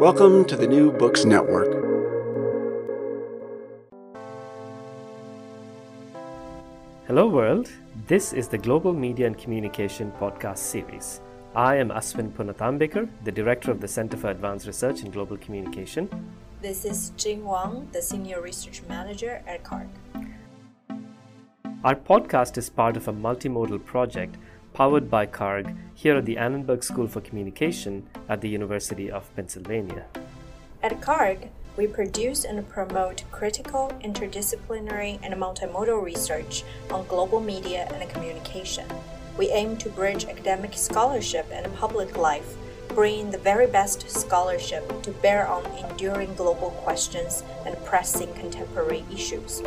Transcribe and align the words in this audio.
Welcome 0.00 0.44
to 0.46 0.56
the 0.56 0.66
New 0.66 0.90
Books 0.90 1.24
Network. 1.24 1.70
Hello, 7.06 7.28
world. 7.28 7.70
This 8.08 8.32
is 8.32 8.48
the 8.48 8.58
Global 8.58 8.92
Media 8.92 9.28
and 9.28 9.38
Communication 9.38 10.10
podcast 10.18 10.58
series. 10.58 11.20
I 11.54 11.76
am 11.76 11.90
Aswin 11.90 12.32
Punathambekar, 12.32 13.08
the 13.22 13.30
director 13.30 13.70
of 13.70 13.80
the 13.80 13.86
Center 13.86 14.16
for 14.16 14.30
Advanced 14.30 14.66
Research 14.66 15.02
in 15.02 15.12
Global 15.12 15.36
Communication. 15.36 16.08
This 16.60 16.84
is 16.84 17.10
Jing 17.16 17.44
Wang, 17.44 17.88
the 17.92 18.02
Senior 18.02 18.40
Research 18.40 18.82
Manager 18.88 19.42
at 19.46 19.62
CARG. 19.62 19.86
Our 21.84 21.94
podcast 21.94 22.58
is 22.58 22.68
part 22.68 22.96
of 22.96 23.06
a 23.06 23.12
multimodal 23.12 23.84
project 23.84 24.36
powered 24.80 25.10
by 25.10 25.26
CARG 25.26 25.76
here 25.92 26.16
at 26.16 26.24
the 26.24 26.38
Annenberg 26.38 26.82
School 26.82 27.06
for 27.06 27.20
Communication 27.20 28.08
at 28.30 28.40
the 28.40 28.48
University 28.48 29.10
of 29.10 29.28
Pennsylvania. 29.36 30.06
At 30.82 31.02
CARG, 31.02 31.50
we 31.76 31.86
produce 31.86 32.46
and 32.46 32.66
promote 32.66 33.24
critical, 33.30 33.92
interdisciplinary, 34.02 35.18
and 35.22 35.34
multimodal 35.34 36.02
research 36.02 36.64
on 36.90 37.06
global 37.08 37.40
media 37.40 37.90
and 37.92 38.08
communication. 38.08 38.86
We 39.36 39.50
aim 39.50 39.76
to 39.76 39.90
bridge 39.90 40.24
academic 40.24 40.72
scholarship 40.72 41.46
and 41.52 41.70
public 41.74 42.16
life 42.16 42.56
bringing 42.94 43.30
the 43.30 43.44
very 43.50 43.66
best 43.66 44.08
scholarship 44.08 45.02
to 45.02 45.10
bear 45.10 45.46
on 45.46 45.66
enduring 45.84 46.34
global 46.36 46.70
questions 46.84 47.44
and 47.66 47.76
pressing 47.84 48.32
contemporary 48.32 49.04
issues. 49.12 49.62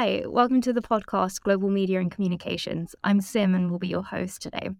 Hi, 0.00 0.22
welcome 0.26 0.60
to 0.60 0.72
the 0.72 0.80
podcast 0.80 1.42
Global 1.42 1.70
Media 1.70 1.98
and 1.98 2.08
Communications. 2.08 2.94
I'm 3.02 3.20
Sim 3.20 3.52
and 3.56 3.68
will 3.68 3.80
be 3.80 3.88
your 3.88 4.04
host 4.04 4.40
today. 4.40 4.70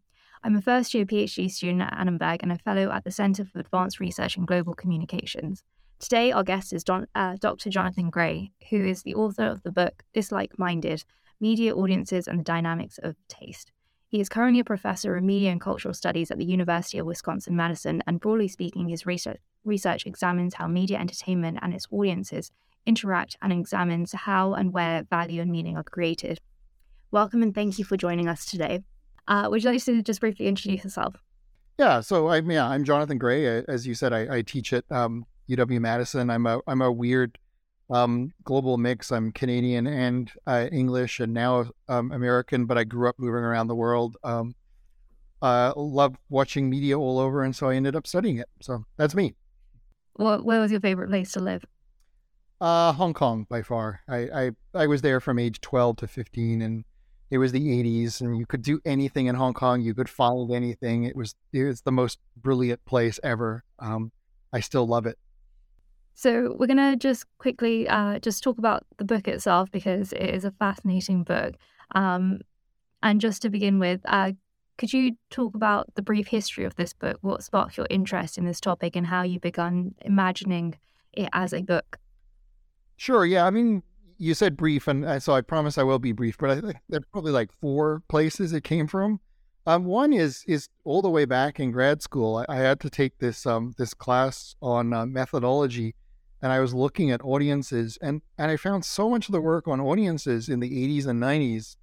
I'm 0.45 0.55
a 0.55 0.63
first 0.63 0.95
year 0.95 1.05
PhD 1.05 1.51
student 1.51 1.83
at 1.83 1.93
Annenberg 1.93 2.39
and 2.45 2.53
a 2.53 2.59
fellow 2.59 2.93
at 2.93 3.03
the 3.03 3.11
Center 3.11 3.45
for 3.45 3.59
Advanced 3.59 3.99
Research 3.99 4.37
in 4.37 4.47
Global 4.47 4.75
Communications. 4.75 5.65
Today, 5.99 6.31
our 6.31 6.45
guest 6.45 6.73
is 6.73 6.85
Don, 6.85 7.09
uh, 7.17 7.35
Dr. 7.41 7.69
Jonathan 7.69 8.11
Gray, 8.11 8.53
who 8.71 8.77
is 8.87 9.03
the 9.03 9.17
author 9.17 9.43
of 9.43 9.65
the 9.65 9.73
book 9.73 10.05
Dislike 10.15 10.57
Minded 10.57 11.03
Media 11.41 11.75
Audiences 11.75 12.29
and 12.29 12.39
the 12.39 12.45
Dynamics 12.45 13.01
of 13.03 13.17
Taste. 13.27 13.73
He 14.07 14.21
is 14.21 14.29
currently 14.29 14.61
a 14.61 14.65
professor 14.65 15.17
of 15.17 15.25
media 15.25 15.51
and 15.51 15.61
cultural 15.61 15.95
studies 15.95 16.31
at 16.31 16.39
the 16.39 16.45
University 16.45 16.97
of 16.97 17.07
Wisconsin 17.07 17.57
Madison, 17.57 18.05
and 18.07 18.21
broadly 18.21 18.47
speaking, 18.47 18.89
his 18.89 19.05
research, 19.05 19.41
research 19.65 20.07
examines 20.07 20.55
how 20.55 20.69
media 20.69 20.97
entertainment 20.97 21.59
and 21.61 21.75
its 21.75 21.89
audiences 21.91 22.53
interact 22.87 23.37
and 23.43 23.53
examines 23.53 24.13
how 24.13 24.55
and 24.55 24.73
where 24.73 25.05
value 25.11 25.43
and 25.43 25.51
meaning 25.51 25.77
are 25.77 25.83
created. 25.83 26.39
Welcome 27.11 27.43
and 27.43 27.55
thank 27.55 27.79
you 27.79 27.85
for 27.85 27.97
joining 27.97 28.29
us 28.29 28.45
today. 28.45 28.83
Uh, 29.27 29.49
would 29.51 29.63
you 29.63 29.71
like 29.71 29.83
to 29.85 30.03
just 30.03 30.21
briefly 30.21 30.47
introduce 30.47 30.85
yourself? 30.85 31.17
Yeah, 31.79 32.01
so 32.01 32.29
I'm 32.29 32.51
yeah 32.51 32.67
I'm 32.67 32.85
Jonathan 32.85 33.19
Gray. 33.19 33.47
As 33.47 33.87
you 33.87 33.95
said, 33.95 34.13
I, 34.13 34.39
I 34.39 34.43
teach 34.43 34.73
at 34.73 34.85
um, 34.91 35.25
UW 35.49 35.81
Madison. 35.81 36.29
I'm 36.29 36.47
a 36.47 36.61
I'm 36.67 36.83
a 36.83 36.91
weird 36.91 37.39
um, 37.91 38.33
global 38.43 38.79
mix. 38.79 39.13
I'm 39.13 39.31
Canadian 39.33 39.87
and 39.87 40.31
uh, 40.47 40.67
English, 40.73 41.21
and 41.21 41.33
now 41.33 41.71
um, 41.89 42.11
American. 42.11 42.67
But 42.67 42.79
I 42.79 42.85
grew 42.85 43.09
up 43.09 43.17
moving 43.19 43.45
around 43.45 43.69
the 43.69 43.77
world. 43.77 44.17
Um, 44.25 44.55
uh, 45.41 45.73
love 45.77 46.17
watching 46.29 46.69
media 46.69 46.99
all 46.99 47.19
over, 47.19 47.45
and 47.45 47.55
so 47.55 47.69
I 47.69 47.77
ended 47.77 47.95
up 47.95 48.07
studying 48.07 48.39
it. 48.39 48.49
So 48.61 48.85
that's 48.97 49.15
me. 49.15 49.35
What, 50.15 50.45
where 50.45 50.61
was 50.61 50.73
your 50.73 50.81
favorite 50.81 51.11
place 51.11 51.31
to 51.33 51.41
live? 51.41 51.65
Uh, 52.61 52.93
Hong 52.93 53.15
Kong 53.15 53.47
by 53.49 53.63
far. 53.63 54.01
I, 54.09 54.17
I 54.17 54.51
I 54.75 54.87
was 54.87 55.03
there 55.03 55.21
from 55.21 55.39
age 55.39 55.61
12 55.61 55.99
to 55.99 56.09
15, 56.09 56.61
and 56.61 56.85
it 57.31 57.39
was 57.39 57.53
the 57.53 57.61
80s, 57.61 58.21
and 58.21 58.37
you 58.37 58.47
could 58.47 58.63
do 58.63 58.81
anything 58.85 59.27
in 59.27 59.37
Hong 59.37 59.55
Kong. 59.55 59.81
You 59.81 59.95
could 59.95 60.09
follow 60.09 60.53
anything. 60.53 61.05
It 61.05 61.15
was 61.15 61.35
it 61.53 61.65
was 61.65 61.83
the 61.83 61.93
most 61.93 62.19
brilliant 62.37 62.85
place 62.85 63.21
ever. 63.23 63.65
Um, 63.79 64.11
I 64.53 64.61
still 64.61 64.87
love 64.87 65.07
it. 65.07 65.19
So 66.15 66.57
we're 66.59 66.67
to 66.67 66.97
just 66.97 67.27
quickly 67.39 67.89
uh, 67.89 68.19
just 68.19 68.43
talk 68.43 68.59
about 68.59 68.85
the 68.97 69.05
book 69.05 69.29
itself 69.29 69.71
because 69.71 70.13
it 70.13 70.31
is 70.35 70.45
a 70.45 70.51
fascinating 70.51 71.23
book. 71.23 71.55
Um, 71.95 72.41
and 73.05 73.21
just 73.21 73.41
to 73.43 73.51
begin 73.51 73.79
with, 73.79 74.01
uh, 74.05 74.33
could 74.79 74.93
you 74.93 75.17
talk 75.31 75.55
about 75.55 75.95
the 75.95 76.03
brief 76.03 76.27
history 76.27 76.65
of 76.65 76.75
this 76.75 76.93
book? 76.93 77.19
What 77.21 77.45
sparked 77.45 77.77
your 77.77 77.87
interest 77.89 78.37
in 78.37 78.47
this 78.47 78.61
topic 78.61 78.97
and 78.97 79.07
how 79.07 79.23
you 79.23 79.39
began 79.39 79.95
imagining 80.01 80.79
it 81.13 81.29
as 81.33 81.53
a 81.53 81.63
book? 81.63 82.01
Sure. 82.99 83.25
Yeah. 83.25 83.47
I 83.47 83.51
mean, 83.51 83.83
you 84.19 84.35
said 84.35 84.57
brief, 84.57 84.87
and 84.87 85.23
so 85.23 85.33
I 85.33 85.41
promise 85.41 85.79
I 85.79 85.85
will 85.85 85.99
be 85.99 86.13
brief. 86.13 86.37
But 86.37 86.51
I 86.51 86.61
think 86.61 86.77
there 86.91 86.99
are 86.99 87.05
probably 87.13 87.33
like 87.33 87.51
four 87.61 88.03
places 88.09 88.53
it 88.53 88.65
came 88.65 88.87
from. 88.87 89.21
Um, 89.67 89.87
one 89.87 90.13
is 90.13 90.45
is 90.47 90.69
all 90.85 91.01
the 91.01 91.09
way 91.09 91.25
back 91.25 91.59
in 91.59 91.71
grad 91.71 92.03
school. 92.03 92.45
I, 92.49 92.57
I 92.57 92.57
had 92.57 92.81
to 92.81 92.91
take 92.91 93.19
this 93.19 93.47
um, 93.47 93.75
this 93.79 93.95
class 93.95 94.55
on 94.61 94.93
uh, 94.93 95.07
methodology 95.07 95.95
and 96.41 96.53
I 96.53 96.61
was 96.61 96.75
looking 96.75 97.11
at 97.11 97.23
audiences, 97.23 97.99
and 98.01 98.23
and 98.37 98.51
I 98.51 98.57
found 98.57 98.85
so 98.85 99.11
much 99.11 99.29
of 99.29 99.33
the 99.33 99.41
work 99.41 99.67
on 99.67 99.81
audiences 99.81 100.49
in 100.49 100.61
the 100.61 100.71
80s 100.71 101.07
and 101.07 101.21
90s 101.23 101.77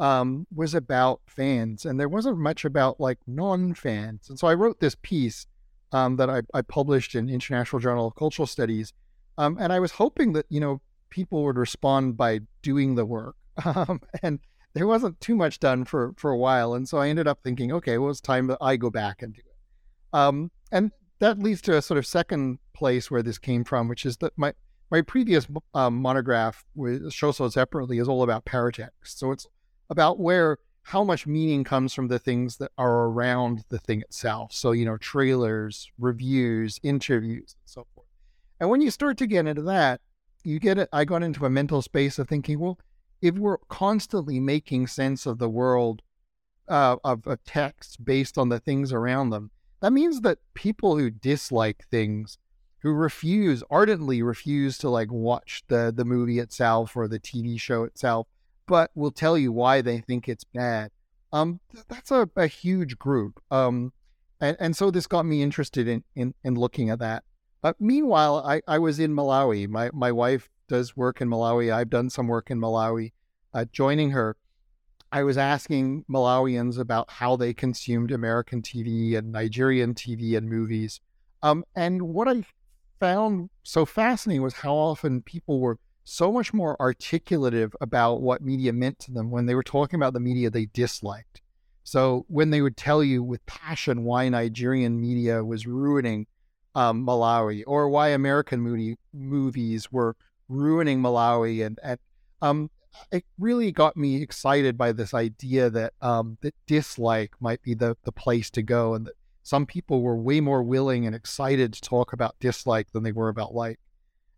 um, 0.00 0.46
was 0.54 0.74
about 0.74 1.20
fans, 1.26 1.84
and 1.84 1.98
there 1.98 2.08
wasn't 2.08 2.38
much 2.38 2.64
about 2.64 2.98
like 2.98 3.18
non-fans. 3.26 4.28
And 4.28 4.38
so 4.38 4.48
I 4.48 4.54
wrote 4.54 4.80
this 4.80 4.96
piece 5.02 5.46
um, 5.92 6.16
that 6.16 6.30
I, 6.30 6.42
I, 6.54 6.62
published 6.62 7.14
in 7.14 7.28
International 7.28 7.80
Journal 7.80 8.06
of 8.06 8.14
Cultural 8.14 8.46
Studies, 8.46 8.92
um, 9.38 9.56
and 9.60 9.72
I 9.72 9.80
was 9.80 9.92
hoping 9.92 10.32
that 10.34 10.46
you 10.48 10.60
know 10.60 10.80
people 11.10 11.44
would 11.44 11.56
respond 11.56 12.16
by 12.16 12.40
doing 12.62 12.94
the 12.94 13.06
work, 13.06 13.36
um, 13.64 14.00
and 14.22 14.40
there 14.74 14.86
wasn't 14.86 15.20
too 15.20 15.34
much 15.34 15.60
done 15.60 15.84
for 15.84 16.14
for 16.16 16.30
a 16.30 16.38
while, 16.38 16.74
and 16.74 16.88
so 16.88 16.98
I 16.98 17.08
ended 17.08 17.26
up 17.26 17.40
thinking, 17.42 17.72
okay, 17.72 17.98
well, 17.98 18.10
it's 18.10 18.20
time 18.20 18.46
that 18.48 18.58
I 18.60 18.76
go 18.76 18.90
back 18.90 19.22
and 19.22 19.34
do 19.34 19.42
it. 19.44 20.16
Um, 20.16 20.50
and 20.72 20.92
that 21.18 21.38
leads 21.38 21.60
to 21.62 21.76
a 21.76 21.82
sort 21.82 21.98
of 21.98 22.06
second 22.06 22.58
place 22.74 23.10
where 23.10 23.22
this 23.22 23.38
came 23.38 23.64
from, 23.64 23.88
which 23.88 24.04
is 24.06 24.16
that 24.18 24.32
my 24.36 24.54
my 24.90 25.02
previous 25.02 25.46
um, 25.74 26.02
monograph 26.02 26.64
with 26.74 27.12
Show 27.12 27.30
Sold 27.30 27.52
Separately 27.52 27.98
is 27.98 28.08
all 28.08 28.22
about 28.22 28.44
paratext. 28.44 28.90
So 29.04 29.30
it's 29.30 29.46
about 29.88 30.18
where 30.18 30.58
how 30.82 31.04
much 31.04 31.26
meaning 31.26 31.62
comes 31.62 31.92
from 31.94 32.08
the 32.08 32.18
things 32.18 32.56
that 32.56 32.72
are 32.76 33.06
around 33.06 33.64
the 33.68 33.78
thing 33.78 34.00
itself. 34.00 34.52
So 34.52 34.72
you 34.72 34.84
know, 34.84 34.96
trailers, 34.96 35.90
reviews, 35.98 36.80
interviews, 36.82 37.54
and 37.60 37.68
so 37.68 37.86
forth. 37.94 37.99
And 38.60 38.68
when 38.68 38.82
you 38.82 38.90
start 38.90 39.16
to 39.18 39.26
get 39.26 39.46
into 39.46 39.62
that, 39.62 40.02
you 40.44 40.60
get 40.60 40.78
it. 40.78 40.88
I 40.92 41.04
got 41.04 41.22
into 41.22 41.46
a 41.46 41.50
mental 41.50 41.82
space 41.82 42.18
of 42.18 42.28
thinking, 42.28 42.60
well, 42.60 42.78
if 43.22 43.34
we're 43.34 43.58
constantly 43.68 44.38
making 44.38 44.86
sense 44.86 45.26
of 45.26 45.38
the 45.38 45.48
world 45.48 46.02
uh, 46.68 46.96
of, 47.02 47.26
of 47.26 47.42
text 47.44 48.04
based 48.04 48.38
on 48.38 48.50
the 48.50 48.60
things 48.60 48.92
around 48.92 49.30
them, 49.30 49.50
that 49.80 49.92
means 49.92 50.20
that 50.20 50.38
people 50.54 50.98
who 50.98 51.10
dislike 51.10 51.86
things, 51.90 52.38
who 52.80 52.92
refuse, 52.92 53.62
ardently 53.70 54.22
refuse 54.22 54.78
to 54.78 54.90
like 54.90 55.10
watch 55.10 55.62
the 55.68 55.92
the 55.94 56.04
movie 56.04 56.38
itself 56.38 56.96
or 56.96 57.08
the 57.08 57.20
TV 57.20 57.58
show 57.58 57.84
itself, 57.84 58.26
but 58.66 58.90
will 58.94 59.10
tell 59.10 59.36
you 59.36 59.52
why 59.52 59.80
they 59.80 59.98
think 59.98 60.28
it's 60.28 60.44
bad. 60.44 60.90
Um, 61.32 61.60
that's 61.88 62.10
a, 62.10 62.28
a 62.36 62.46
huge 62.46 62.98
group. 62.98 63.40
Um, 63.50 63.92
and, 64.40 64.56
and 64.60 64.76
so 64.76 64.90
this 64.90 65.06
got 65.06 65.24
me 65.24 65.42
interested 65.42 65.88
in 65.88 66.04
in, 66.14 66.34
in 66.44 66.54
looking 66.54 66.90
at 66.90 66.98
that. 66.98 67.24
But 67.62 67.80
meanwhile, 67.80 68.38
I, 68.46 68.62
I 68.66 68.78
was 68.78 68.98
in 68.98 69.14
Malawi. 69.14 69.68
My 69.68 69.90
my 69.92 70.12
wife 70.12 70.48
does 70.68 70.96
work 70.96 71.20
in 71.20 71.28
Malawi. 71.28 71.72
I've 71.72 71.90
done 71.90 72.10
some 72.10 72.28
work 72.28 72.50
in 72.50 72.60
Malawi. 72.60 73.12
Uh, 73.52 73.64
joining 73.72 74.10
her, 74.10 74.36
I 75.12 75.24
was 75.24 75.36
asking 75.36 76.04
Malawians 76.08 76.78
about 76.78 77.10
how 77.10 77.36
they 77.36 77.52
consumed 77.52 78.12
American 78.12 78.62
TV 78.62 79.16
and 79.16 79.32
Nigerian 79.32 79.94
TV 79.94 80.36
and 80.36 80.48
movies. 80.48 81.00
Um, 81.42 81.64
and 81.74 82.02
what 82.02 82.28
I 82.28 82.44
found 83.00 83.50
so 83.62 83.84
fascinating 83.84 84.42
was 84.42 84.54
how 84.54 84.74
often 84.74 85.22
people 85.22 85.60
were 85.60 85.78
so 86.04 86.32
much 86.32 86.54
more 86.54 86.80
articulative 86.80 87.74
about 87.80 88.20
what 88.20 88.42
media 88.42 88.72
meant 88.72 88.98
to 89.00 89.12
them 89.12 89.30
when 89.30 89.46
they 89.46 89.54
were 89.54 89.62
talking 89.62 89.98
about 89.98 90.12
the 90.12 90.20
media 90.20 90.50
they 90.50 90.66
disliked. 90.66 91.42
So 91.82 92.24
when 92.28 92.50
they 92.50 92.62
would 92.62 92.76
tell 92.76 93.02
you 93.02 93.22
with 93.22 93.44
passion 93.46 94.04
why 94.04 94.28
Nigerian 94.28 95.00
media 95.00 95.42
was 95.44 95.66
ruining 95.66 96.26
um, 96.74 97.04
Malawi 97.06 97.62
or 97.66 97.88
why 97.88 98.08
American 98.08 98.60
movie, 98.60 98.96
movies 99.12 99.90
were 99.90 100.16
ruining 100.48 101.00
Malawi, 101.00 101.64
and, 101.64 101.78
and 101.82 101.98
um, 102.42 102.70
it 103.12 103.24
really 103.38 103.72
got 103.72 103.96
me 103.96 104.22
excited 104.22 104.76
by 104.76 104.92
this 104.92 105.14
idea 105.14 105.70
that 105.70 105.92
um, 106.00 106.38
that 106.42 106.54
dislike 106.66 107.34
might 107.40 107.62
be 107.62 107.74
the 107.74 107.96
the 108.04 108.12
place 108.12 108.50
to 108.50 108.62
go, 108.62 108.94
and 108.94 109.06
that 109.06 109.14
some 109.42 109.66
people 109.66 110.02
were 110.02 110.16
way 110.16 110.40
more 110.40 110.62
willing 110.62 111.06
and 111.06 111.14
excited 111.14 111.72
to 111.72 111.80
talk 111.80 112.12
about 112.12 112.38
dislike 112.40 112.92
than 112.92 113.02
they 113.02 113.12
were 113.12 113.28
about 113.28 113.54
like. 113.54 113.78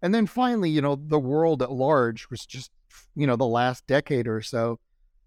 And 0.01 0.15
then 0.15 0.27
finally, 0.27 0.71
you 0.71 0.81
know, 0.81 0.97
the 0.97 1.19
world 1.19 1.63
at 1.63 1.71
large 1.71 2.29
was 2.31 2.45
just, 2.45 2.71
you 3.15 3.27
know, 3.27 3.37
the 3.37 3.47
last 3.47 3.87
decade 3.87 4.27
or 4.27 4.43
so, 4.43 4.81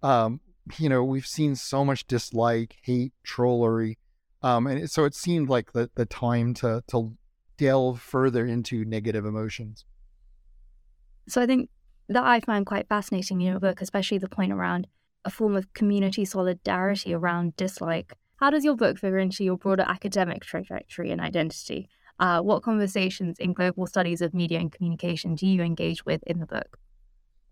um, 0.03 0.41
you 0.77 0.89
know, 0.89 1.03
we've 1.03 1.27
seen 1.27 1.55
so 1.55 1.85
much 1.85 2.07
dislike, 2.07 2.77
hate, 2.81 3.13
trollery. 3.23 3.97
Um, 4.45 4.67
and 4.67 4.87
so 4.91 5.05
it 5.05 5.15
seemed 5.15 5.49
like 5.49 5.73
the, 5.73 5.89
the 5.95 6.05
time 6.05 6.53
to, 6.55 6.83
to 6.89 7.17
delve 7.57 7.99
further 7.99 8.45
into 8.45 8.85
negative 8.85 9.25
emotions. 9.25 9.85
So 11.27 11.41
I 11.41 11.47
think 11.47 11.71
that 12.09 12.23
I 12.23 12.41
find 12.41 12.63
quite 12.63 12.87
fascinating 12.87 13.41
in 13.41 13.47
your 13.47 13.59
book, 13.59 13.81
especially 13.81 14.19
the 14.19 14.29
point 14.29 14.53
around 14.53 14.85
a 15.25 15.31
form 15.31 15.55
of 15.55 15.73
community 15.73 16.25
solidarity 16.25 17.11
around 17.11 17.57
dislike. 17.57 18.13
How 18.35 18.51
does 18.51 18.63
your 18.63 18.75
book 18.75 18.99
figure 18.99 19.17
into 19.17 19.43
your 19.43 19.57
broader 19.57 19.85
academic 19.87 20.43
trajectory 20.43 21.09
and 21.09 21.19
identity? 21.19 21.89
Uh, 22.19 22.39
what 22.41 22.61
conversations 22.61 23.39
in 23.39 23.53
global 23.53 23.87
studies 23.87 24.21
of 24.21 24.35
media 24.35 24.59
and 24.59 24.71
communication 24.71 25.33
do 25.33 25.47
you 25.47 25.63
engage 25.63 26.05
with 26.05 26.21
in 26.27 26.39
the 26.39 26.45
book? 26.45 26.77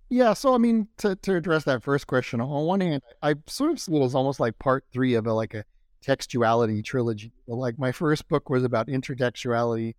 Yeah, 0.09 0.33
so 0.33 0.53
I 0.53 0.59
mean, 0.59 0.89
to, 0.97 1.15
to 1.15 1.35
address 1.37 1.63
that 1.63 1.81
first 1.81 2.05
question, 2.05 2.39
on 2.39 2.65
one 2.67 2.81
hand, 2.81 3.01
I 3.23 3.33
sort 3.47 3.71
of 3.71 3.79
see 3.79 3.95
it 3.95 4.03
as 4.03 4.13
almost 4.13 4.39
like 4.39 4.59
part 4.59 4.85
three 4.93 5.15
of 5.15 5.25
a, 5.25 5.33
like 5.33 5.55
a 5.55 5.63
textuality 6.03 6.83
trilogy. 6.83 7.31
Like 7.47 7.79
my 7.79 7.91
first 7.91 8.27
book 8.27 8.49
was 8.49 8.63
about 8.63 8.87
intertextuality, 8.87 9.95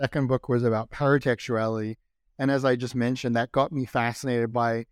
second 0.00 0.26
book 0.28 0.48
was 0.48 0.64
about 0.64 0.90
paratextuality, 0.90 1.96
and 2.38 2.50
as 2.50 2.64
I 2.64 2.76
just 2.76 2.94
mentioned, 2.94 3.36
that 3.36 3.52
got 3.52 3.72
me 3.72 3.84
fascinated 3.84 4.52
by 4.52 4.86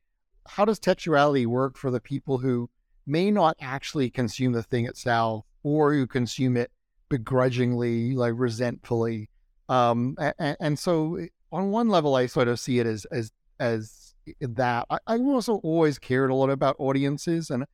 how 0.46 0.64
does 0.64 0.80
textuality 0.80 1.46
work 1.46 1.76
for 1.76 1.90
the 1.90 2.00
people 2.00 2.38
who 2.38 2.70
may 3.06 3.30
not 3.30 3.56
actually 3.60 4.10
consume 4.10 4.52
the 4.52 4.62
thing 4.62 4.86
itself 4.86 5.44
or 5.62 5.92
who 5.92 6.06
consume 6.06 6.56
it 6.56 6.70
begrudgingly, 7.08 8.14
like 8.14 8.34
resentfully. 8.36 9.28
Um, 9.68 10.16
and, 10.38 10.56
and, 10.60 10.78
so 10.78 11.18
on 11.50 11.70
one 11.70 11.88
level, 11.88 12.14
I 12.14 12.26
sort 12.26 12.48
of 12.48 12.60
see 12.60 12.78
it 12.78 12.86
as 12.86 13.04
as 13.06 13.32
as 13.58 14.14
that. 14.40 14.86
I, 14.90 14.98
I 15.06 15.18
also 15.18 15.56
always 15.56 15.98
cared 15.98 16.30
a 16.30 16.34
lot 16.34 16.50
about 16.50 16.76
audiences, 16.78 17.50
and 17.50 17.64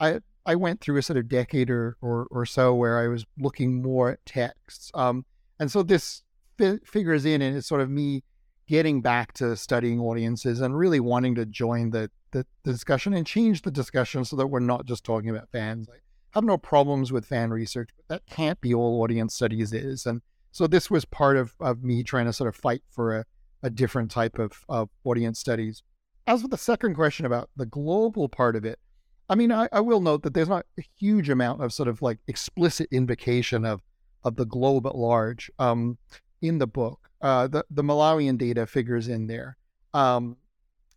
I 0.00 0.20
I 0.44 0.54
went 0.56 0.80
through 0.80 0.96
a 0.98 1.02
sort 1.02 1.18
of 1.18 1.28
decade 1.28 1.70
or 1.70 1.96
or, 2.00 2.26
or 2.30 2.46
so 2.46 2.74
where 2.74 2.98
I 2.98 3.08
was 3.08 3.24
looking 3.38 3.82
more 3.82 4.10
at 4.10 4.26
texts. 4.26 4.90
Um, 4.94 5.24
and 5.58 5.70
so 5.70 5.82
this 5.82 6.22
fi- 6.58 6.80
figures 6.84 7.24
in, 7.24 7.42
and 7.42 7.56
it's 7.56 7.66
sort 7.66 7.80
of 7.80 7.90
me 7.90 8.24
getting 8.66 9.02
back 9.02 9.32
to 9.34 9.56
studying 9.56 10.00
audiences 10.00 10.60
and 10.60 10.76
really 10.76 11.00
wanting 11.00 11.34
to 11.34 11.44
join 11.44 11.90
the, 11.90 12.10
the, 12.30 12.46
the 12.62 12.72
discussion 12.72 13.12
and 13.12 13.26
change 13.26 13.62
the 13.62 13.70
discussion 13.70 14.24
so 14.24 14.36
that 14.36 14.46
we're 14.46 14.60
not 14.60 14.86
just 14.86 15.04
talking 15.04 15.30
about 15.30 15.50
fans. 15.50 15.88
I 15.90 15.98
have 16.32 16.44
no 16.44 16.56
problems 16.56 17.12
with 17.12 17.26
fan 17.26 17.50
research, 17.50 17.90
but 17.96 18.08
that 18.08 18.34
can't 18.34 18.60
be 18.60 18.72
all 18.72 19.02
audience 19.02 19.34
studies 19.34 19.72
is. 19.72 20.06
And 20.06 20.22
so 20.52 20.66
this 20.66 20.90
was 20.90 21.04
part 21.04 21.36
of, 21.36 21.54
of 21.60 21.82
me 21.82 22.02
trying 22.02 22.26
to 22.26 22.32
sort 22.32 22.48
of 22.48 22.56
fight 22.56 22.82
for 22.88 23.18
a, 23.18 23.24
a 23.62 23.68
different 23.70 24.10
type 24.10 24.38
of, 24.38 24.64
of 24.68 24.88
audience 25.04 25.38
studies. 25.38 25.82
As 26.26 26.42
for 26.42 26.48
the 26.48 26.56
second 26.56 26.94
question 26.94 27.26
about 27.26 27.50
the 27.56 27.66
global 27.66 28.28
part 28.28 28.56
of 28.56 28.64
it, 28.64 28.78
I 29.28 29.34
mean, 29.34 29.52
I, 29.52 29.68
I 29.72 29.80
will 29.80 30.00
note 30.00 30.22
that 30.22 30.34
there's 30.34 30.48
not 30.48 30.66
a 30.78 30.84
huge 30.98 31.30
amount 31.30 31.62
of 31.62 31.72
sort 31.72 31.88
of 31.88 32.02
like 32.02 32.18
explicit 32.26 32.88
invocation 32.90 33.64
of 33.64 33.80
of 34.24 34.36
the 34.36 34.46
globe 34.46 34.86
at 34.86 34.96
large 34.96 35.50
um, 35.58 35.98
in 36.40 36.58
the 36.58 36.66
book. 36.66 37.10
Uh, 37.20 37.46
the 37.46 37.64
the 37.70 37.82
Malawian 37.82 38.36
data 38.36 38.66
figures 38.66 39.08
in 39.08 39.26
there, 39.26 39.56
um, 39.94 40.36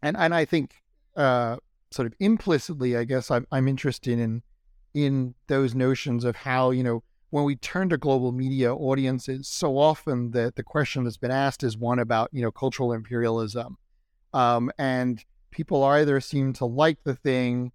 and 0.02 0.18
and 0.18 0.34
I 0.34 0.46
think 0.46 0.74
uh, 1.16 1.58
sort 1.92 2.08
of 2.08 2.14
implicitly, 2.20 2.98
I 2.98 3.04
guess 3.04 3.30
I'm 3.30 3.46
I'm 3.52 3.68
interested 3.68 4.20
in 4.20 4.42
in 4.94 5.36
those 5.48 5.76
notions 5.76 6.24
of 6.24 6.36
how 6.36 6.72
you 6.72 6.84
know 6.84 7.04
when 7.30 7.44
we 7.44 7.56
turn 7.56 7.90
to 7.90 7.98
global 7.98 8.32
media 8.32 8.74
audiences, 8.74 9.48
so 9.48 9.78
often 9.78 10.32
the 10.32 10.52
the 10.56 10.64
question 10.64 11.04
that's 11.04 11.18
been 11.18 11.32
asked 11.32 11.64
is 11.64 11.78
one 11.78 12.00
about 12.00 12.30
you 12.32 12.42
know 12.42 12.52
cultural 12.52 12.92
imperialism, 12.92 13.78
um, 14.34 14.72
and 14.78 15.24
people 15.52 15.84
either 15.84 16.20
seem 16.20 16.54
to 16.54 16.66
like 16.66 17.04
the 17.04 17.16
thing, 17.16 17.72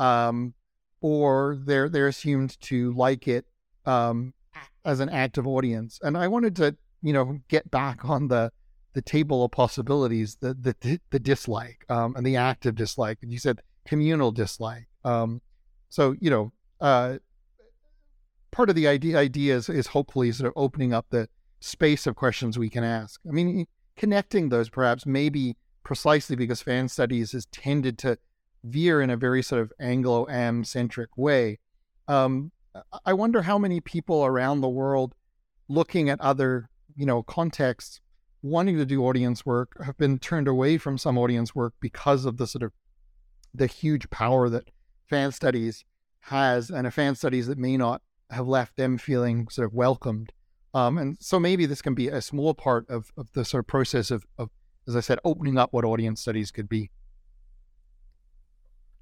um, 0.00 0.54
or 1.00 1.56
they're 1.64 1.88
they're 1.88 2.08
assumed 2.08 2.60
to 2.62 2.92
like 2.94 3.28
it 3.28 3.46
um, 3.86 4.34
as 4.84 5.00
an 5.00 5.08
active 5.08 5.46
audience. 5.46 6.00
And 6.02 6.16
I 6.18 6.26
wanted 6.26 6.56
to 6.56 6.76
you 7.02 7.12
know, 7.12 7.40
get 7.48 7.70
back 7.70 8.04
on 8.04 8.28
the 8.28 8.52
the 8.92 9.02
table 9.02 9.44
of 9.44 9.52
possibilities, 9.52 10.36
the 10.40 10.54
the 10.54 11.00
the 11.10 11.18
dislike 11.18 11.84
um, 11.88 12.14
and 12.16 12.26
the 12.26 12.36
active 12.36 12.74
dislike. 12.74 13.18
And 13.22 13.32
you 13.32 13.38
said 13.38 13.60
communal 13.86 14.32
dislike. 14.32 14.88
Um, 15.04 15.40
so 15.88 16.14
you 16.20 16.30
know, 16.30 16.52
uh, 16.80 17.18
part 18.50 18.68
of 18.68 18.76
the 18.76 18.88
idea 18.88 19.18
idea 19.18 19.56
is, 19.56 19.68
is 19.68 19.88
hopefully 19.88 20.32
sort 20.32 20.48
of 20.48 20.52
opening 20.56 20.92
up 20.92 21.06
the 21.10 21.28
space 21.60 22.06
of 22.06 22.16
questions 22.16 22.58
we 22.58 22.70
can 22.70 22.84
ask. 22.84 23.20
I 23.28 23.32
mean, 23.32 23.66
connecting 23.96 24.48
those 24.48 24.68
perhaps 24.68 25.06
maybe 25.06 25.56
precisely 25.84 26.36
because 26.36 26.62
fan 26.62 26.88
studies 26.88 27.32
has 27.32 27.46
tended 27.46 27.98
to 27.98 28.18
veer 28.64 29.00
in 29.00 29.10
a 29.10 29.16
very 29.16 29.42
sort 29.42 29.62
of 29.62 29.72
Anglo-Am 29.80 30.64
centric 30.64 31.16
way. 31.16 31.58
Um, 32.08 32.52
I 33.04 33.12
wonder 33.12 33.42
how 33.42 33.58
many 33.58 33.80
people 33.80 34.24
around 34.24 34.60
the 34.60 34.68
world 34.68 35.14
looking 35.68 36.08
at 36.08 36.20
other 36.20 36.70
you 36.96 37.06
know, 37.06 37.22
contexts 37.22 38.00
wanting 38.42 38.76
to 38.76 38.86
do 38.86 39.04
audience 39.04 39.44
work 39.44 39.72
have 39.84 39.96
been 39.98 40.18
turned 40.18 40.48
away 40.48 40.78
from 40.78 40.98
some 40.98 41.18
audience 41.18 41.54
work 41.54 41.74
because 41.80 42.24
of 42.24 42.36
the 42.36 42.46
sort 42.46 42.62
of 42.62 42.72
the 43.54 43.66
huge 43.66 44.08
power 44.10 44.48
that 44.48 44.70
fan 45.08 45.32
studies 45.32 45.84
has 46.20 46.70
and 46.70 46.86
a 46.86 46.90
fan 46.90 47.14
studies 47.14 47.46
that 47.46 47.58
may 47.58 47.76
not 47.76 48.02
have 48.30 48.46
left 48.46 48.76
them 48.76 48.96
feeling 48.96 49.48
sort 49.48 49.66
of 49.66 49.74
welcomed. 49.74 50.32
Um, 50.72 50.98
and 50.98 51.16
so 51.20 51.40
maybe 51.40 51.66
this 51.66 51.82
can 51.82 51.94
be 51.94 52.08
a 52.08 52.20
small 52.20 52.54
part 52.54 52.88
of, 52.88 53.10
of 53.16 53.32
the 53.32 53.44
sort 53.44 53.64
of 53.64 53.66
process 53.66 54.10
of, 54.10 54.24
of, 54.38 54.50
as 54.86 54.94
I 54.94 55.00
said, 55.00 55.18
opening 55.24 55.58
up 55.58 55.72
what 55.72 55.84
audience 55.84 56.20
studies 56.20 56.50
could 56.50 56.68
be. 56.68 56.90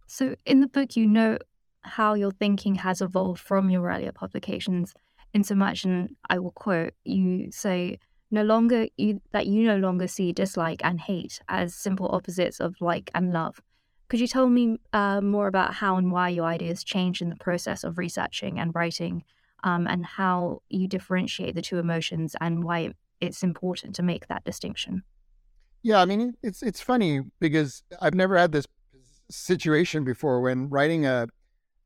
So 0.08 0.34
in 0.46 0.60
the 0.60 0.66
book, 0.66 0.96
you 0.96 1.06
note 1.06 1.42
how 1.82 2.14
your 2.14 2.32
thinking 2.32 2.76
has 2.76 3.00
evolved 3.00 3.40
from 3.40 3.70
your 3.70 3.88
earlier 3.88 4.10
publications 4.10 4.94
in 5.34 5.44
so 5.44 5.54
much, 5.54 5.84
and 5.84 6.16
I 6.28 6.38
will 6.38 6.52
quote, 6.52 6.94
you 7.04 7.52
say, 7.52 7.98
no 8.30 8.42
longer 8.42 8.88
you, 8.96 9.20
that 9.32 9.46
you 9.46 9.64
no 9.64 9.76
longer 9.76 10.08
see 10.08 10.32
dislike 10.32 10.80
and 10.82 11.00
hate 11.00 11.40
as 11.48 11.74
simple 11.74 12.08
opposites 12.10 12.58
of 12.58 12.74
like 12.80 13.10
and 13.14 13.32
love. 13.32 13.60
Could 14.08 14.20
you 14.20 14.26
tell 14.26 14.48
me 14.48 14.78
uh, 14.94 15.20
more 15.20 15.46
about 15.46 15.74
how 15.74 15.96
and 15.96 16.10
why 16.10 16.30
your 16.30 16.46
ideas 16.46 16.82
changed 16.82 17.20
in 17.20 17.28
the 17.28 17.36
process 17.36 17.84
of 17.84 17.98
researching 17.98 18.58
and 18.58 18.74
writing, 18.74 19.24
um, 19.62 19.86
and 19.86 20.06
how 20.06 20.62
you 20.70 20.88
differentiate 20.88 21.54
the 21.54 21.62
two 21.62 21.78
emotions 21.78 22.34
and 22.40 22.64
why 22.64 22.92
it's 23.20 23.42
important 23.42 23.94
to 23.96 24.02
make 24.02 24.28
that 24.28 24.44
distinction? 24.44 25.02
Yeah, 25.82 26.00
I 26.00 26.06
mean, 26.06 26.34
it's 26.42 26.62
it's 26.62 26.80
funny 26.80 27.20
because 27.38 27.82
I've 28.00 28.14
never 28.14 28.36
had 28.38 28.52
this 28.52 28.66
situation 29.30 30.04
before 30.04 30.40
when 30.40 30.68
writing 30.68 31.06
a 31.06 31.28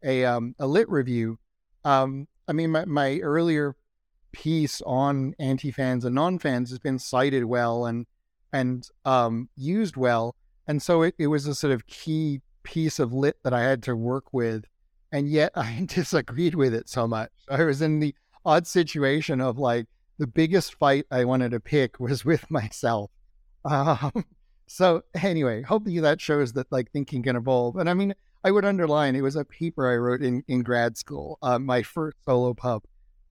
a 0.05 0.25
um, 0.25 0.55
a 0.59 0.67
lit 0.67 0.89
review. 0.89 1.39
Um, 1.85 2.27
I 2.49 2.53
mean, 2.53 2.71
my, 2.71 2.85
my 2.85 3.19
earlier 3.19 3.77
piece 4.33 4.81
on 4.83 5.35
anti 5.39 5.71
fans 5.71 6.05
and 6.05 6.15
non 6.15 6.39
fans 6.39 6.71
has 6.71 6.79
been 6.79 6.99
cited 6.99 7.45
well 7.45 7.87
and 7.87 8.07
and 8.53 8.87
um, 9.05 9.49
used 9.57 9.97
well, 9.97 10.35
and 10.67 10.83
so 10.83 11.03
it, 11.03 11.15
it 11.19 11.29
was 11.29 11.47
a 11.47 11.55
sort 11.55 11.73
of 11.73 11.87
key 11.87 12.41
piece 12.63 12.99
of 12.99 13.13
lit 13.13 13.37
that 13.43 13.53
I 13.53 13.63
had 13.63 13.83
to 13.85 13.97
work 13.97 14.33
with, 14.33 14.65
and 15.11 15.29
yet 15.29 15.53
I 15.57 15.87
disagreed 15.87 16.55
with 16.55 16.75
it 16.75 16.89
so 16.89 17.07
much. 17.07 17.31
I 17.49 17.65
was 17.65 17.83
in 17.83 18.01
the 18.01 18.15
odd 18.45 18.67
situation 18.67 19.41
of 19.41 19.59
like 19.59 19.87
the 20.19 20.27
biggest 20.27 20.75
fight 20.75 21.07
I 21.11 21.25
wanted 21.25 21.53
to 21.53 21.61
pick 21.61 21.99
was 22.01 22.25
with 22.25 22.51
myself. 22.51 23.11
Um, 23.65 24.25
so 24.73 25.02
anyway, 25.23 25.62
hopefully 25.62 26.00
that 26.00 26.21
shows 26.21 26.55
that 26.55 26.71
like 26.73 26.91
thinking 26.91 27.23
can 27.23 27.37
evolve. 27.37 27.76
And 27.76 27.88
I 27.91 27.95
mean, 27.95 28.14
I 28.45 28.50
would 28.50 28.64
underline 28.64 29.14
it 29.14 29.21
was 29.21 29.37
a 29.37 29.45
paper 29.45 29.88
I 29.88 29.97
wrote 29.97 30.23
in, 30.23 30.43
in 30.49 30.62
grad 30.62 30.97
school, 30.97 31.38
uh, 31.43 31.59
my 31.59 31.83
first 31.83 32.17
solo 32.25 32.55
pub, 32.55 32.83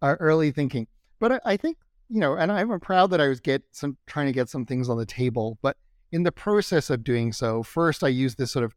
uh, 0.01 0.15
early 0.19 0.51
thinking. 0.51 0.87
But 1.19 1.33
I, 1.33 1.39
I, 1.45 1.57
think, 1.57 1.77
you 2.09 2.19
know, 2.19 2.35
and 2.35 2.51
I'm 2.51 2.79
proud 2.79 3.11
that 3.11 3.19
I 3.19 3.27
was 3.27 3.39
get 3.39 3.63
some 3.71 3.97
trying 4.05 4.27
to 4.27 4.31
get 4.31 4.49
some 4.49 4.65
things 4.65 4.87
on 4.87 4.97
the 4.97 5.05
table. 5.05 5.57
But 5.61 5.77
in 6.11 6.23
the 6.23 6.31
process 6.31 6.89
of 6.89 7.03
doing 7.03 7.33
so, 7.33 7.63
first 7.63 8.03
I 8.03 8.07
used 8.09 8.37
this 8.37 8.51
sort 8.51 8.65
of 8.65 8.75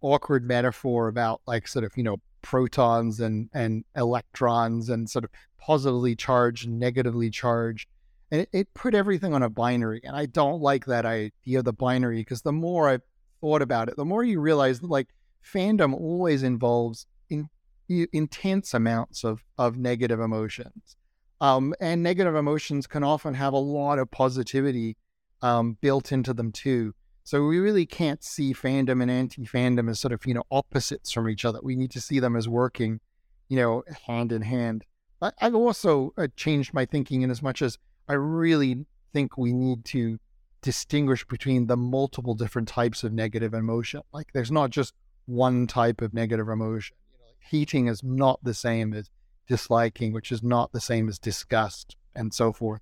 awkward 0.00 0.46
metaphor 0.46 1.08
about 1.08 1.40
like 1.46 1.66
sort 1.66 1.84
of 1.84 1.92
you 1.96 2.02
know 2.02 2.18
protons 2.42 3.20
and 3.20 3.48
and 3.54 3.84
electrons 3.96 4.90
and 4.90 5.08
sort 5.08 5.24
of 5.24 5.30
positively 5.58 6.14
charged, 6.14 6.68
negatively 6.68 7.30
charged, 7.30 7.88
and 8.34 8.42
it, 8.42 8.48
it 8.52 8.74
put 8.74 8.96
everything 8.96 9.32
on 9.32 9.44
a 9.44 9.48
binary. 9.48 10.00
And 10.02 10.16
I 10.16 10.26
don't 10.26 10.60
like 10.60 10.86
that 10.86 11.06
idea 11.06 11.60
of 11.60 11.64
the 11.64 11.72
binary 11.72 12.18
because 12.18 12.42
the 12.42 12.50
more 12.50 12.90
I 12.90 12.98
thought 13.40 13.62
about 13.62 13.88
it, 13.88 13.96
the 13.96 14.04
more 14.04 14.24
you 14.24 14.40
realize 14.40 14.80
that 14.80 14.90
like 14.90 15.06
fandom 15.54 15.94
always 15.94 16.42
involves 16.42 17.06
in, 17.30 17.48
intense 17.88 18.74
amounts 18.74 19.22
of 19.22 19.44
of 19.56 19.78
negative 19.78 20.18
emotions. 20.18 20.96
Um, 21.40 21.74
and 21.80 22.02
negative 22.02 22.34
emotions 22.34 22.88
can 22.88 23.04
often 23.04 23.34
have 23.34 23.52
a 23.52 23.58
lot 23.58 24.00
of 24.00 24.10
positivity 24.10 24.96
um, 25.40 25.78
built 25.80 26.10
into 26.10 26.34
them 26.34 26.50
too. 26.50 26.92
So 27.22 27.46
we 27.46 27.58
really 27.58 27.86
can't 27.86 28.24
see 28.24 28.52
fandom 28.52 29.00
and 29.00 29.12
anti-fandom 29.12 29.88
as 29.88 30.00
sort 30.00 30.12
of 30.12 30.26
you 30.26 30.34
know 30.34 30.42
opposites 30.50 31.12
from 31.12 31.28
each 31.28 31.44
other. 31.44 31.60
We 31.62 31.76
need 31.76 31.92
to 31.92 32.00
see 32.00 32.18
them 32.18 32.34
as 32.34 32.48
working, 32.48 32.98
you 33.48 33.58
know, 33.58 33.84
hand 34.08 34.32
in 34.32 34.42
hand. 34.42 34.82
I, 35.22 35.30
have 35.38 35.54
also 35.54 36.12
uh, 36.18 36.26
changed 36.34 36.74
my 36.74 36.84
thinking 36.84 37.22
in 37.22 37.30
as 37.30 37.40
much 37.40 37.62
as 37.62 37.78
I 38.08 38.14
really 38.14 38.86
think 39.12 39.38
we 39.38 39.52
need 39.52 39.84
to 39.86 40.18
distinguish 40.60 41.24
between 41.26 41.66
the 41.66 41.76
multiple 41.76 42.34
different 42.34 42.68
types 42.68 43.04
of 43.04 43.12
negative 43.12 43.54
emotion. 43.54 44.02
Like 44.12 44.32
there's 44.32 44.50
not 44.50 44.70
just 44.70 44.94
one 45.26 45.66
type 45.66 46.00
of 46.00 46.12
negative 46.14 46.48
emotion. 46.48 46.96
You 47.10 47.18
know, 47.18 47.26
like 47.26 47.36
heating 47.50 47.86
is 47.88 48.02
not 48.02 48.40
the 48.42 48.54
same 48.54 48.92
as 48.94 49.10
disliking, 49.46 50.12
which 50.12 50.32
is 50.32 50.42
not 50.42 50.72
the 50.72 50.80
same 50.80 51.08
as 51.08 51.18
disgust, 51.18 51.96
and 52.14 52.32
so 52.32 52.52
forth. 52.52 52.80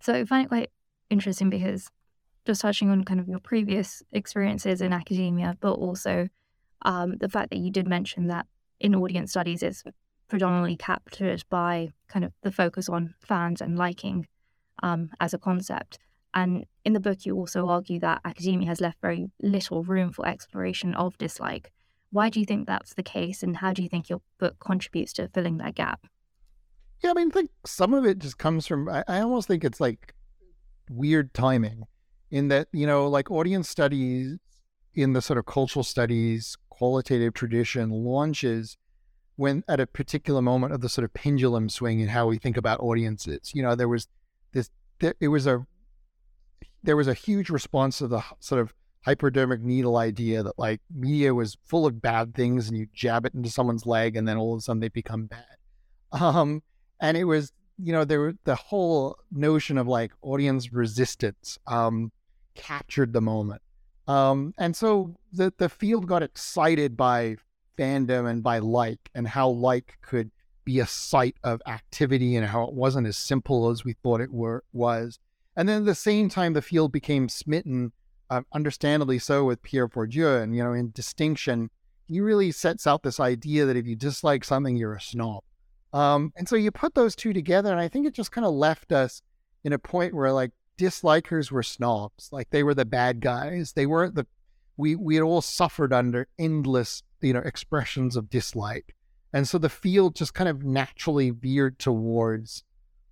So 0.00 0.14
I 0.14 0.24
find 0.24 0.44
it 0.44 0.48
quite 0.48 0.70
interesting 1.08 1.50
because 1.50 1.88
just 2.46 2.60
touching 2.60 2.90
on 2.90 3.04
kind 3.04 3.20
of 3.20 3.28
your 3.28 3.38
previous 3.38 4.02
experiences 4.12 4.80
in 4.80 4.92
academia, 4.92 5.56
but 5.60 5.72
also 5.72 6.28
um, 6.82 7.16
the 7.18 7.28
fact 7.28 7.50
that 7.50 7.58
you 7.58 7.70
did 7.70 7.88
mention 7.88 8.26
that 8.26 8.46
in 8.80 8.94
audience 8.94 9.30
studies 9.30 9.62
it's 9.62 9.82
predominantly 10.28 10.76
captured 10.76 11.44
by 11.50 11.90
kind 12.08 12.24
of 12.24 12.32
the 12.42 12.52
focus 12.52 12.88
on 12.88 13.14
fans 13.20 13.60
and 13.60 13.78
liking 13.78 14.26
um, 14.82 15.10
as 15.20 15.34
a 15.34 15.38
concept. 15.38 15.98
And 16.32 16.64
in 16.84 16.92
the 16.92 17.00
book, 17.00 17.24
you 17.24 17.36
also 17.36 17.68
argue 17.68 18.00
that 18.00 18.20
academia 18.24 18.68
has 18.68 18.80
left 18.80 19.00
very 19.00 19.30
little 19.40 19.84
room 19.84 20.12
for 20.12 20.26
exploration 20.26 20.94
of 20.94 21.16
dislike. 21.18 21.70
Why 22.10 22.28
do 22.28 22.40
you 22.40 22.46
think 22.46 22.66
that's 22.66 22.94
the 22.94 23.02
case, 23.02 23.42
and 23.42 23.56
how 23.56 23.72
do 23.72 23.82
you 23.82 23.88
think 23.88 24.08
your 24.08 24.20
book 24.38 24.56
contributes 24.60 25.12
to 25.14 25.28
filling 25.28 25.58
that 25.58 25.74
gap? 25.74 26.06
Yeah, 27.02 27.10
I 27.10 27.14
mean, 27.14 27.28
I 27.28 27.30
think 27.30 27.50
some 27.66 27.92
of 27.92 28.04
it 28.04 28.18
just 28.18 28.38
comes 28.38 28.66
from, 28.66 28.88
I, 28.88 29.04
I 29.08 29.20
almost 29.20 29.48
think 29.48 29.64
it's 29.64 29.80
like 29.80 30.14
weird 30.88 31.34
timing 31.34 31.84
in 32.30 32.48
that, 32.48 32.68
you 32.72 32.86
know, 32.86 33.08
like 33.08 33.30
audience 33.30 33.68
studies 33.68 34.36
in 34.94 35.12
the 35.12 35.20
sort 35.20 35.38
of 35.38 35.46
cultural 35.46 35.82
studies 35.82 36.56
qualitative 36.68 37.34
tradition 37.34 37.90
launches 37.90 38.76
when 39.36 39.64
at 39.68 39.80
a 39.80 39.86
particular 39.86 40.40
moment 40.40 40.72
of 40.72 40.80
the 40.80 40.88
sort 40.88 41.04
of 41.04 41.12
pendulum 41.14 41.68
swing 41.68 42.00
in 42.00 42.08
how 42.08 42.26
we 42.26 42.38
think 42.38 42.56
about 42.56 42.80
audiences. 42.80 43.52
You 43.54 43.62
know, 43.62 43.74
there 43.74 43.88
was 43.88 44.08
this, 44.52 44.70
there, 45.00 45.14
it 45.20 45.28
was 45.28 45.46
a, 45.46 45.66
there 46.82 46.96
was 46.96 47.08
a 47.08 47.14
huge 47.14 47.50
response 47.50 47.98
to 47.98 48.06
the 48.06 48.22
sort 48.40 48.60
of 48.60 48.74
hypodermic 49.02 49.60
needle 49.60 49.96
idea 49.96 50.42
that 50.42 50.58
like 50.58 50.80
media 50.94 51.34
was 51.34 51.58
full 51.64 51.86
of 51.86 52.00
bad 52.00 52.34
things 52.34 52.68
and 52.68 52.78
you 52.78 52.86
jab 52.94 53.26
it 53.26 53.34
into 53.34 53.50
someone's 53.50 53.86
leg 53.86 54.16
and 54.16 54.26
then 54.26 54.36
all 54.36 54.54
of 54.54 54.58
a 54.58 54.62
sudden 54.62 54.80
they 54.80 54.88
become 54.88 55.26
bad. 55.26 55.44
Um, 56.12 56.62
and 57.00 57.16
it 57.16 57.24
was, 57.24 57.50
you 57.76 57.92
know, 57.92 58.04
there 58.04 58.34
the 58.44 58.54
whole 58.54 59.18
notion 59.32 59.78
of 59.78 59.88
like 59.88 60.12
audience 60.22 60.72
resistance. 60.72 61.58
Um, 61.66 62.12
captured 62.54 63.12
the 63.12 63.20
moment. 63.20 63.62
Um, 64.06 64.54
and 64.58 64.76
so 64.76 65.16
the 65.32 65.52
the 65.56 65.68
field 65.68 66.06
got 66.06 66.22
excited 66.22 66.96
by 66.96 67.36
fandom 67.76 68.28
and 68.28 68.42
by 68.42 68.58
like 68.58 69.10
and 69.14 69.26
how 69.26 69.48
like 69.48 69.98
could 70.02 70.30
be 70.64 70.80
a 70.80 70.86
site 70.86 71.36
of 71.44 71.60
activity 71.66 72.36
and 72.36 72.46
how 72.46 72.64
it 72.64 72.72
wasn't 72.72 73.06
as 73.06 73.16
simple 73.16 73.70
as 73.70 73.84
we 73.84 73.94
thought 74.02 74.20
it 74.20 74.32
were 74.32 74.64
was. 74.72 75.18
And 75.56 75.68
then 75.68 75.82
at 75.82 75.86
the 75.86 75.94
same 75.94 76.28
time, 76.28 76.52
the 76.52 76.62
field 76.62 76.90
became 76.90 77.28
smitten, 77.28 77.92
uh, 78.30 78.42
understandably 78.52 79.18
so, 79.18 79.44
with 79.44 79.62
Pierre 79.62 79.88
Bourdieu. 79.88 80.42
And 80.42 80.56
you 80.56 80.64
know, 80.64 80.72
in 80.72 80.90
distinction, 80.92 81.70
he 82.06 82.20
really 82.20 82.50
sets 82.50 82.86
out 82.86 83.02
this 83.02 83.20
idea 83.20 83.64
that 83.66 83.76
if 83.76 83.86
you 83.86 83.94
dislike 83.94 84.44
something, 84.44 84.76
you're 84.76 84.94
a 84.94 85.00
snob. 85.00 85.42
Um, 85.92 86.32
and 86.36 86.48
so 86.48 86.56
you 86.56 86.72
put 86.72 86.94
those 86.94 87.14
two 87.14 87.32
together, 87.32 87.70
and 87.70 87.80
I 87.80 87.88
think 87.88 88.06
it 88.06 88.14
just 88.14 88.32
kind 88.32 88.46
of 88.46 88.52
left 88.52 88.90
us 88.90 89.22
in 89.62 89.72
a 89.72 89.78
point 89.78 90.12
where 90.12 90.32
like 90.32 90.50
dislikers 90.76 91.52
were 91.52 91.62
snobs. 91.62 92.28
Like 92.32 92.50
they 92.50 92.62
were 92.62 92.74
the 92.74 92.84
bad 92.84 93.20
guys. 93.20 93.72
They 93.72 93.86
weren't 93.86 94.14
the 94.14 94.26
we 94.76 94.96
we 94.96 95.14
had 95.14 95.22
all 95.22 95.40
suffered 95.40 95.92
under 95.92 96.26
endless, 96.38 97.02
you 97.24 97.32
know, 97.32 97.40
expressions 97.40 98.16
of 98.16 98.30
dislike. 98.30 98.94
And 99.32 99.48
so 99.48 99.58
the 99.58 99.68
field 99.68 100.14
just 100.14 100.34
kind 100.34 100.48
of 100.48 100.62
naturally 100.62 101.30
veered 101.30 101.78
towards 101.78 102.62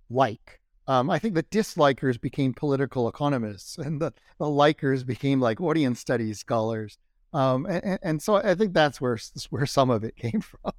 like. 0.09 0.61
Um, 0.87 1.09
I 1.09 1.19
think 1.19 1.33
the 1.33 1.43
dislikers 1.43 2.19
became 2.19 2.53
political 2.53 3.07
economists 3.07 3.77
and 3.77 4.01
the, 4.01 4.13
the 4.37 4.45
likers 4.45 5.05
became 5.05 5.39
like 5.39 5.59
audience 5.59 5.99
studies 5.99 6.39
scholars. 6.39 6.97
Um, 7.33 7.65
and, 7.65 7.99
and 8.01 8.21
so 8.21 8.35
I 8.35 8.53
think 8.55 8.73
that's 8.73 9.01
where 9.01 9.17
where 9.49 9.65
some 9.65 9.89
of 9.89 10.03
it 10.03 10.15
came 10.15 10.41
from. 10.41 10.71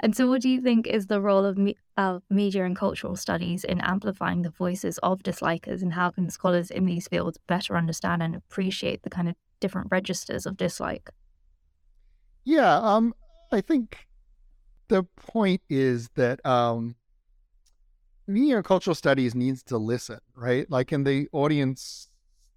And 0.00 0.16
so, 0.16 0.28
what 0.28 0.42
do 0.42 0.48
you 0.48 0.60
think 0.60 0.88
is 0.88 1.06
the 1.06 1.20
role 1.20 1.44
of, 1.44 1.56
me- 1.56 1.76
of 1.96 2.22
media 2.28 2.64
and 2.64 2.76
cultural 2.76 3.14
studies 3.14 3.62
in 3.62 3.80
amplifying 3.80 4.42
the 4.42 4.50
voices 4.50 4.98
of 4.98 5.22
dislikers, 5.22 5.80
and 5.80 5.92
how 5.92 6.10
can 6.10 6.28
scholars 6.28 6.72
in 6.72 6.86
these 6.86 7.06
fields 7.06 7.38
better 7.46 7.76
understand 7.76 8.20
and 8.20 8.34
appreciate 8.34 9.04
the 9.04 9.10
kind 9.10 9.28
of 9.28 9.36
different 9.60 9.88
registers 9.92 10.44
of 10.44 10.56
dislike? 10.56 11.10
Yeah, 12.44 12.78
um, 12.78 13.14
I 13.50 13.60
think 13.60 14.06
the 14.88 15.04
point 15.16 15.62
is 15.68 16.08
that 16.16 16.44
um, 16.44 16.96
media 18.26 18.56
and 18.56 18.64
cultural 18.64 18.94
studies 18.94 19.34
needs 19.34 19.62
to 19.64 19.78
listen, 19.78 20.18
right? 20.34 20.68
Like 20.70 20.92
in 20.92 21.04
the 21.04 21.28
audience 21.32 22.08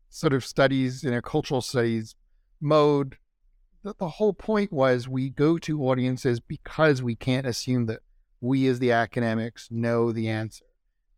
sort 0.09 0.33
of 0.33 0.45
studies 0.45 1.03
in 1.03 1.13
a 1.13 1.21
cultural 1.21 1.61
studies 1.61 2.15
mode, 2.61 3.17
the, 3.83 3.93
the 3.99 4.09
whole 4.09 4.33
point 4.33 4.71
was 4.71 5.07
we 5.07 5.29
go 5.29 5.57
to 5.59 5.83
audiences 5.83 6.39
because 6.39 7.03
we 7.03 7.15
can't 7.15 7.45
assume 7.45 7.85
that 7.85 7.99
we 8.41 8.67
as 8.67 8.79
the 8.79 8.91
academics 8.91 9.67
know 9.69 10.11
the 10.11 10.29
answer. 10.29 10.65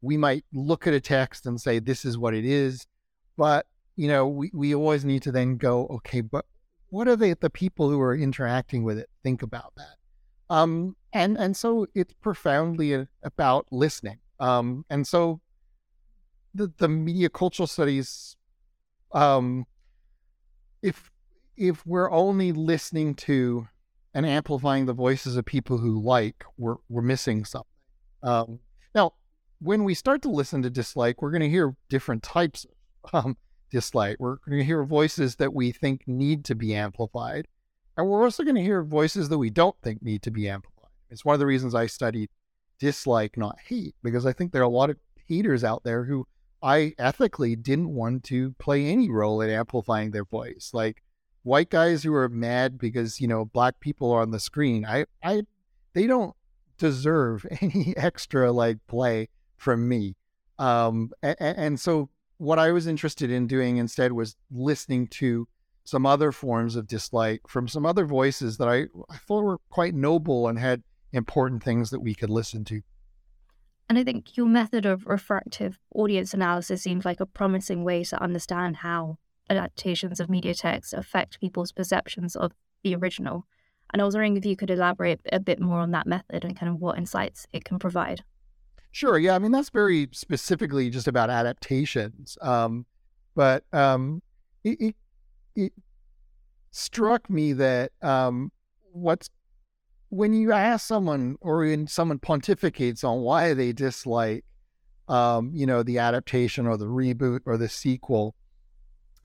We 0.02 0.18
might 0.18 0.46
look 0.54 0.86
at 0.88 0.94
a 0.94 1.00
text 1.00 1.46
and 1.46 1.60
say, 1.60 1.80
this 1.80 2.06
is 2.06 2.18
what 2.18 2.34
it 2.34 2.46
is. 2.46 2.86
But, 3.38 3.66
you 3.96 4.08
know, 4.08 4.28
we, 4.28 4.52
we 4.54 4.76
always 4.76 5.06
need 5.06 5.24
to 5.24 5.32
then 5.32 5.58
go, 5.58 5.88
okay, 5.88 6.22
but 6.22 6.46
what 6.90 7.06
do 7.06 7.16
they, 7.16 7.34
the 7.34 7.50
people 7.50 7.90
who 7.90 8.00
are 8.02 8.16
interacting 8.16 8.84
with 8.84 8.98
it 8.98 9.10
think 9.24 9.42
about 9.42 9.74
that? 9.78 9.96
Um, 10.50 10.96
and, 11.14 11.38
and 11.38 11.56
so 11.56 11.88
it's 11.94 12.14
profoundly 12.22 13.08
about 13.24 13.68
listening. 13.72 14.20
Um, 14.40 14.86
and 14.90 15.06
so 15.08 15.42
the, 16.54 16.72
the 16.78 16.88
media 16.88 17.30
cultural 17.30 17.68
studies, 17.68 18.36
um, 19.12 19.66
if 20.82 21.12
if 21.56 21.86
we're 21.86 22.12
only 22.12 22.52
listening 22.52 23.16
to 23.16 23.68
and 24.14 24.26
amplifying 24.26 24.86
the 24.86 24.94
voices 24.94 25.36
of 25.36 25.46
people 25.46 25.78
who 25.78 26.00
like, 26.00 26.44
we're 26.58 26.76
we're 26.90 27.02
missing 27.02 27.46
something. 27.46 27.68
Um, 28.24 28.60
now, 28.94 29.14
when 29.60 29.84
we 29.84 29.94
start 29.94 30.22
to 30.24 30.30
listen 30.30 30.62
to 30.64 30.70
dislike, 30.70 31.22
we're 31.22 31.32
going 31.32 31.42
to 31.42 31.50
hear 31.50 31.76
different 31.90 32.24
types 32.24 32.66
um, 33.14 33.38
dislike. 33.72 34.18
We're 34.20 34.38
going 34.38 34.60
to 34.60 34.64
hear 34.64 34.84
voices 34.84 35.36
that 35.38 35.54
we 35.54 35.72
think 35.72 36.08
need 36.08 36.46
to 36.46 36.56
be 36.56 36.76
amplified, 36.76 37.48
and 37.96 38.08
we're 38.08 38.24
also 38.24 38.44
going 38.44 38.56
to 38.56 38.62
hear 38.62 38.84
voices 38.84 39.30
that 39.30 39.38
we 39.38 39.50
don't 39.50 39.76
think 39.82 40.02
need 40.02 40.22
to 40.24 40.32
be 40.32 40.50
amplified. 40.50 40.92
It's 41.10 41.26
one 41.26 41.34
of 41.34 41.40
the 41.40 41.46
reasons 41.46 41.74
I 41.76 41.88
studied 41.88 42.30
dislike, 42.80 43.38
not 43.38 43.58
hate, 43.60 43.96
because 44.04 44.26
I 44.26 44.34
think 44.34 44.52
there 44.52 44.62
are 44.62 44.66
a 44.66 44.70
lot 44.70 44.90
of 44.90 44.98
haters 45.28 45.64
out 45.64 45.84
there 45.84 46.04
who 46.06 46.28
I 46.62 46.94
ethically 46.98 47.56
didn't 47.56 47.94
want 47.94 48.24
to 48.26 48.52
play 48.60 48.86
any 48.86 49.10
role 49.10 49.42
in 49.42 49.50
amplifying 49.50 50.12
their 50.12 50.26
voice. 50.26 50.72
Like 50.74 51.04
white 51.48 51.70
guys 51.70 52.04
who 52.04 52.14
are 52.14 52.28
mad 52.28 52.78
because 52.78 53.22
you 53.22 53.28
know 53.28 53.46
black 53.46 53.80
people 53.80 54.12
are 54.12 54.22
on 54.22 54.32
the 54.32 54.40
screen 54.40 54.86
i 54.86 55.06
i 55.24 55.42
they 55.94 56.06
don't 56.06 56.36
deserve 56.78 57.46
any 57.62 57.96
extra 57.96 58.52
like 58.52 58.78
play 58.88 59.30
from 59.56 59.88
me 59.88 60.14
um 60.60 61.10
and, 61.24 61.38
and 61.40 61.80
so 61.80 62.10
what 62.38 62.60
i 62.60 62.72
was 62.72 62.88
interested 62.88 63.32
in 63.32 63.48
doing 63.48 63.78
instead 63.78 64.12
was 64.12 64.36
listening 64.52 65.08
to 65.08 65.48
some 65.84 66.06
other 66.06 66.32
forms 66.32 66.76
of 66.76 66.88
dislike 66.88 67.42
from 67.48 67.68
some 67.68 67.86
other 67.86 68.06
voices 68.06 68.58
that 68.58 68.68
i 68.68 68.86
i 69.10 69.18
thought 69.18 69.44
were 69.44 69.60
quite 69.70 69.94
noble 69.94 70.48
and 70.48 70.60
had 70.60 70.84
important 71.14 71.64
things 71.64 71.90
that 71.90 72.00
we 72.00 72.14
could 72.14 72.30
listen 72.30 72.66
to 72.66 72.82
and 73.90 73.98
I 73.98 74.04
think 74.04 74.36
your 74.36 74.48
method 74.48 74.86
of 74.86 75.08
refractive 75.08 75.80
audience 75.96 76.34
analysis 76.34 76.84
seems 76.84 77.06
like 77.06 77.22
a 77.22 77.26
promising 77.26 77.86
way 77.86 78.04
to 78.04 78.22
understand 78.22 78.78
how 78.78 79.18
adaptations 79.50 80.20
of 80.20 80.30
media 80.30 80.54
text 80.54 80.94
affect 80.94 81.40
people's 81.40 81.72
perceptions 81.72 82.36
of 82.36 82.52
the 82.84 82.96
original. 82.96 83.46
And 83.94 84.02
I 84.02 84.06
was 84.06 84.14
wondering 84.14 84.36
if 84.36 84.46
you 84.46 84.58
could 84.58 84.70
elaborate 84.70 85.22
a 85.32 85.40
bit 85.40 85.62
more 85.62 85.80
on 85.80 85.92
that 85.92 86.06
method 86.06 86.44
and 86.44 86.60
kind 86.60 86.70
of 86.70 86.82
what 86.82 86.98
insights 86.98 87.48
it 87.54 87.64
can 87.64 87.80
provide. 87.80 88.24
Sure. 88.92 89.18
Yeah. 89.18 89.36
I 89.36 89.40
mean, 89.40 89.52
that's 89.52 89.70
very 89.70 90.10
specifically 90.12 90.90
just 90.90 91.08
about 91.08 91.30
adaptations. 91.30 92.38
Um, 92.42 92.86
but 93.36 93.64
um, 93.72 94.22
it, 94.64 94.82
it, 94.82 94.96
it 95.56 95.74
struck 96.72 97.30
me 97.30 97.54
that 97.54 97.92
um, 98.02 98.52
what's 98.92 99.30
when 100.10 100.34
you 100.34 100.52
ask 100.52 100.88
someone 100.88 101.36
or 101.42 101.60
when 101.60 101.88
someone 101.88 102.20
pontificates 102.20 103.04
on 103.04 103.20
why 103.20 103.54
they 103.54 103.74
dislike, 103.74 104.46
um, 105.08 105.52
you 105.54 105.66
know, 105.66 105.84
the 105.84 106.00
adaptation 106.00 106.66
or 106.66 106.78
the 106.78 106.86
reboot 106.86 107.42
or 107.46 107.58
the 107.58 107.68
sequel, 107.70 108.36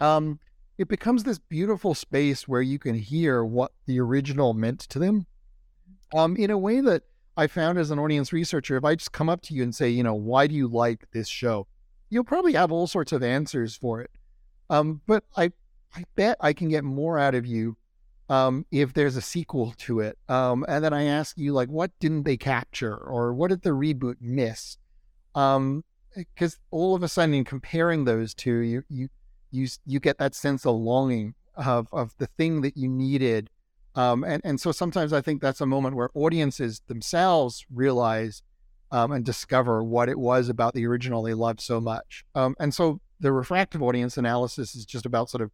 um, 0.01 0.41
it 0.79 0.89
becomes 0.89 1.23
this 1.23 1.39
beautiful 1.39 1.95
space 1.95 2.49
where 2.49 2.63
you 2.63 2.79
can 2.79 2.95
hear 2.95 3.45
what 3.45 3.73
the 3.87 4.01
original 4.01 4.55
meant 4.55 4.81
to 4.81 4.99
them, 4.99 5.27
um, 6.15 6.37
in 6.37 6.51
a 6.51 6.59
way 6.59 6.81
that 6.81 7.05
I 7.37 7.47
found 7.47 7.79
as 7.79 7.91
an 7.91 7.99
audience 7.99 8.33
researcher. 8.33 8.77
If 8.77 8.85
I 8.85 8.95
just 8.95 9.13
come 9.13 9.29
up 9.29 9.43
to 9.43 9.55
you 9.55 9.63
and 9.63 9.75
say, 9.75 9.89
you 9.89 10.03
know, 10.03 10.15
why 10.15 10.47
do 10.47 10.55
you 10.55 10.69
like 10.69 11.11
this 11.13 11.29
show, 11.29 11.67
you'll 12.11 12.25
probably 12.25 12.53
have 12.53 12.71
all 12.71 12.87
sorts 12.87 13.13
of 13.13 13.23
answers 13.23 13.75
for 13.77 14.01
it. 14.01 14.11
Um, 14.69 15.01
but 15.07 15.25
I, 15.37 15.53
I 15.95 16.05
bet 16.15 16.37
I 16.41 16.53
can 16.53 16.69
get 16.69 16.85
more 16.85 17.19
out 17.19 17.35
of 17.35 17.47
you 17.47 17.77
um, 18.29 18.67
if 18.71 18.93
there's 18.95 19.17
a 19.17 19.23
sequel 19.23 19.75
to 19.79 20.01
it. 20.01 20.19
Um, 20.29 20.65
and 20.69 20.85
then 20.85 20.93
I 20.93 21.05
ask 21.05 21.37
you, 21.37 21.53
like, 21.53 21.69
what 21.69 21.91
didn't 22.01 22.25
they 22.25 22.37
capture 22.37 22.97
or 22.97 23.35
what 23.35 23.49
did 23.49 23.63
the 23.63 23.71
reboot 23.71 24.17
miss? 24.21 24.79
Because 25.35 25.57
um, 25.59 25.85
all 26.71 26.95
of 26.95 27.03
a 27.03 27.09
sudden, 27.09 27.35
in 27.35 27.45
comparing 27.45 28.05
those 28.05 28.35
two, 28.35 28.59
you, 28.59 28.83
you, 28.89 29.09
you, 29.51 29.69
you 29.87 30.01
get 30.01 30.19
that 30.19 30.35
sense 30.35 30.67
of 30.67 30.77
longing 30.77 31.35
of, 31.57 31.89
of 31.93 32.15
the 32.19 32.27
thing 32.27 32.63
that 32.63 32.77
you 32.77 32.89
needed. 32.89 33.51
Um, 33.95 34.25
and, 34.25 34.41
and 34.45 34.61
so 34.61 34.73
sometimes 34.73 35.13
I 35.13 35.21
think 35.21 35.43
that's 35.43 35.61
a 35.61 35.67
moment 35.67 35.97
where 35.97 36.11
audiences 36.15 36.81
themselves 36.87 37.67
realize 37.73 38.43
um, 38.91 39.13
and 39.13 39.25
discover 39.25 39.83
what 39.83 40.09
it 40.09 40.19
was 40.19 40.49
about 40.49 40.75
the 40.75 40.87
original 40.87 41.23
they 41.23 41.35
loved 41.35 41.61
so 41.61 41.81
much. 41.81 42.25
Um, 42.35 42.55
and 42.59 42.75
so 42.75 43.01
the 43.21 43.33
refractive 43.33 43.83
audience 43.83 44.17
analysis 44.17 44.75
is 44.75 44.85
just 44.85 45.07
about 45.07 45.31
sort 45.31 45.43
of 45.43 45.51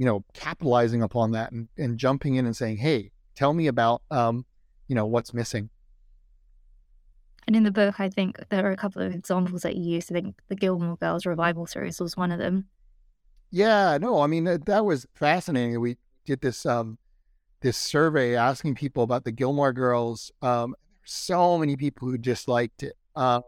you 0.00 0.06
know, 0.06 0.24
capitalizing 0.32 1.02
upon 1.02 1.32
that 1.32 1.52
and, 1.52 1.68
and 1.76 1.98
jumping 1.98 2.36
in 2.36 2.46
and 2.46 2.56
saying, 2.56 2.78
hey, 2.78 3.10
tell 3.34 3.52
me 3.52 3.66
about, 3.66 4.00
um, 4.10 4.46
you 4.88 4.94
know, 4.94 5.04
what's 5.04 5.34
missing. 5.34 5.68
And 7.46 7.54
in 7.54 7.64
the 7.64 7.70
book, 7.70 8.00
I 8.00 8.08
think 8.08 8.38
there 8.48 8.66
are 8.66 8.70
a 8.70 8.78
couple 8.78 9.02
of 9.02 9.14
examples 9.14 9.60
that 9.60 9.76
you 9.76 9.96
used. 9.96 10.10
I 10.10 10.14
think 10.14 10.36
the 10.48 10.56
Gilmore 10.56 10.96
Girls 10.96 11.26
revival 11.26 11.66
series 11.66 12.00
was 12.00 12.16
one 12.16 12.32
of 12.32 12.38
them. 12.38 12.64
Yeah, 13.50 13.98
no, 14.00 14.22
I 14.22 14.26
mean 14.26 14.44
that 14.44 14.86
was 14.86 15.06
fascinating. 15.12 15.78
We 15.78 15.98
did 16.24 16.40
this 16.40 16.64
um, 16.64 16.96
this 17.60 17.76
survey 17.76 18.34
asking 18.36 18.74
people 18.74 19.02
about 19.02 19.24
the 19.24 19.32
Gilmore 19.32 19.72
Girls. 19.72 20.32
Um, 20.42 20.74
so 21.04 21.58
many 21.58 21.76
people 21.76 22.08
who 22.08 22.18
disliked 22.18 22.82
it, 22.82 22.94
um, 23.16 23.42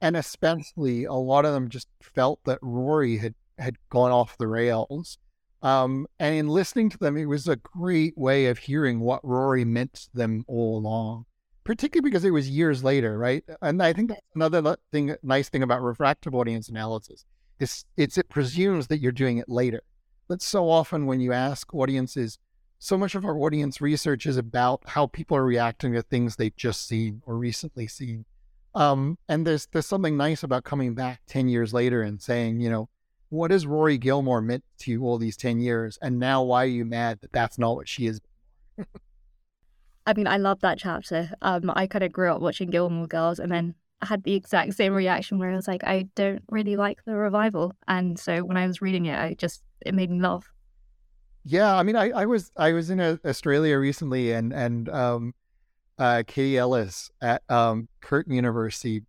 and 0.00 0.16
especially 0.16 1.04
a 1.04 1.12
lot 1.12 1.44
of 1.44 1.52
them 1.52 1.68
just 1.68 1.88
felt 2.00 2.40
that 2.44 2.58
Rory 2.62 3.18
had 3.18 3.34
had 3.58 3.76
gone 3.88 4.12
off 4.12 4.38
the 4.38 4.48
rails. 4.48 5.18
Um, 5.62 6.06
and 6.18 6.34
in 6.34 6.48
listening 6.48 6.90
to 6.90 6.98
them, 6.98 7.16
it 7.16 7.26
was 7.26 7.46
a 7.46 7.56
great 7.56 8.18
way 8.18 8.46
of 8.46 8.58
hearing 8.58 9.00
what 9.00 9.24
Rory 9.24 9.64
meant 9.64 9.94
to 9.94 10.08
them 10.12 10.44
all 10.48 10.78
along, 10.78 11.26
particularly 11.62 12.10
because 12.10 12.24
it 12.24 12.32
was 12.32 12.50
years 12.50 12.82
later, 12.82 13.16
right? 13.16 13.44
And 13.60 13.80
I 13.80 13.92
think 13.92 14.08
that's 14.08 14.20
another 14.34 14.76
thing, 14.90 15.14
nice 15.22 15.48
thing 15.48 15.62
about 15.62 15.82
refractive 15.82 16.34
audience 16.34 16.68
analysis 16.68 17.24
is 17.60 17.84
it's 17.96 18.18
it 18.18 18.28
presumes 18.28 18.88
that 18.88 18.98
you're 18.98 19.12
doing 19.12 19.38
it 19.38 19.48
later. 19.48 19.82
But 20.28 20.42
so 20.42 20.68
often 20.68 21.06
when 21.06 21.20
you 21.20 21.32
ask 21.32 21.72
audiences, 21.72 22.38
so 22.82 22.98
much 22.98 23.14
of 23.14 23.24
our 23.24 23.38
audience 23.38 23.80
research 23.80 24.26
is 24.26 24.36
about 24.36 24.82
how 24.88 25.06
people 25.06 25.36
are 25.36 25.44
reacting 25.44 25.92
to 25.92 26.02
things 26.02 26.34
they've 26.34 26.56
just 26.56 26.88
seen 26.88 27.22
or 27.26 27.36
recently 27.36 27.86
seen. 27.86 28.24
Um, 28.74 29.18
and 29.28 29.46
there's 29.46 29.66
there's 29.66 29.86
something 29.86 30.16
nice 30.16 30.42
about 30.42 30.64
coming 30.64 30.92
back 30.92 31.20
ten 31.28 31.48
years 31.48 31.72
later 31.72 32.02
and 32.02 32.20
saying, 32.20 32.60
you 32.60 32.68
know, 32.68 32.88
what 33.28 33.52
has 33.52 33.68
Rory 33.68 33.98
Gilmore 33.98 34.40
meant 34.40 34.64
to 34.80 34.90
you 34.90 35.04
all 35.04 35.16
these 35.16 35.36
10 35.36 35.60
years? 35.60 35.96
And 36.02 36.18
now 36.18 36.42
why 36.42 36.64
are 36.64 36.66
you 36.66 36.84
mad 36.84 37.20
that 37.20 37.32
that's 37.32 37.56
not 37.56 37.76
what 37.76 37.88
she 37.88 38.06
is? 38.06 38.20
I 40.06 40.14
mean, 40.14 40.26
I 40.26 40.38
love 40.38 40.60
that 40.60 40.78
chapter. 40.78 41.30
Um, 41.40 41.70
I 41.74 41.86
kind 41.86 42.02
of 42.02 42.12
grew 42.12 42.32
up 42.32 42.42
watching 42.42 42.68
Gilmore 42.68 43.06
Girls 43.06 43.38
and 43.38 43.50
then 43.52 43.74
I 44.02 44.06
had 44.06 44.24
the 44.24 44.34
exact 44.34 44.74
same 44.74 44.92
reaction 44.92 45.38
where 45.38 45.50
I 45.50 45.54
was 45.54 45.68
like, 45.68 45.84
I 45.84 46.08
don't 46.16 46.42
really 46.50 46.76
like 46.76 47.04
the 47.04 47.14
revival. 47.14 47.74
And 47.86 48.18
so 48.18 48.40
when 48.40 48.56
I 48.56 48.66
was 48.66 48.82
reading 48.82 49.06
it, 49.06 49.18
I 49.18 49.34
just, 49.34 49.62
it 49.86 49.94
made 49.94 50.10
me 50.10 50.20
laugh. 50.20 50.52
Yeah. 51.44 51.74
I 51.74 51.82
mean, 51.82 51.96
I, 51.96 52.10
I 52.10 52.26
was, 52.26 52.50
I 52.56 52.72
was 52.72 52.90
in 52.90 53.00
Australia 53.00 53.78
recently 53.78 54.32
and, 54.32 54.52
and, 54.52 54.88
um, 54.88 55.34
uh, 55.98 56.22
Katie 56.26 56.58
Ellis 56.58 57.10
at, 57.20 57.42
um, 57.48 57.88
Curtin 58.00 58.34
University 58.34 59.02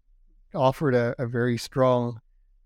offered 0.54 0.96
a, 0.96 1.16
a 1.18 1.28
very 1.28 1.58
strong 1.58 2.20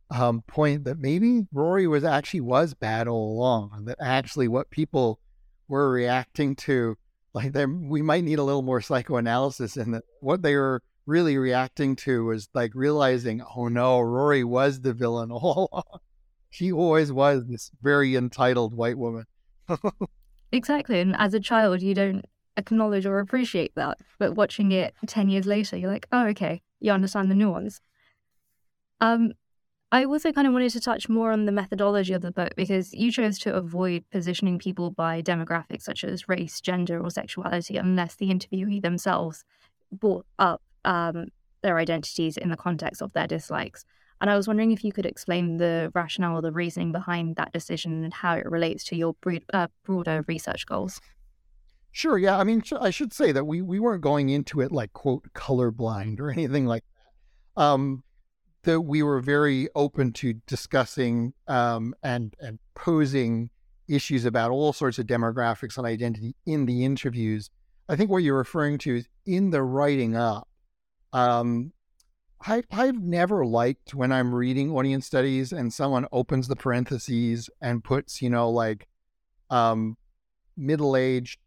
um, 0.09 0.41
point 0.47 0.85
that 0.85 0.99
maybe 0.99 1.45
Rory 1.51 1.87
was 1.87 2.03
actually 2.03 2.41
was 2.41 2.73
bad 2.73 3.07
all 3.07 3.33
along, 3.33 3.85
that 3.85 3.97
actually 3.99 4.47
what 4.47 4.69
people 4.69 5.19
were 5.67 5.91
reacting 5.91 6.55
to, 6.55 6.97
like 7.33 7.53
we 7.55 8.01
might 8.01 8.23
need 8.23 8.39
a 8.39 8.43
little 8.43 8.61
more 8.61 8.81
psychoanalysis 8.81 9.77
in 9.77 9.91
that 9.91 10.03
what 10.21 10.41
they 10.41 10.55
were 10.55 10.81
really 11.05 11.37
reacting 11.37 11.95
to 11.95 12.25
was 12.25 12.49
like 12.53 12.71
realizing, 12.73 13.41
oh 13.55 13.67
no, 13.67 13.99
Rory 13.99 14.43
was 14.43 14.81
the 14.81 14.93
villain 14.93 15.31
all 15.31 15.69
along. 15.71 15.99
She 16.49 16.71
always 16.71 17.11
was 17.11 17.45
this 17.47 17.71
very 17.81 18.15
entitled 18.15 18.73
white 18.73 18.97
woman. 18.97 19.25
exactly. 20.51 20.99
And 20.99 21.15
as 21.17 21.33
a 21.33 21.39
child, 21.39 21.81
you 21.81 21.93
don't 21.93 22.25
acknowledge 22.55 23.05
or 23.05 23.19
appreciate 23.19 23.73
that. 23.75 23.99
But 24.19 24.35
watching 24.35 24.71
it 24.71 24.93
10 25.05 25.29
years 25.29 25.45
later, 25.45 25.77
you're 25.77 25.91
like, 25.91 26.07
oh, 26.11 26.27
okay, 26.27 26.61
you 26.79 26.91
understand 26.91 27.29
the 27.31 27.35
nuance. 27.35 27.79
Um, 28.99 29.33
I 29.91 30.03
also 30.03 30.33
kind 30.33 30.47
of 30.47 30.53
wanted 30.53 30.71
to 30.71 30.81
touch 30.81 31.07
more 31.07 31.31
on 31.31 31.45
the 31.45 31.51
methodology 31.51 32.11
of 32.13 32.21
the 32.21 32.31
book 32.31 32.53
because 32.57 32.93
you 32.93 33.09
chose 33.09 33.39
to 33.39 33.55
avoid 33.55 34.03
positioning 34.11 34.59
people 34.59 34.91
by 34.91 35.21
demographics 35.21 35.83
such 35.83 36.03
as 36.03 36.27
race, 36.27 36.59
gender, 36.59 37.01
or 37.01 37.09
sexuality 37.09 37.77
unless 37.77 38.15
the 38.15 38.27
interviewee 38.27 38.81
themselves 38.81 39.45
brought 39.91 40.25
up 40.39 40.61
um, 40.83 41.27
their 41.61 41.77
identities 41.77 42.35
in 42.35 42.49
the 42.49 42.57
context 42.57 43.01
of 43.01 43.13
their 43.13 43.27
dislikes. 43.27 43.85
And 44.19 44.29
I 44.29 44.35
was 44.35 44.47
wondering 44.47 44.71
if 44.71 44.83
you 44.83 44.91
could 44.91 45.05
explain 45.05 45.57
the 45.57 45.91
rationale 45.93 46.37
or 46.37 46.41
the 46.41 46.51
reasoning 46.51 46.91
behind 46.91 47.35
that 47.35 47.53
decision 47.53 48.03
and 48.03 48.13
how 48.13 48.35
it 48.35 48.45
relates 48.45 48.83
to 48.85 48.95
your 48.95 49.15
uh, 49.53 49.67
broader 49.83 50.25
research 50.27 50.65
goals. 50.65 50.99
Sure. 51.91 52.17
Yeah. 52.17 52.37
I 52.37 52.43
mean, 52.43 52.63
I 52.79 52.89
should 52.89 53.13
say 53.13 53.31
that 53.31 53.45
we, 53.45 53.61
we 53.61 53.79
weren't 53.79 54.01
going 54.01 54.29
into 54.29 54.61
it 54.61 54.71
like, 54.71 54.93
quote, 54.93 55.25
colorblind 55.33 56.19
or 56.19 56.31
anything 56.31 56.65
like 56.65 56.83
that. 57.55 57.61
Um, 57.61 58.03
that 58.63 58.81
we 58.81 59.01
were 59.01 59.21
very 59.21 59.69
open 59.75 60.11
to 60.11 60.33
discussing 60.45 61.33
um, 61.47 61.95
and 62.03 62.35
and 62.39 62.59
posing 62.75 63.49
issues 63.87 64.25
about 64.25 64.51
all 64.51 64.73
sorts 64.73 64.99
of 64.99 65.07
demographics 65.07 65.77
and 65.77 65.87
identity 65.87 66.35
in 66.45 66.65
the 66.65 66.83
interviews. 66.83 67.49
I 67.87 67.95
think 67.95 68.11
what 68.11 68.23
you're 68.23 68.37
referring 68.37 68.77
to 68.79 68.97
is 68.97 69.07
in 69.25 69.51
the 69.51 69.63
writing 69.63 70.17
up. 70.17 70.49
Um, 71.13 71.71
I, 72.45 72.63
I've 72.71 73.01
never 73.01 73.45
liked 73.45 73.93
when 73.93 74.11
I'm 74.11 74.33
reading 74.33 74.71
audience 74.71 75.05
studies 75.05 75.51
and 75.51 75.73
someone 75.73 76.07
opens 76.11 76.47
the 76.47 76.55
parentheses 76.55 77.49
and 77.61 77.83
puts, 77.83 78.21
you 78.21 78.29
know, 78.29 78.49
like 78.49 78.87
um, 79.49 79.97
middle 80.55 80.95
aged 80.95 81.39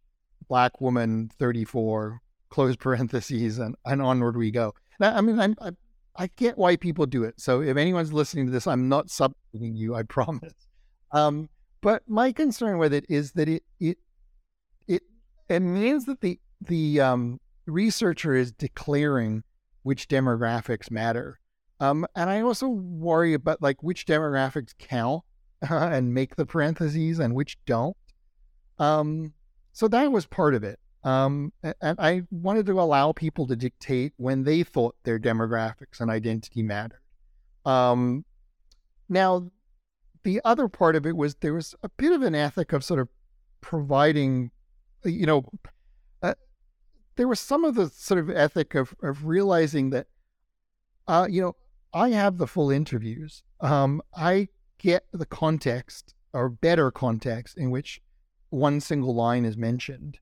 black 0.48 0.81
woman, 0.81 1.31
34, 1.38 2.20
close 2.48 2.76
parentheses, 2.76 3.59
and, 3.59 3.76
and 3.85 4.03
onward 4.03 4.37
we 4.37 4.50
go. 4.50 4.74
Now, 4.98 5.16
I 5.16 5.20
mean, 5.20 5.38
I'm, 5.38 5.55
I'm 5.61 5.76
I 6.16 6.29
get 6.37 6.59
why 6.59 6.76
people 6.76 7.07
do 7.07 7.24
it. 7.24 7.40
So 7.40 7.62
if 7.62 7.76
anyone's 7.76 8.12
listening 8.12 8.46
to 8.46 8.53
this, 8.53 8.66
I'm 8.66 8.88
not 8.88 9.11
substituting 9.11 9.76
you, 9.76 9.94
I 9.94 10.03
promise. 10.16 10.53
Um, 11.12 11.48
but 11.81 12.03
my 12.07 12.33
concern 12.33 12.79
with 12.79 12.92
it 12.92 13.07
is 13.09 13.33
that 13.33 13.48
it 13.48 13.62
it 13.79 13.98
it 14.87 15.03
it 15.48 15.61
means 15.61 16.05
that 16.05 16.20
the 16.20 16.38
the 16.61 17.00
um, 17.00 17.40
researcher 17.66 18.35
is 18.35 18.53
declaring 18.53 19.44
which 19.82 20.08
demographics 20.08 20.90
matter. 20.90 21.38
Um, 21.80 22.06
and 22.14 22.28
I 22.28 22.42
also 22.42 22.68
worry 22.68 23.34
about 23.34 23.62
like 23.62 23.82
which 23.82 24.06
demographics 24.06 24.74
count 24.78 25.22
and 25.70 26.14
make 26.14 26.36
the 26.36 26.46
parentheses 26.46 27.18
and 27.18 27.34
which 27.34 27.58
don't. 27.64 27.96
Um, 28.78 29.32
so 29.72 29.88
that 29.88 30.12
was 30.12 30.26
part 30.26 30.54
of 30.54 30.64
it. 30.64 30.78
Um, 31.02 31.52
and 31.62 31.98
I 31.98 32.22
wanted 32.30 32.66
to 32.66 32.80
allow 32.80 33.12
people 33.12 33.46
to 33.46 33.56
dictate 33.56 34.12
when 34.16 34.44
they 34.44 34.62
thought 34.62 34.96
their 35.04 35.18
demographics 35.18 36.00
and 36.00 36.10
identity 36.10 36.62
mattered. 36.62 37.00
Um, 37.64 38.24
now, 39.08 39.50
the 40.22 40.42
other 40.44 40.68
part 40.68 40.96
of 40.96 41.06
it 41.06 41.16
was 41.16 41.36
there 41.36 41.54
was 41.54 41.74
a 41.82 41.88
bit 41.88 42.12
of 42.12 42.22
an 42.22 42.34
ethic 42.34 42.74
of 42.74 42.84
sort 42.84 43.00
of 43.00 43.08
providing, 43.62 44.50
you 45.04 45.24
know, 45.24 45.44
uh, 45.64 45.70
there 47.20 47.28
was 47.28 47.38
some 47.38 47.66
of 47.66 47.74
the 47.74 47.90
sort 47.90 48.18
of 48.18 48.30
ethic 48.30 48.74
of, 48.74 48.94
of 49.02 49.26
realizing 49.26 49.90
that, 49.90 50.06
uh, 51.06 51.26
you 51.28 51.42
know, 51.42 51.54
I 51.92 52.09
have 52.12 52.38
the 52.38 52.46
full 52.46 52.70
interviews. 52.70 53.42
Um, 53.61 54.00
I 54.16 54.48
get 54.78 55.04
the 55.12 55.26
context 55.26 56.14
or 56.33 56.48
better 56.48 56.90
context 56.90 57.59
in 57.59 57.70
which 57.70 58.00
one 58.48 58.80
single 58.80 59.14
line 59.14 59.44
is 59.44 59.59
mentioned. 59.59 60.18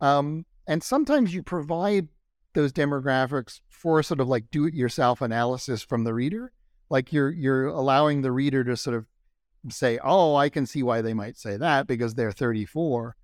Um, 0.00 0.44
and 0.66 0.82
sometimes 0.82 1.32
you 1.32 1.44
provide 1.44 2.08
those 2.54 2.72
demographics 2.72 3.60
for 3.68 4.02
sort 4.02 4.18
of 4.18 4.26
like 4.26 4.50
do 4.50 4.66
it 4.66 4.74
yourself 4.74 5.20
analysis 5.20 5.84
from 5.84 6.02
the 6.02 6.12
reader. 6.12 6.50
Like 6.88 7.12
you're 7.12 7.30
you're 7.30 7.66
allowing 7.66 8.22
the 8.22 8.32
reader 8.32 8.64
to 8.64 8.76
sort 8.76 8.96
of 8.96 9.06
say, 9.68 10.00
"Oh, 10.02 10.34
I 10.34 10.48
can 10.48 10.66
see 10.66 10.82
why 10.82 11.00
they 11.00 11.14
might 11.14 11.36
say 11.36 11.56
that 11.58 11.86
because 11.86 12.16
they're 12.16 12.32
34." 12.32 13.14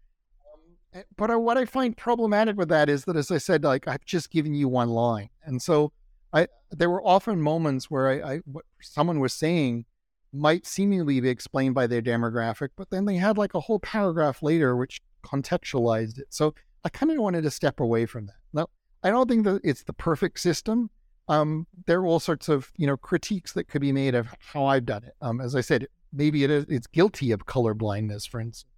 Um, 0.96 1.02
but 1.16 1.30
I, 1.30 1.36
what 1.36 1.58
I 1.58 1.64
find 1.64 1.96
problematic 1.96 2.56
with 2.56 2.68
that 2.68 2.88
is 2.88 3.04
that, 3.04 3.16
as 3.16 3.30
I 3.30 3.38
said, 3.38 3.64
like 3.64 3.86
I've 3.86 4.04
just 4.04 4.30
given 4.30 4.54
you 4.54 4.68
one 4.68 4.90
line, 4.90 5.30
and 5.44 5.60
so 5.60 5.92
I 6.32 6.48
there 6.70 6.90
were 6.90 7.06
often 7.06 7.40
moments 7.40 7.90
where 7.90 8.08
I, 8.08 8.34
I 8.34 8.38
what 8.44 8.64
someone 8.80 9.20
was 9.20 9.32
saying 9.32 9.84
might 10.32 10.66
seemingly 10.66 11.20
be 11.20 11.28
explained 11.28 11.74
by 11.74 11.86
their 11.86 12.02
demographic, 12.02 12.70
but 12.76 12.90
then 12.90 13.04
they 13.04 13.16
had 13.16 13.38
like 13.38 13.54
a 13.54 13.60
whole 13.60 13.78
paragraph 13.78 14.42
later 14.42 14.76
which 14.76 15.00
contextualized 15.24 16.18
it. 16.18 16.26
So 16.30 16.54
I 16.84 16.88
kind 16.88 17.10
of 17.10 17.18
wanted 17.18 17.42
to 17.42 17.50
step 17.50 17.80
away 17.80 18.06
from 18.06 18.26
that. 18.26 18.36
Now, 18.52 18.68
I 19.02 19.10
don't 19.10 19.28
think 19.28 19.44
that 19.44 19.60
it's 19.64 19.84
the 19.84 19.92
perfect 19.92 20.40
system. 20.40 20.90
Um, 21.28 21.66
there 21.86 22.00
are 22.00 22.06
all 22.06 22.20
sorts 22.20 22.48
of 22.48 22.70
you 22.76 22.86
know 22.86 22.96
critiques 22.96 23.52
that 23.52 23.68
could 23.68 23.80
be 23.80 23.92
made 23.92 24.14
of 24.14 24.28
how 24.38 24.66
I've 24.66 24.86
done 24.86 25.04
it. 25.04 25.14
Um, 25.20 25.40
as 25.40 25.54
I 25.54 25.60
said, 25.60 25.88
maybe 26.12 26.44
it 26.44 26.50
is 26.50 26.66
it's 26.68 26.86
guilty 26.86 27.32
of 27.32 27.46
color 27.46 27.74
blindness, 27.74 28.26
for 28.26 28.40
instance. 28.40 28.70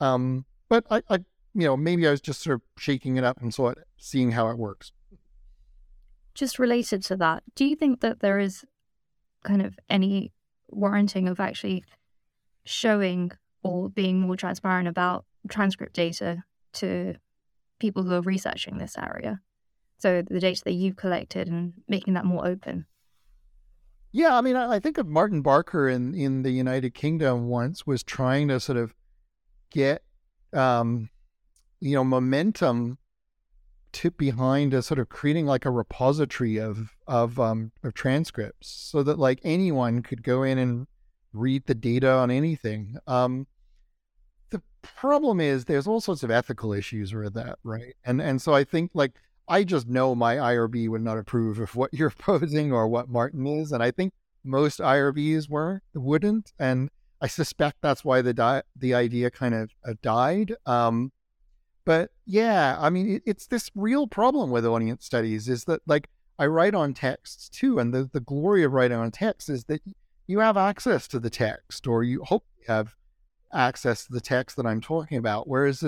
Um, 0.00 0.46
but 0.70 0.86
I, 0.90 1.02
I, 1.10 1.18
you 1.54 1.64
know, 1.66 1.76
maybe 1.76 2.06
I 2.06 2.10
was 2.10 2.20
just 2.20 2.42
sort 2.42 2.54
of 2.54 2.62
shaking 2.78 3.16
it 3.16 3.24
up 3.24 3.40
and 3.40 3.52
sort 3.52 3.78
of 3.78 3.84
seeing 3.96 4.32
how 4.32 4.48
it 4.50 4.58
works. 4.58 4.92
Just 6.34 6.58
related 6.58 7.02
to 7.04 7.16
that, 7.16 7.42
do 7.54 7.64
you 7.64 7.76
think 7.76 8.00
that 8.00 8.20
there 8.20 8.38
is 8.38 8.64
kind 9.42 9.62
of 9.62 9.78
any 9.88 10.32
warranting 10.68 11.28
of 11.28 11.40
actually 11.40 11.84
showing 12.64 13.32
or 13.62 13.88
being 13.88 14.20
more 14.20 14.36
transparent 14.36 14.88
about 14.88 15.24
transcript 15.48 15.94
data 15.94 16.44
to 16.72 17.14
people 17.78 18.02
who 18.02 18.12
are 18.12 18.20
researching 18.20 18.78
this 18.78 18.96
area. 18.96 19.40
So 19.98 20.22
the 20.22 20.40
data 20.40 20.62
that 20.64 20.72
you've 20.72 20.96
collected 20.96 21.48
and 21.48 21.72
making 21.88 22.14
that 22.14 22.24
more 22.24 22.46
open. 22.46 22.86
Yeah, 24.12 24.36
I 24.36 24.40
mean, 24.40 24.56
I 24.56 24.80
think 24.80 24.98
of 24.98 25.06
Martin 25.06 25.40
Barker 25.40 25.88
in 25.88 26.14
in 26.14 26.42
the 26.42 26.50
United 26.50 26.94
Kingdom 26.94 27.48
once 27.48 27.86
was 27.86 28.02
trying 28.02 28.48
to 28.48 28.58
sort 28.58 28.78
of 28.78 28.94
get, 29.70 30.02
um, 30.52 31.10
you 31.80 31.94
know, 31.94 32.04
momentum 32.04 32.98
behind 34.16 34.72
a 34.72 34.82
sort 34.82 35.00
of 35.00 35.08
creating 35.08 35.46
like 35.46 35.64
a 35.64 35.70
repository 35.70 36.58
of 36.58 36.94
of 37.06 37.40
um 37.40 37.72
of 37.82 37.92
transcripts 37.92 38.68
so 38.68 39.02
that 39.02 39.18
like 39.18 39.40
anyone 39.42 40.00
could 40.00 40.22
go 40.22 40.42
in 40.42 40.58
and 40.58 40.86
read 41.32 41.64
the 41.66 41.74
data 41.74 42.10
on 42.10 42.30
anything. 42.30 42.96
Um, 43.06 43.46
the 44.50 44.62
problem 44.82 45.40
is 45.40 45.64
there's 45.64 45.86
all 45.86 46.00
sorts 46.00 46.22
of 46.22 46.30
ethical 46.30 46.72
issues 46.72 47.12
with 47.12 47.34
that, 47.34 47.58
right? 47.64 47.94
And 48.04 48.20
and 48.20 48.40
so 48.40 48.54
I 48.54 48.64
think 48.64 48.92
like 48.94 49.12
I 49.48 49.64
just 49.64 49.88
know 49.88 50.14
my 50.14 50.36
IRB 50.36 50.88
would 50.88 51.02
not 51.02 51.18
approve 51.18 51.58
of 51.58 51.74
what 51.76 51.92
you're 51.94 52.10
posing 52.10 52.72
or 52.72 52.88
what 52.88 53.08
Martin 53.08 53.46
is, 53.46 53.72
and 53.72 53.82
I 53.82 53.90
think 53.90 54.12
most 54.44 54.80
IRBs 54.80 55.48
were 55.48 55.82
wouldn't, 55.94 56.52
and 56.58 56.90
I 57.20 57.26
suspect 57.26 57.78
that's 57.82 58.04
why 58.04 58.22
the 58.22 58.32
di- 58.32 58.62
the 58.76 58.94
idea 58.94 59.30
kind 59.30 59.54
of 59.54 59.70
uh, 59.84 59.94
died. 60.02 60.54
Um, 60.64 61.12
but 61.84 62.10
yeah, 62.26 62.76
I 62.78 62.90
mean, 62.90 63.16
it, 63.16 63.22
it's 63.26 63.46
this 63.46 63.70
real 63.74 64.06
problem 64.06 64.50
with 64.50 64.66
audience 64.66 65.04
studies 65.04 65.48
is 65.48 65.64
that 65.64 65.80
like 65.86 66.08
I 66.38 66.46
write 66.46 66.74
on 66.74 66.94
texts 66.94 67.48
too, 67.48 67.78
and 67.78 67.92
the 67.92 68.08
the 68.12 68.20
glory 68.20 68.62
of 68.64 68.72
writing 68.72 68.98
on 68.98 69.10
text 69.10 69.48
is 69.48 69.64
that 69.64 69.82
you 70.26 70.38
have 70.40 70.56
access 70.56 71.08
to 71.08 71.18
the 71.18 71.30
text, 71.30 71.86
or 71.86 72.04
you 72.04 72.22
hope 72.24 72.44
you 72.58 72.64
have 72.68 72.94
access 73.52 74.06
to 74.06 74.12
the 74.12 74.20
text 74.20 74.56
that 74.56 74.66
I'm 74.66 74.80
talking 74.80 75.18
about. 75.18 75.48
Whereas 75.48 75.82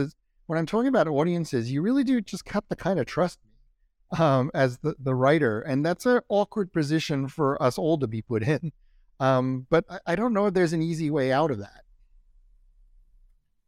when 0.47 0.59
I'm 0.59 0.67
talking 0.67 0.89
about 0.89 1.09
audiences, 1.09 1.71
you 1.71 1.83
really 1.83 2.05
do 2.05 2.21
just 2.21 2.49
have 2.51 2.69
to 2.69 2.77
kind 2.77 2.99
of 2.99 3.07
trust 3.07 3.39
me 3.45 4.19
um, 4.19 4.51
as 4.55 4.79
the, 4.79 4.95
the 4.99 5.15
writer. 5.15 5.61
And 5.61 5.85
that's 5.85 6.07
an 6.07 6.21
awkward 6.29 6.73
position 6.73 7.29
for 7.29 7.63
us 7.63 7.79
all 7.79 7.99
to 7.99 8.07
be 8.07 8.23
put 8.23 8.43
in. 8.43 8.73
Um, 9.21 9.67
but 9.71 9.85
I, 9.89 9.99
I 10.09 10.17
don't 10.17 10.33
know 10.33 10.47
if 10.47 10.55
there's 10.55 10.73
an 10.73 10.83
easy 10.83 11.11
way 11.11 11.33
out 11.33 11.51
of 11.51 11.59
that. 11.59 11.83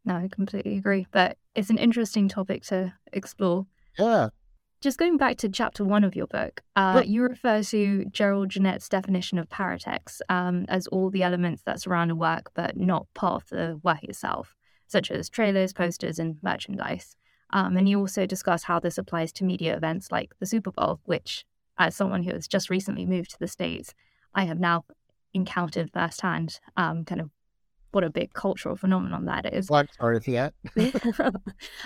No, 0.03 0.15
I 0.15 0.27
completely 0.31 0.77
agree. 0.77 1.07
But 1.11 1.37
it's 1.55 1.69
an 1.69 1.77
interesting 1.77 2.27
topic 2.27 2.63
to 2.65 2.93
explore. 3.13 3.65
Yeah. 3.97 4.29
Just 4.81 4.99
going 4.99 5.17
back 5.17 5.37
to 5.37 5.49
chapter 5.49 5.83
one 5.83 6.03
of 6.03 6.15
your 6.15 6.27
book, 6.27 6.61
uh, 6.75 7.01
you 7.05 7.23
refer 7.23 7.63
to 7.63 8.05
Gérard 8.11 8.49
Genette's 8.49 8.89
definition 8.89 9.39
of 9.39 9.49
paratext 9.49 10.19
um, 10.29 10.65
as 10.67 10.85
all 10.87 11.09
the 11.09 11.23
elements 11.23 11.63
that 11.63 11.81
surround 11.81 12.11
a 12.11 12.15
work 12.15 12.51
but 12.53 12.77
not 12.77 13.07
part 13.15 13.43
of 13.43 13.49
the 13.49 13.79
work 13.83 14.03
itself, 14.03 14.55
such 14.87 15.09
as 15.09 15.29
trailers, 15.29 15.73
posters, 15.73 16.19
and 16.19 16.37
merchandise. 16.43 17.15
Um, 17.51 17.77
and 17.77 17.87
you 17.87 17.99
also 17.99 18.25
discuss 18.25 18.63
how 18.63 18.79
this 18.79 18.97
applies 18.97 19.31
to 19.33 19.43
media 19.43 19.75
events 19.75 20.11
like 20.11 20.33
the 20.39 20.45
Super 20.45 20.71
Bowl, 20.71 20.99
which, 21.05 21.45
as 21.77 21.95
someone 21.95 22.23
who 22.23 22.33
has 22.33 22.47
just 22.47 22.69
recently 22.69 23.05
moved 23.05 23.31
to 23.31 23.39
the 23.39 23.47
States, 23.47 23.93
I 24.35 24.43
have 24.43 24.59
now 24.59 24.85
encountered 25.33 25.89
firsthand 25.93 26.59
um, 26.77 27.05
kind 27.05 27.21
of 27.21 27.29
what 27.95 28.03
a 28.03 28.09
big 28.09 28.33
cultural 28.33 28.75
phenomenon 28.75 29.23
that 29.25 29.51
is. 29.53 29.67
Sorry 29.67 30.19
for 30.19 30.31
that. 30.31 30.53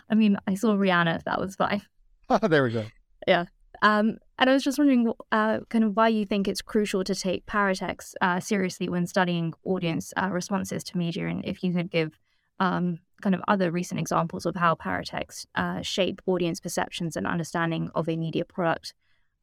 I 0.10 0.16
mean, 0.16 0.38
I 0.48 0.56
saw 0.56 0.74
Rihanna, 0.74 1.18
if 1.18 1.24
that 1.26 1.40
was 1.40 1.56
fine. 1.56 1.84
Oh, 2.30 2.40
there 2.48 2.64
we 2.64 2.72
go. 2.72 2.86
Yeah. 3.28 3.46
Um, 3.84 4.18
and 4.40 4.50
I 4.50 4.54
was 4.54 4.64
just 4.64 4.80
wondering, 4.80 5.14
uh, 5.32 5.60
kind 5.70 5.84
of, 5.84 5.96
why 5.96 6.08
you 6.08 6.26
think 6.26 6.48
it's 6.48 6.64
crucial 6.64 7.04
to 7.04 7.14
take 7.14 7.46
paratext 7.46 8.14
uh, 8.22 8.40
seriously 8.40 8.90
when 8.90 9.06
studying 9.06 9.54
audience 9.64 10.12
uh, 10.18 10.30
responses 10.32 10.84
to 10.86 10.98
media, 10.98 11.28
and 11.28 11.46
if 11.46 11.64
you 11.64 11.72
could 11.74 11.92
give 11.92 12.20
um, 12.60 13.00
kind 13.22 13.36
of 13.36 13.42
other 13.48 13.70
recent 13.72 14.00
examples 14.00 14.48
of 14.48 14.56
how 14.56 14.74
paratext 14.76 15.46
uh, 15.56 15.82
shape 15.82 16.22
audience 16.26 16.60
perceptions 16.60 17.16
and 17.16 17.28
understanding 17.28 17.92
of 17.94 18.10
a 18.10 18.18
media 18.18 18.44
product, 18.44 18.94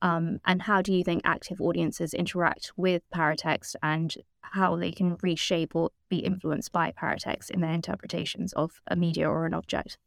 um, 0.02 0.38
and 0.44 0.62
how 0.62 0.82
do 0.82 0.92
you 0.92 1.02
think 1.02 1.22
active 1.24 1.60
audiences 1.60 2.14
interact 2.14 2.72
with 2.76 3.02
paratext, 3.14 3.74
and 3.82 4.14
how 4.40 4.76
they 4.76 4.92
can 4.92 5.16
reshape 5.22 5.74
or 5.74 5.90
be 6.08 6.18
influenced 6.18 6.72
by 6.72 6.92
paratext 6.92 7.50
in 7.50 7.60
their 7.60 7.72
interpretations 7.72 8.52
of 8.52 8.80
a 8.86 8.96
media 8.96 9.28
or 9.28 9.46
an 9.46 9.54
object? 9.54 9.98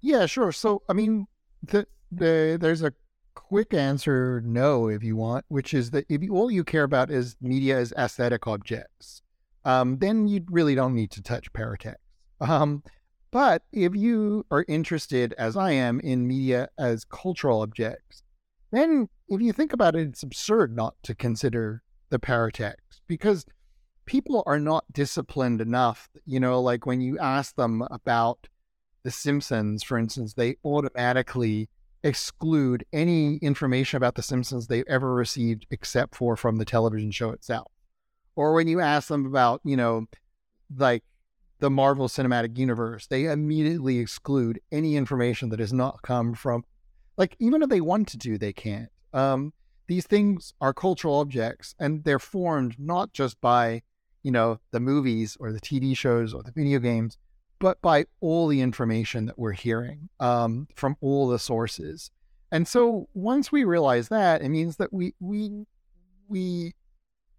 Yeah, 0.00 0.26
sure. 0.26 0.52
So, 0.52 0.82
I 0.88 0.92
mean, 0.94 1.26
the, 1.62 1.86
the 2.10 2.58
there's 2.60 2.82
a 2.82 2.92
quick 3.34 3.72
answer 3.72 4.42
no 4.44 4.88
if 4.88 5.02
you 5.02 5.16
want 5.16 5.44
which 5.48 5.72
is 5.72 5.90
that 5.90 6.04
if 6.08 6.22
you, 6.22 6.34
all 6.34 6.50
you 6.50 6.62
care 6.62 6.82
about 6.82 7.10
is 7.10 7.36
media 7.40 7.78
as 7.78 7.92
aesthetic 7.96 8.46
objects 8.46 9.22
um, 9.64 9.98
then 9.98 10.28
you 10.28 10.44
really 10.50 10.74
don't 10.74 10.94
need 10.94 11.10
to 11.10 11.22
touch 11.22 11.50
paratext 11.52 11.96
um, 12.40 12.82
but 13.30 13.62
if 13.72 13.94
you 13.94 14.44
are 14.50 14.66
interested 14.68 15.34
as 15.38 15.56
i 15.56 15.70
am 15.70 15.98
in 16.00 16.26
media 16.26 16.68
as 16.78 17.04
cultural 17.04 17.62
objects 17.62 18.22
then 18.72 19.08
if 19.28 19.40
you 19.40 19.52
think 19.52 19.72
about 19.72 19.94
it 19.94 20.08
it's 20.08 20.22
absurd 20.22 20.74
not 20.74 20.94
to 21.02 21.14
consider 21.14 21.82
the 22.10 22.18
paratext 22.18 23.00
because 23.06 23.46
people 24.04 24.42
are 24.46 24.58
not 24.58 24.84
disciplined 24.92 25.60
enough 25.60 26.08
you 26.26 26.40
know 26.40 26.60
like 26.60 26.84
when 26.84 27.00
you 27.00 27.18
ask 27.18 27.54
them 27.56 27.82
about 27.90 28.48
the 29.02 29.10
Simpsons, 29.10 29.82
for 29.82 29.98
instance, 29.98 30.34
they 30.34 30.56
automatically 30.64 31.68
exclude 32.04 32.84
any 32.92 33.36
information 33.36 33.96
about 33.96 34.14
The 34.14 34.22
Simpsons 34.22 34.66
they've 34.66 34.84
ever 34.88 35.14
received 35.14 35.66
except 35.70 36.14
for 36.14 36.36
from 36.36 36.56
the 36.56 36.64
television 36.64 37.10
show 37.10 37.30
itself. 37.30 37.70
Or 38.34 38.54
when 38.54 38.68
you 38.68 38.80
ask 38.80 39.08
them 39.08 39.26
about, 39.26 39.60
you 39.64 39.76
know, 39.76 40.06
like 40.74 41.04
the 41.60 41.70
Marvel 41.70 42.08
Cinematic 42.08 42.56
Universe, 42.58 43.06
they 43.06 43.26
immediately 43.26 43.98
exclude 43.98 44.60
any 44.72 44.96
information 44.96 45.50
that 45.50 45.60
has 45.60 45.72
not 45.72 46.02
come 46.02 46.34
from, 46.34 46.64
like, 47.16 47.36
even 47.38 47.62
if 47.62 47.68
they 47.68 47.80
want 47.80 48.08
to 48.08 48.16
do, 48.16 48.38
they 48.38 48.52
can't. 48.52 48.88
Um, 49.12 49.52
these 49.86 50.06
things 50.06 50.54
are 50.60 50.72
cultural 50.72 51.18
objects 51.18 51.74
and 51.78 52.04
they're 52.04 52.18
formed 52.18 52.76
not 52.78 53.12
just 53.12 53.40
by, 53.40 53.82
you 54.22 54.30
know, 54.30 54.60
the 54.70 54.80
movies 54.80 55.36
or 55.38 55.52
the 55.52 55.60
TV 55.60 55.96
shows 55.96 56.32
or 56.32 56.42
the 56.42 56.52
video 56.52 56.78
games, 56.78 57.18
but 57.58 57.80
by 57.82 58.06
all 58.20 58.48
the 58.48 58.60
information 58.60 59.26
that 59.26 59.38
we're 59.38 59.52
hearing 59.52 60.08
um, 60.20 60.68
from 60.74 60.96
all 61.00 61.28
the 61.28 61.38
sources. 61.38 62.10
And 62.50 62.66
so 62.66 63.08
once 63.14 63.52
we 63.52 63.64
realize 63.64 64.08
that, 64.08 64.42
it 64.42 64.48
means 64.48 64.76
that 64.76 64.92
we 64.92 65.14
we 65.20 65.64
we 66.28 66.74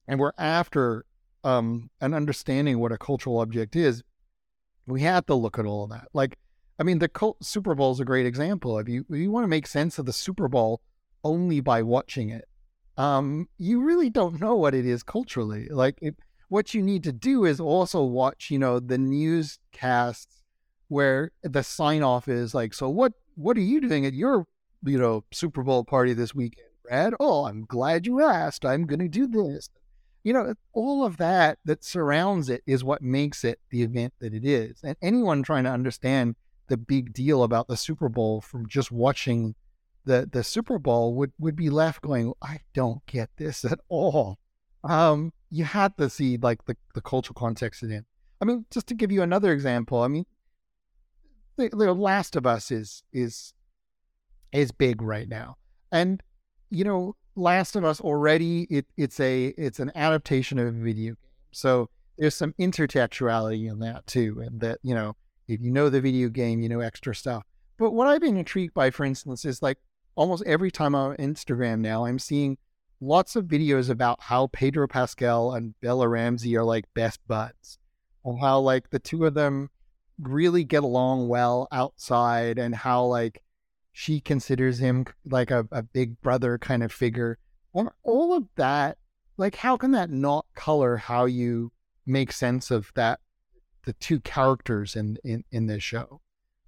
and 0.07 0.19
we're 0.19 0.31
after 0.37 1.05
um, 1.43 1.89
an 2.01 2.13
understanding 2.13 2.79
what 2.79 2.91
a 2.91 2.97
cultural 2.97 3.39
object 3.39 3.75
is. 3.75 4.03
We 4.85 5.01
have 5.01 5.25
to 5.27 5.35
look 5.35 5.59
at 5.59 5.65
all 5.65 5.85
of 5.85 5.91
that. 5.91 6.07
Like, 6.13 6.37
I 6.79 6.83
mean, 6.83 6.99
the 6.99 7.07
cult, 7.07 7.43
Super 7.43 7.75
Bowl 7.75 7.91
is 7.91 7.99
a 7.99 8.05
great 8.05 8.25
example. 8.25 8.79
If 8.79 8.89
you 8.89 9.05
you 9.09 9.31
want 9.31 9.43
to 9.43 9.49
make 9.49 9.67
sense 9.67 9.99
of 9.99 10.05
the 10.05 10.13
Super 10.13 10.47
Bowl 10.47 10.81
only 11.23 11.59
by 11.59 11.83
watching 11.83 12.29
it, 12.29 12.45
um, 12.97 13.47
you 13.57 13.81
really 13.81 14.09
don't 14.09 14.39
know 14.39 14.55
what 14.55 14.73
it 14.73 14.85
is 14.85 15.03
culturally. 15.03 15.67
Like, 15.69 15.97
it, 16.01 16.15
what 16.49 16.73
you 16.73 16.81
need 16.81 17.03
to 17.03 17.11
do 17.11 17.45
is 17.45 17.59
also 17.59 18.03
watch, 18.03 18.49
you 18.51 18.59
know, 18.59 18.79
the 18.79 18.97
newscasts 18.97 20.43
where 20.87 21.31
the 21.43 21.63
sign 21.63 22.03
off 22.03 22.27
is 22.27 22.53
like, 22.53 22.73
so 22.73 22.89
what 22.89 23.13
what 23.35 23.57
are 23.57 23.61
you 23.61 23.81
doing 23.81 24.05
at 24.05 24.13
your, 24.13 24.45
you 24.83 24.99
know, 24.99 25.23
Super 25.31 25.63
Bowl 25.63 25.83
party 25.83 26.13
this 26.13 26.35
weekend, 26.35 26.67
Brad? 26.83 27.13
Oh, 27.19 27.45
I'm 27.45 27.65
glad 27.65 28.05
you 28.05 28.21
asked. 28.21 28.65
I'm 28.65 28.85
gonna 28.85 29.07
do 29.07 29.27
this. 29.27 29.69
You 30.23 30.33
know, 30.33 30.53
all 30.71 31.05
of 31.05 31.17
that 31.17 31.59
that 31.65 31.83
surrounds 31.83 32.49
it 32.49 32.63
is 32.65 32.83
what 32.83 33.01
makes 33.01 33.43
it 33.43 33.59
the 33.69 33.83
event 33.83 34.13
that 34.19 34.33
it 34.33 34.45
is. 34.45 34.79
And 34.83 34.95
anyone 35.01 35.43
trying 35.43 35.65
to 35.65 35.71
understand 35.71 36.35
the 36.73 36.77
big 36.77 37.13
deal 37.13 37.43
about 37.43 37.67
the 37.67 37.77
Super 37.77 38.09
Bowl 38.09 38.41
from 38.41 38.67
just 38.67 38.91
watching 38.91 39.53
the 40.05 40.27
the 40.31 40.43
Super 40.43 40.79
Bowl 40.79 41.13
would 41.13 41.31
would 41.37 41.55
be 41.55 41.69
left 41.69 42.01
going, 42.01 42.33
I 42.41 42.61
don't 42.73 43.05
get 43.05 43.29
this 43.37 43.63
at 43.63 43.79
all. 43.89 44.39
um, 44.83 45.31
you 45.51 45.63
had 45.63 45.95
to 45.97 46.09
see 46.09 46.35
like 46.37 46.65
the, 46.65 46.75
the 46.95 47.01
cultural 47.01 47.35
context 47.35 47.83
in 47.83 47.91
it. 47.91 48.05
I 48.41 48.45
mean, 48.45 48.65
just 48.71 48.87
to 48.87 48.95
give 48.95 49.11
you 49.11 49.21
another 49.21 49.53
example, 49.53 50.01
I 50.01 50.07
mean, 50.07 50.25
the, 51.57 51.69
the 51.69 51.93
Last 51.93 52.35
of 52.35 52.47
Us 52.47 52.71
is 52.71 53.03
is 53.13 53.53
is 54.51 54.71
big 54.71 55.03
right 55.03 55.29
now, 55.29 55.57
and 55.91 56.23
you 56.71 56.83
know, 56.83 57.15
Last 57.35 57.75
of 57.75 57.85
Us 57.85 58.01
already 58.01 58.63
it 58.71 58.87
it's 58.97 59.19
a 59.19 59.53
it's 59.57 59.79
an 59.79 59.91
adaptation 59.93 60.57
of 60.57 60.67
a 60.69 60.71
video 60.71 61.13
game, 61.13 61.17
so 61.51 61.91
there's 62.17 62.35
some 62.35 62.55
intertextuality 62.59 63.69
in 63.69 63.77
that 63.79 64.07
too, 64.07 64.41
and 64.43 64.59
that 64.61 64.79
you 64.81 64.95
know, 64.95 65.15
if 65.47 65.61
you 65.61 65.71
know 65.71 65.89
the 65.89 66.01
video 66.01 66.29
game, 66.29 66.61
you 66.61 66.69
know 66.69 66.79
extra 66.79 67.15
stuff. 67.15 67.43
But 67.77 67.91
what 67.91 68.07
I've 68.07 68.21
been 68.21 68.37
intrigued 68.37 68.73
by, 68.73 68.91
for 68.91 69.05
instance, 69.05 69.45
is 69.45 69.61
like 69.61 69.77
almost 70.15 70.43
every 70.45 70.71
time 70.71 70.95
I'm 70.95 71.11
on 71.11 71.17
Instagram 71.17 71.79
now, 71.79 72.05
I'm 72.05 72.19
seeing 72.19 72.57
lots 73.01 73.35
of 73.35 73.45
videos 73.45 73.89
about 73.89 74.21
how 74.21 74.47
Pedro 74.47 74.87
Pascal 74.87 75.53
and 75.53 75.79
Bella 75.81 76.07
Ramsey 76.07 76.55
are 76.55 76.63
like 76.63 76.85
best 76.93 77.19
buds, 77.27 77.77
and 78.23 78.39
how 78.39 78.59
like 78.59 78.89
the 78.89 78.99
two 78.99 79.25
of 79.25 79.33
them 79.33 79.69
really 80.19 80.63
get 80.63 80.83
along 80.83 81.27
well 81.27 81.67
outside, 81.71 82.57
and 82.57 82.75
how 82.75 83.03
like 83.05 83.41
she 83.91 84.19
considers 84.19 84.79
him 84.79 85.05
like 85.25 85.51
a, 85.51 85.67
a 85.71 85.83
big 85.83 86.19
brother 86.21 86.57
kind 86.57 86.83
of 86.83 86.91
figure. 86.91 87.37
And 87.75 87.89
all 88.03 88.35
of 88.35 88.45
that, 88.55 88.97
like, 89.37 89.55
how 89.55 89.77
can 89.77 89.91
that 89.91 90.09
not 90.09 90.45
color 90.55 90.97
how 90.97 91.25
you 91.25 91.71
make 92.05 92.31
sense 92.31 92.69
of 92.71 92.91
that, 92.95 93.19
the 93.83 93.93
two 93.93 94.19
characters 94.19 94.95
in, 94.95 95.17
in, 95.23 95.43
in 95.51 95.67
this 95.67 95.83
show? 95.83 96.21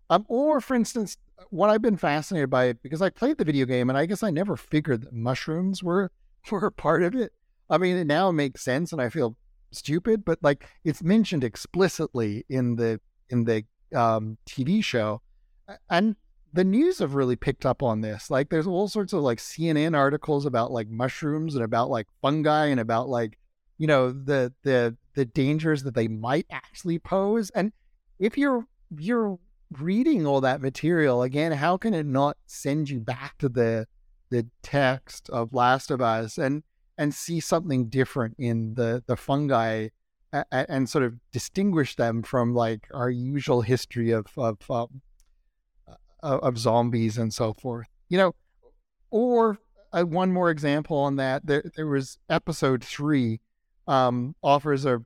Um, 0.10 0.26
or 0.28 0.62
for 0.62 0.76
instance, 0.76 1.18
what 1.50 1.70
I've 1.70 1.82
been 1.82 1.98
fascinated 1.98 2.50
by 2.50 2.74
because 2.74 3.02
I 3.02 3.10
played 3.10 3.38
the 3.38 3.46
video 3.46 3.66
game 3.66 3.90
and 3.90 3.98
I 3.98 4.06
guess 4.06 4.24
I 4.24 4.30
never 4.30 4.56
figured 4.56 5.02
that 5.02 5.14
mushrooms 5.14 5.84
were 5.84 6.12
were 6.52 6.66
a 6.66 6.72
part 6.72 7.04
of 7.04 7.16
it. 7.16 7.34
I 7.70 7.78
mean, 7.78 7.98
it 7.98 8.06
now 8.06 8.32
makes 8.32 8.64
sense 8.64 8.92
and 8.92 9.02
I 9.02 9.10
feel 9.10 9.36
stupid, 9.72 10.24
but 10.24 10.40
like 10.42 10.68
it's 10.84 11.04
mentioned 11.04 11.44
explicitly 11.44 12.46
in 12.50 12.76
the 12.76 13.00
in 13.30 13.46
the 13.46 13.64
um, 13.96 14.38
TV 14.48 14.84
show, 14.84 15.22
and 15.90 16.16
the 16.54 16.64
news 16.64 17.00
have 17.00 17.16
really 17.16 17.36
picked 17.36 17.66
up 17.66 17.84
on 17.84 18.02
this. 18.02 18.30
Like, 18.30 18.50
there's 18.50 18.68
all 18.68 18.88
sorts 18.88 19.14
of 19.14 19.22
like 19.22 19.40
CNN 19.40 19.96
articles 19.96 20.46
about 20.46 20.72
like 20.72 20.88
mushrooms 20.88 21.56
and 21.56 21.64
about 21.64 21.90
like 21.90 22.08
fungi 22.22 22.68
and 22.68 22.80
about 22.80 23.10
like 23.10 23.38
you 23.78 23.88
know 23.88 24.12
the 24.12 24.54
the 24.64 24.96
the 25.16 25.26
dangers 25.26 25.84
that 25.84 25.96
they 25.96 26.08
might 26.08 26.46
actually 26.50 27.00
pose. 27.00 27.50
And 27.52 27.72
if 28.20 28.38
you're 28.38 28.68
you're 28.98 29.40
reading 29.80 30.26
all 30.26 30.42
that 30.42 30.62
material 30.62 31.24
again, 31.24 31.52
how 31.52 31.78
can 31.78 31.94
it 31.94 32.06
not 32.06 32.38
send 32.46 32.90
you 32.90 33.00
back 33.00 33.38
to 33.40 33.50
the 33.50 33.88
the 34.30 34.48
text 34.62 35.30
of 35.30 35.54
Last 35.54 35.92
of 35.92 36.02
Us 36.02 36.38
and 36.38 36.64
and 36.98 37.14
see 37.14 37.40
something 37.40 37.90
different 37.90 38.36
in 38.38 38.76
the 38.76 39.04
the 39.08 39.16
fungi 39.16 39.90
and, 40.32 40.46
and 40.52 40.90
sort 40.90 41.04
of 41.04 41.16
distinguish 41.32 41.96
them 41.96 42.24
from 42.24 42.54
like 42.54 42.88
our 42.94 43.10
usual 43.10 43.62
history 43.62 44.12
of 44.12 44.28
of 44.38 44.58
um, 44.70 45.02
of 46.22 46.58
zombies 46.58 47.18
and 47.18 47.34
so 47.34 47.54
forth. 47.54 47.88
You 48.10 48.18
know, 48.18 48.36
or 49.10 49.60
uh, 49.92 50.04
one 50.04 50.32
more 50.32 50.50
example 50.50 50.98
on 50.98 51.16
that. 51.18 51.46
There 51.46 51.64
there 51.76 51.88
was 51.88 52.18
episode 52.30 52.84
three 52.84 53.42
um, 53.88 54.36
offers 54.42 54.86
a 54.86 55.02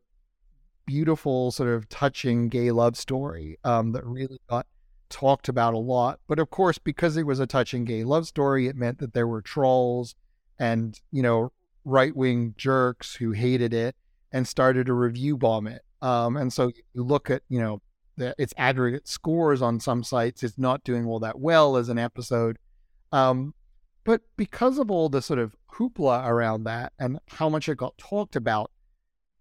beautiful 0.85 1.51
sort 1.51 1.69
of 1.69 1.87
touching 1.89 2.49
gay 2.49 2.71
love 2.71 2.97
story 2.97 3.57
um, 3.63 3.91
that 3.91 4.05
really 4.05 4.39
got 4.49 4.65
talked 5.09 5.47
about 5.49 5.73
a 5.73 5.77
lot. 5.77 6.19
But 6.27 6.39
of 6.39 6.49
course, 6.49 6.77
because 6.77 7.17
it 7.17 7.25
was 7.25 7.39
a 7.39 7.47
touching 7.47 7.85
gay 7.85 8.03
love 8.03 8.27
story, 8.27 8.67
it 8.67 8.75
meant 8.75 8.99
that 8.99 9.13
there 9.13 9.27
were 9.27 9.41
trolls 9.41 10.15
and, 10.57 10.99
you 11.11 11.21
know, 11.21 11.51
right 11.85 12.15
wing 12.15 12.53
jerks 12.57 13.15
who 13.15 13.31
hated 13.31 13.73
it 13.73 13.95
and 14.31 14.47
started 14.47 14.87
to 14.87 14.93
review 14.93 15.37
bomb 15.37 15.67
it. 15.67 15.83
Um, 16.01 16.37
and 16.37 16.51
so 16.53 16.71
you 16.93 17.03
look 17.03 17.29
at, 17.29 17.43
you 17.49 17.59
know, 17.59 17.81
the, 18.17 18.35
its 18.37 18.53
aggregate 18.57 19.07
scores 19.07 19.61
on 19.61 19.79
some 19.79 20.03
sites, 20.03 20.43
it's 20.43 20.57
not 20.57 20.83
doing 20.83 21.05
all 21.05 21.19
that 21.19 21.39
well 21.39 21.77
as 21.77 21.89
an 21.89 21.97
episode. 21.97 22.57
Um, 23.11 23.53
but 24.03 24.21
because 24.37 24.77
of 24.77 24.91
all 24.91 25.09
the 25.09 25.21
sort 25.21 25.39
of 25.39 25.55
hoopla 25.77 26.25
around 26.25 26.63
that 26.63 26.93
and 26.99 27.19
how 27.27 27.49
much 27.49 27.69
it 27.69 27.77
got 27.77 27.97
talked 27.97 28.35
about, 28.35 28.71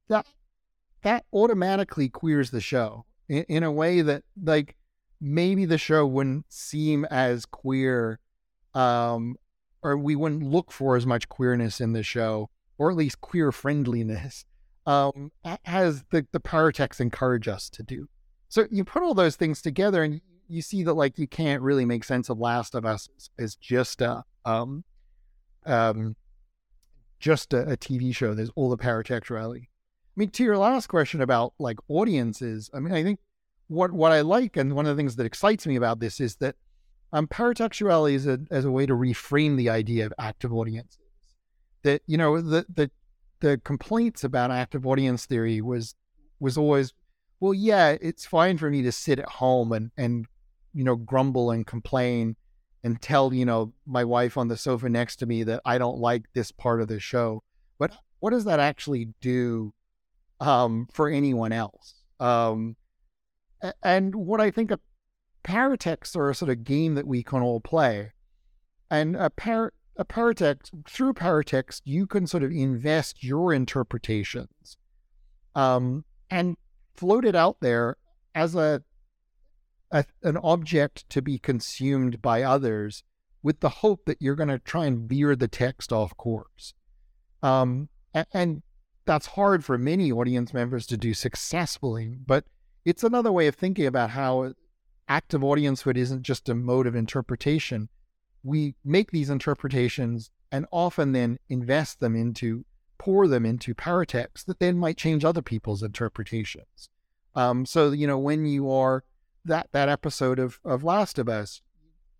that 0.09 0.27
that 1.03 1.25
automatically 1.33 2.09
queers 2.09 2.51
the 2.51 2.61
show 2.61 3.05
in, 3.29 3.45
in 3.45 3.63
a 3.63 3.73
way 3.73 4.01
that 4.01 4.23
like 4.43 4.77
maybe 5.21 5.65
the 5.65 5.79
show 5.79 6.07
wouldn't 6.07 6.47
seem 6.49 7.05
as 7.07 7.47
queer 7.47 8.19
um 8.75 9.37
or 9.83 9.97
we 9.97 10.17
wouldn't 10.17 10.43
look 10.43 10.73
for 10.73 10.97
as 10.97 11.07
much 11.07 11.29
queerness 11.29 11.81
in 11.81 11.93
the 11.93 12.03
show 12.03 12.51
or 12.79 12.91
at 12.91 12.97
least 12.97 13.21
queer 13.21 13.53
friendliness 13.53 14.45
um 14.87 15.31
as 15.65 16.05
the 16.11 16.27
the 16.33 16.41
paratext 16.41 17.01
encourage 17.01 17.49
us 17.49 17.69
to 17.71 17.83
do. 17.83 18.09
So 18.49 18.67
you 18.71 18.85
put 18.85 19.03
all 19.03 19.15
those 19.15 19.37
things 19.37 19.61
together 19.61 20.03
and 20.03 20.21
you 20.49 20.63
see 20.63 20.83
that 20.85 20.95
like 20.95 21.19
you 21.19 21.29
can't 21.29 21.63
really 21.63 21.85
make 21.85 22.05
sense 22.05 22.31
of 22.31 22.39
last 22.39 22.75
of 22.75 22.87
us 22.87 23.09
as 23.39 23.55
just 23.55 24.01
a 24.01 24.25
um 24.45 24.85
um 25.69 26.17
just 27.21 27.53
a, 27.53 27.73
a 27.73 27.77
tv 27.77 28.15
show 28.15 28.35
there's 28.35 28.51
all 28.55 28.71
the 28.71 28.79
paratextuality 28.79 29.63
i 29.63 30.17
mean 30.17 30.31
to 30.31 30.45
your 30.45 30.57
last 30.57 30.87
question 30.87 31.21
about 31.21 31.53
like 31.59 31.79
audiences 31.89 32.71
i 32.75 32.81
mean 32.81 32.93
i 32.93 33.03
think 33.03 33.19
what 33.69 33.93
what 33.93 34.13
I 34.13 34.23
like 34.23 34.57
and 34.57 34.75
one 34.75 34.87
of 34.87 34.97
the 34.97 35.01
things 35.01 35.17
that 35.17 35.27
excites 35.27 35.67
me 35.67 35.77
about 35.77 36.01
this 36.01 36.21
is 36.21 36.37
that 36.37 36.57
um, 37.13 37.27
paratextuality 37.27 38.15
is 38.15 38.27
a, 38.27 38.41
as 38.51 38.65
a 38.65 38.71
way 38.71 38.85
to 38.87 38.95
reframe 38.95 39.57
the 39.57 39.71
idea 39.71 40.05
of 40.05 40.13
active 40.19 40.53
audiences. 40.53 40.99
That 41.85 42.03
you 42.07 42.19
know 42.19 42.41
the 42.41 42.67
the 42.75 42.91
the 43.41 43.59
complaints 43.59 44.25
about 44.25 44.51
active 44.51 44.87
audience 44.87 45.27
theory 45.27 45.61
was 45.61 45.95
was 46.41 46.59
always, 46.59 46.93
well, 47.41 47.55
yeah, 47.55 47.97
it's 48.01 48.27
fine 48.27 48.59
for 48.59 48.71
me 48.71 48.83
to 48.83 48.93
sit 48.93 49.19
at 49.19 49.29
home 49.29 49.73
and 49.73 49.91
and 49.97 50.27
you 50.75 50.85
know 50.85 50.97
grumble 50.97 51.51
and 51.51 51.67
complain 51.67 52.37
and 52.85 53.01
tell 53.01 53.33
you 53.35 53.45
know 53.45 53.73
my 53.87 54.05
wife 54.05 54.37
on 54.37 54.49
the 54.49 54.57
sofa 54.57 54.89
next 54.89 55.17
to 55.17 55.27
me 55.27 55.43
that 55.45 55.61
I 55.65 55.79
don't 55.79 55.99
like 55.99 56.27
this 56.35 56.53
part 56.53 56.81
of 56.81 56.89
the 56.89 57.01
show, 57.01 57.43
but 57.79 57.93
what 58.21 58.31
does 58.31 58.45
that 58.45 58.61
actually 58.61 59.09
do 59.21 59.73
um, 60.41 60.89
for 60.93 61.09
anyone 61.09 61.53
else? 61.53 61.95
Um, 62.21 62.77
and 63.83 64.15
what 64.15 64.41
I 64.41 64.51
think 64.51 64.71
of 64.71 64.81
paratexts 65.45 66.17
are 66.17 66.31
a 66.31 66.35
sort 66.35 66.51
of 66.51 66.65
game 66.65 66.95
that 66.95 67.07
we 67.07 67.23
can 67.23 67.43
all 67.43 67.61
play. 67.61 68.13
And 68.91 69.17
a, 69.17 69.31
par- 69.31 69.73
a 69.97 70.05
paratext, 70.05 70.71
through 70.89 71.15
paratext, 71.15 71.83
you 71.85 72.07
can 72.07 72.27
sort 72.27 72.43
of 72.43 72.53
invest 72.53 73.23
your 73.23 73.53
interpretations 73.53 74.77
um, 75.55 76.05
and 76.31 76.57
float 76.97 77.25
it 77.25 77.35
out 77.35 77.59
there 77.61 77.97
as 78.35 78.55
a, 78.55 78.83
a 79.91 80.05
an 80.23 80.37
object 80.39 81.09
to 81.11 81.23
be 81.23 81.39
consumed 81.39 82.21
by 82.21 82.43
others 82.43 83.03
with 83.43 83.61
the 83.61 83.69
hope 83.69 84.05
that 84.07 84.21
you're 84.21 84.35
going 84.35 84.49
to 84.49 84.59
try 84.59 84.87
and 84.87 85.09
veer 85.09 85.37
the 85.37 85.49
text 85.49 85.93
off 85.93 86.17
course. 86.17 86.75
Um, 87.43 87.89
and, 88.13 88.27
and 88.33 88.63
that's 89.05 89.27
hard 89.27 89.65
for 89.65 89.79
many 89.79 90.13
audience 90.13 90.53
members 90.53 90.87
to 90.89 90.97
do 90.97 91.15
successfully, 91.15 92.17
but 92.27 92.45
it's 92.85 93.05
another 93.05 93.33
way 93.33 93.47
of 93.47 93.55
thinking 93.55 93.87
about 93.87 94.11
how 94.11 94.53
active 95.09 95.41
audiencehood 95.41 95.97
isn't 95.97 96.23
just 96.23 96.49
a 96.49 96.55
mode 96.55 96.87
of 96.87 96.95
interpretation. 96.95 97.89
We 98.43 98.75
make 98.85 99.11
these 99.11 99.31
interpretations 99.31 100.31
and 100.51 100.67
often 100.71 101.13
then 101.13 101.39
invest 101.49 102.01
them 102.01 102.17
into, 102.17 102.65
pour 102.99 103.29
them 103.29 103.47
into 103.47 103.75
paratext 103.75 104.47
that 104.47 104.59
then 104.59 104.79
might 104.79 104.97
change 104.97 105.25
other 105.25 105.43
people's 105.43 105.83
interpretations. 105.83 106.91
Um, 107.35 107.65
so, 107.67 107.93
you 107.93 108.07
know, 108.07 108.19
when 108.19 108.47
you 108.47 108.71
are 108.71 109.05
that, 109.45 109.69
that 109.73 109.89
episode 109.89 110.39
of, 110.39 110.61
of 110.65 110.85
Last 110.85 111.19
of 111.19 111.29
Us, 111.29 111.63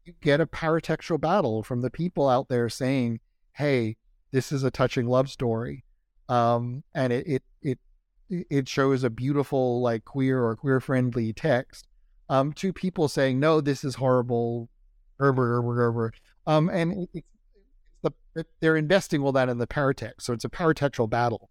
you 0.05 0.15
get 0.21 0.41
a 0.41 0.47
paratextual 0.47 1.21
battle 1.21 1.63
from 1.63 1.83
the 1.83 1.91
people 1.91 2.29
out 2.29 2.49
there 2.49 2.69
saying, 2.69 3.21
hey, 3.53 3.97
this 4.31 4.53
is 4.53 4.63
a 4.63 4.71
touching 4.71 5.07
love 5.07 5.31
story. 5.31 5.85
Um, 6.29 6.85
and 6.95 7.13
it, 7.13 7.27
it, 7.27 7.43
it 7.63 7.79
it 8.29 8.69
shows 8.69 9.05
a 9.05 9.11
beautiful 9.11 9.81
like 9.81 10.05
queer 10.05 10.43
or 10.45 10.57
queer 10.57 10.81
friendly 10.81 11.33
text 11.33 11.87
um, 12.29 12.53
to 12.55 12.73
people 12.73 13.09
saying 13.09 13.41
no 13.41 13.61
this 13.61 13.85
is 13.85 13.97
horrible 13.97 14.69
erber, 15.21 15.63
erber, 15.63 15.93
erber. 15.93 16.11
Um, 16.47 16.69
and 16.69 17.09
it's 17.15 17.27
the, 18.03 18.47
they're 18.61 18.77
investing 18.77 19.23
all 19.23 19.33
that 19.33 19.49
in 19.49 19.59
the 19.59 19.67
paratext 19.67 20.23
so 20.23 20.33
it's 20.33 20.45
a 20.45 20.51
paratextual 20.51 21.09
battle 21.09 21.51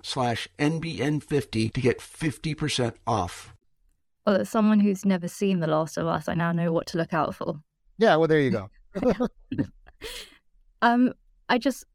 slash 0.03 0.47
NBN50 0.59 1.73
to 1.73 1.81
get 1.81 1.99
50% 1.99 2.93
off. 3.05 3.53
Well, 4.25 4.37
as 4.41 4.49
someone 4.49 4.79
who's 4.79 5.05
never 5.05 5.27
seen 5.27 5.59
The 5.59 5.67
Last 5.67 5.97
of 5.97 6.07
Us, 6.07 6.27
I 6.27 6.35
now 6.35 6.51
know 6.51 6.71
what 6.71 6.87
to 6.87 6.97
look 6.97 7.13
out 7.13 7.35
for. 7.35 7.61
Yeah, 7.97 8.15
well, 8.15 8.27
there 8.27 8.39
you 8.39 8.51
go. 8.51 8.69
um, 10.81 11.13
I 11.49 11.57
just, 11.57 11.85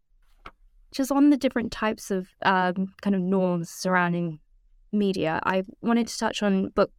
just 0.93 1.13
on 1.13 1.31
the 1.31 1.37
different 1.37 1.73
types 1.73 2.11
of 2.11 2.29
um, 2.43 2.95
kind 3.01 3.15
of 3.15 3.23
norms 3.23 3.71
surrounding 3.71 4.41
media, 4.93 5.41
I 5.45 5.65
wanted 5.83 6.09
to 6.09 6.19
touch 6.19 6.43
on 6.43 6.69
book 6.71 6.91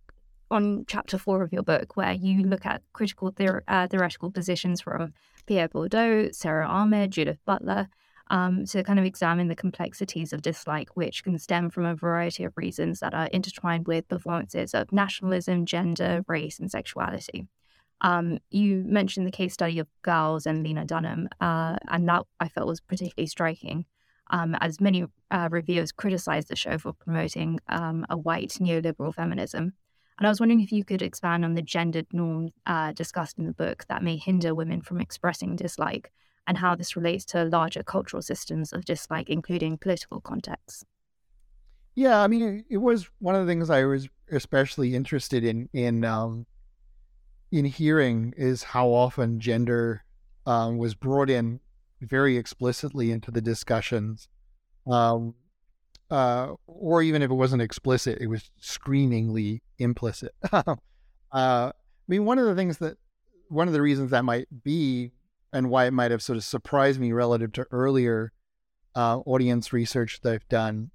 on 0.50 0.86
chapter 0.88 1.18
four 1.18 1.44
of 1.44 1.52
your 1.52 1.64
book, 1.64 1.98
where 1.98 2.14
you 2.14 2.44
look 2.44 2.66
at 2.66 2.82
critical 2.94 3.32
theor- 3.32 3.64
uh, 3.68 3.88
theoretical 3.88 4.32
positions 4.32 4.82
from 4.82 5.14
Pierre 5.46 5.68
Bourdieu, 5.68 6.34
Sara 6.34 6.66
Ahmed, 6.66 7.12
Judith 7.12 7.40
Butler, 7.46 7.90
um, 8.30 8.66
to 8.66 8.84
kind 8.84 9.00
of 9.00 9.06
examine 9.06 9.48
the 9.48 9.56
complexities 9.56 10.34
of 10.34 10.42
dislike, 10.42 10.96
which 10.96 11.24
can 11.24 11.38
stem 11.40 11.70
from 11.70 11.86
a 11.86 11.96
variety 11.96 12.44
of 12.44 12.54
reasons 12.56 13.00
that 13.00 13.14
are 13.14 13.28
intertwined 13.28 13.88
with 13.88 14.08
performances 14.08 14.74
of 14.74 14.92
nationalism, 14.92 15.66
gender, 15.66 16.24
race, 16.28 16.60
and 16.60 16.70
sexuality. 16.70 17.48
Um, 18.02 18.40
you 18.52 18.84
mentioned 18.86 19.26
the 19.26 19.32
case 19.32 19.54
study 19.54 19.80
of 19.80 19.88
Girls 20.04 20.46
and 20.46 20.64
Lena 20.64 20.86
Dunham, 20.86 21.30
uh, 21.42 21.78
and 21.88 22.08
that 22.08 22.24
I 22.40 22.48
felt 22.48 22.68
was 22.68 22.82
particularly 22.82 23.28
striking, 23.28 23.86
um, 24.30 24.56
as 24.62 24.80
many 24.80 25.06
uh, 25.32 25.50
reviewers 25.52 25.92
criticized 25.92 26.50
the 26.50 26.56
show 26.56 26.78
for 26.78 26.94
promoting 26.94 27.60
um, 27.70 28.06
a 28.10 28.18
white 28.18 28.58
neoliberal 28.60 29.14
feminism. 29.14 29.74
And 30.18 30.26
I 30.26 30.30
was 30.30 30.40
wondering 30.40 30.62
if 30.62 30.72
you 30.72 30.84
could 30.84 31.02
expand 31.02 31.46
on 31.46 31.54
the 31.54 31.62
gendered 31.62 32.08
norms 32.12 32.52
uh, 32.66 32.92
discussed 32.92 33.38
in 33.38 33.46
the 33.46 33.54
book 33.54 33.86
that 33.88 34.04
may 34.04 34.18
hinder 34.18 34.54
women 34.54 34.82
from 34.82 35.00
expressing 35.00 35.56
dislike, 35.56 36.12
and 36.48 36.58
how 36.58 36.76
this 36.76 36.96
relates 36.96 37.26
to 37.26 37.44
larger 37.44 37.84
cultural 37.84 38.22
systems 38.22 38.72
of 38.74 38.86
dislike, 38.86 39.30
including 39.30 39.78
political 39.78 40.22
contexts. 40.22 40.86
Yeah, 41.94 42.22
I 42.22 42.28
mean, 42.28 42.64
it 42.70 42.78
was 42.78 43.10
one 43.20 43.36
of 43.36 43.46
the 43.46 43.52
things 43.52 43.70
I 43.70 43.84
was 43.84 44.08
especially 44.32 44.96
interested 44.96 45.44
in 45.44 45.70
in 45.74 46.06
um, 46.06 46.46
in 47.52 47.66
hearing 47.66 48.34
is 48.38 48.64
how 48.64 48.90
often 48.90 49.40
gender 49.40 50.04
um, 50.46 50.78
was 50.78 50.96
brought 50.96 51.30
in 51.30 51.60
very 52.02 52.38
explicitly 52.38 53.12
into 53.12 53.32
the 53.32 53.42
discussions, 53.42 54.30
um, 54.86 55.34
uh, 56.12 56.54
or 56.68 57.02
even 57.02 57.22
if 57.22 57.32
it 57.32 57.36
wasn't 57.36 57.62
explicit, 57.62 58.20
it 58.22 58.28
was 58.28 58.52
screamingly 58.60 59.62
implicit. 59.80 60.34
uh, 60.52 60.64
I 61.32 61.72
mean, 62.08 62.26
one 62.26 62.40
of 62.40 62.46
the 62.46 62.56
things 62.56 62.78
that 62.78 62.98
one 63.50 63.68
of 63.68 63.74
the 63.74 63.82
reasons 63.82 64.12
that 64.12 64.24
might 64.24 64.48
be 64.64 65.12
and 65.54 65.70
why 65.70 65.86
it 65.86 65.94
might 65.94 66.12
have 66.12 66.22
sort 66.22 66.38
of 66.38 66.44
surprised 66.44 67.00
me 67.00 67.12
relative 67.12 67.52
to 67.54 67.66
earlier 67.72 68.32
uh, 68.96 69.20
audience 69.26 69.72
research 69.72 70.20
that 70.22 70.34
I've 70.34 70.50
done 70.50 70.92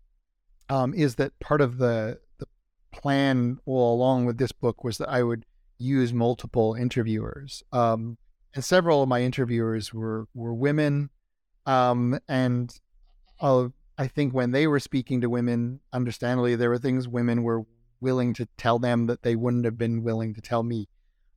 um, 0.69 0.95
is 0.95 1.17
that 1.17 1.39
part 1.39 1.61
of 1.61 1.79
the, 1.79 2.19
the 2.39 2.47
plan 2.93 3.59
all 3.67 3.95
along 3.95 4.27
with 4.27 4.39
this 4.39 4.53
book 4.53 4.85
was 4.85 4.99
that 4.99 5.09
I 5.09 5.23
would 5.23 5.45
use 5.79 6.13
multiple 6.13 6.75
interviewers. 6.75 7.63
Um, 7.73 8.19
and 8.55 8.65
several 8.65 9.03
of 9.03 9.09
my 9.09 9.23
interviewers 9.23 9.95
were 9.95 10.27
were 10.35 10.53
women, 10.53 11.11
um, 11.65 12.19
and 12.29 12.75
uh, 13.41 13.69
I 13.97 14.09
think 14.09 14.35
when 14.35 14.51
they 14.51 14.67
were 14.67 14.81
speaking 14.81 15.21
to 15.23 15.31
women, 15.31 15.81
understandably, 15.93 16.55
there 16.57 16.71
were 16.71 16.79
things 16.79 17.09
women 17.09 17.43
were 17.43 17.65
willing 18.01 18.35
to 18.35 18.47
tell 18.59 18.79
them 18.79 19.07
that 19.07 19.23
they 19.23 19.37
wouldn't 19.37 19.65
have 19.65 19.79
been 19.79 20.03
willing 20.03 20.35
to 20.35 20.41
tell 20.41 20.63
me. 20.63 20.89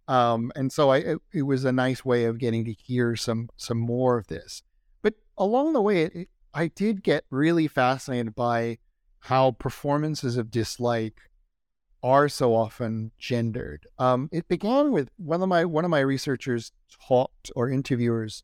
Um, 0.07 0.51
and 0.55 0.71
so 0.71 0.89
I, 0.89 0.97
it, 0.97 1.17
it, 1.33 1.41
was 1.43 1.65
a 1.65 1.71
nice 1.71 2.05
way 2.05 2.25
of 2.25 2.37
getting 2.37 2.63
to 2.65 2.73
hear 2.73 3.15
some 3.15 3.49
some 3.57 3.79
more 3.79 4.17
of 4.17 4.27
this. 4.27 4.61
But 5.01 5.15
along 5.37 5.73
the 5.73 5.81
way, 5.81 6.03
it, 6.03 6.29
I 6.53 6.67
did 6.67 7.01
get 7.01 7.25
really 7.31 7.67
fascinated 7.67 8.35
by 8.35 8.77
how 9.19 9.51
performances 9.51 10.37
of 10.37 10.51
dislike 10.51 11.19
are 12.03 12.29
so 12.29 12.53
often 12.53 13.11
gendered. 13.17 13.87
Um, 13.97 14.29
it 14.31 14.47
began 14.47 14.91
with 14.91 15.09
one 15.17 15.41
of 15.41 15.49
my 15.49 15.65
one 15.65 15.85
of 15.85 15.89
my 15.91 16.01
researchers 16.01 16.71
talked 17.07 17.51
or 17.55 17.69
interviewers 17.69 18.43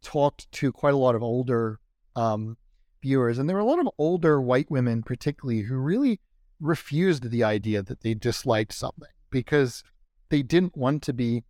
talked 0.00 0.50
to 0.52 0.72
quite 0.72 0.94
a 0.94 0.98
lot 0.98 1.14
of 1.14 1.22
older 1.22 1.78
um, 2.16 2.56
viewers, 3.02 3.38
and 3.38 3.48
there 3.48 3.56
were 3.56 3.62
a 3.62 3.66
lot 3.66 3.80
of 3.80 3.88
older 3.98 4.40
white 4.40 4.70
women, 4.70 5.02
particularly, 5.02 5.62
who 5.62 5.76
really 5.76 6.20
refused 6.58 7.30
the 7.30 7.44
idea 7.44 7.82
that 7.82 8.00
they 8.00 8.14
disliked 8.14 8.72
something 8.72 9.10
because 9.30 9.84
they 10.32 10.42
didn't 10.42 10.74
want 10.74 11.02
to 11.02 11.12
be 11.12 11.44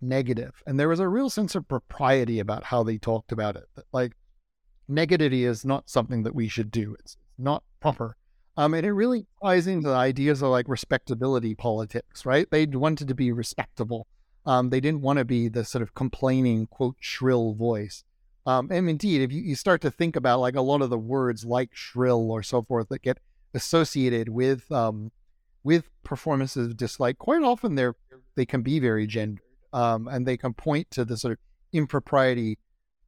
negative. 0.00 0.62
And 0.64 0.78
there 0.78 0.88
was 0.88 1.00
a 1.00 1.08
real 1.08 1.28
sense 1.28 1.56
of 1.56 1.66
propriety 1.66 2.38
about 2.38 2.62
how 2.62 2.84
they 2.84 2.96
talked 2.96 3.32
about 3.32 3.56
it. 3.56 3.64
That, 3.74 3.84
like, 3.92 4.12
negativity 4.88 5.42
is 5.42 5.64
not 5.64 5.90
something 5.90 6.22
that 6.22 6.34
we 6.34 6.46
should 6.46 6.70
do, 6.70 6.94
it's 7.00 7.16
not 7.36 7.64
proper. 7.80 8.16
Um, 8.56 8.74
and 8.74 8.86
it 8.86 8.92
really 8.92 9.26
ties 9.42 9.66
into 9.66 9.88
the 9.88 9.94
ideas 9.94 10.40
of 10.40 10.50
like 10.50 10.68
respectability 10.68 11.54
politics, 11.54 12.24
right? 12.24 12.46
They 12.50 12.66
wanted 12.66 13.08
to 13.08 13.14
be 13.14 13.32
respectable. 13.32 14.06
Um, 14.44 14.70
they 14.70 14.80
didn't 14.80 15.00
want 15.00 15.18
to 15.18 15.24
be 15.24 15.48
the 15.48 15.64
sort 15.64 15.82
of 15.82 15.94
complaining, 15.94 16.66
quote, 16.66 16.96
shrill 17.00 17.54
voice. 17.54 18.04
Um, 18.44 18.68
and 18.70 18.88
indeed, 18.90 19.22
if 19.22 19.32
you, 19.32 19.40
you 19.40 19.54
start 19.56 19.80
to 19.80 19.90
think 19.90 20.14
about 20.14 20.40
like 20.40 20.54
a 20.54 20.60
lot 20.60 20.82
of 20.82 20.90
the 20.90 20.98
words 20.98 21.44
like 21.44 21.70
shrill 21.72 22.30
or 22.30 22.42
so 22.42 22.62
forth 22.62 22.88
that 22.90 23.02
get 23.02 23.18
associated 23.54 24.28
with 24.28 24.70
um, 24.70 25.10
with 25.64 25.88
performances 26.02 26.66
of 26.66 26.76
dislike, 26.76 27.18
quite 27.18 27.42
often 27.42 27.74
they're 27.74 27.96
they 28.34 28.46
can 28.46 28.62
be 28.62 28.78
very 28.78 29.06
gendered, 29.06 29.44
um, 29.72 30.08
and 30.08 30.26
they 30.26 30.36
can 30.36 30.52
point 30.54 30.90
to 30.92 31.04
the 31.04 31.16
sort 31.16 31.32
of 31.32 31.38
impropriety, 31.72 32.58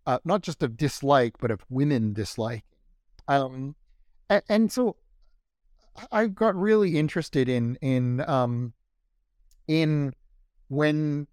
uh, 0.06 0.18
not 0.24 0.42
just 0.42 0.62
of 0.62 0.76
dislike, 0.76 1.34
but 1.40 1.50
of 1.50 1.64
women 1.68 2.12
dislike. 2.12 2.64
Um, 3.28 3.74
and, 4.28 4.42
and, 4.48 4.72
so 4.72 4.96
I 6.12 6.26
got 6.26 6.54
really 6.54 6.98
interested 6.98 7.48
in 7.48 7.76
in 7.76 8.20
um, 8.28 8.74
in 9.66 10.12
when 10.68 11.26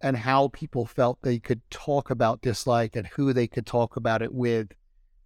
and 0.00 0.16
how 0.16 0.48
people 0.48 0.86
felt 0.86 1.18
they 1.22 1.38
could 1.38 1.62
talk 1.70 2.10
about 2.10 2.42
dislike 2.42 2.94
and 2.94 3.06
who 3.06 3.32
they 3.32 3.46
could 3.46 3.66
talk 3.66 3.96
about 3.96 4.22
it 4.22 4.32
with, 4.32 4.72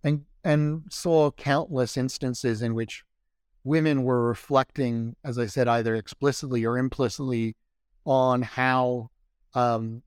and 0.05 0.25
and 0.45 0.85
saw 0.91 1.31
countless 1.33 1.97
instances 1.97 2.63
in 2.63 2.75
which 2.75 3.05
women 3.65 4.03
were 4.03 4.27
reflecting, 4.27 5.17
as 5.25 5.39
I 5.39 5.47
said, 5.47 5.69
either 5.69 5.95
explicitly 5.95 6.65
or 6.65 6.79
implicitly 6.79 7.57
on 8.05 8.43
how 8.43 9.11
um, 9.55 10.03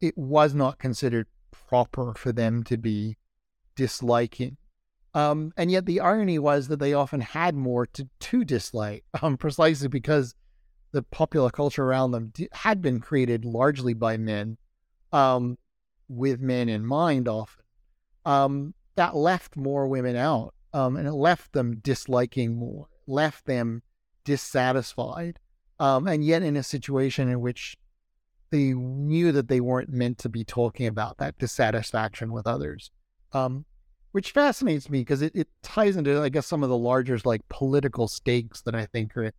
it 0.00 0.16
was 0.16 0.54
not 0.54 0.78
considered 0.78 1.26
proper 1.50 2.14
for 2.14 2.32
them 2.32 2.62
to 2.64 2.76
be 2.76 3.16
disliking. 3.76 4.56
Um, 5.14 5.52
and 5.56 5.70
yet 5.70 5.86
the 5.86 6.00
irony 6.00 6.38
was 6.38 6.68
that 6.68 6.78
they 6.78 6.94
often 6.94 7.20
had 7.20 7.54
more 7.54 7.86
to, 7.86 8.08
to 8.18 8.44
dislike, 8.44 9.04
um, 9.22 9.36
precisely 9.36 9.88
because 9.88 10.34
the 10.92 11.02
popular 11.02 11.50
culture 11.50 11.84
around 11.84 12.10
them 12.10 12.32
had 12.52 12.82
been 12.82 13.00
created 13.00 13.44
largely 13.44 13.94
by 13.94 14.16
men, 14.16 14.58
um, 15.12 15.58
with 16.08 16.40
men 16.40 16.68
in 16.68 16.84
mind 16.84 17.28
often. 17.28 17.64
Um, 18.24 18.74
that 18.96 19.16
left 19.16 19.56
more 19.56 19.86
women 19.86 20.16
out, 20.16 20.54
um, 20.72 20.96
and 20.96 21.06
it 21.06 21.12
left 21.12 21.52
them 21.52 21.78
disliking 21.80 22.56
more, 22.56 22.88
left 23.06 23.46
them 23.46 23.82
dissatisfied 24.24 25.38
um, 25.80 26.06
and 26.06 26.22
yet 26.22 26.42
in 26.42 26.56
a 26.56 26.62
situation 26.62 27.28
in 27.28 27.40
which 27.40 27.76
they 28.50 28.74
knew 28.74 29.32
that 29.32 29.48
they 29.48 29.60
weren't 29.60 29.88
meant 29.88 30.18
to 30.18 30.28
be 30.28 30.44
talking 30.44 30.86
about 30.86 31.16
that 31.18 31.38
dissatisfaction 31.38 32.32
with 32.32 32.46
others, 32.46 32.90
um, 33.32 33.64
which 34.12 34.32
fascinates 34.32 34.90
me 34.90 35.00
because 35.00 35.22
it, 35.22 35.34
it 35.34 35.48
ties 35.62 35.96
into, 35.96 36.20
I 36.20 36.28
guess, 36.28 36.46
some 36.46 36.62
of 36.62 36.68
the 36.68 36.76
larger 36.76 37.18
like 37.24 37.48
political 37.48 38.08
stakes 38.08 38.60
that 38.62 38.74
I 38.74 38.86
think 38.86 39.16
are, 39.16 39.32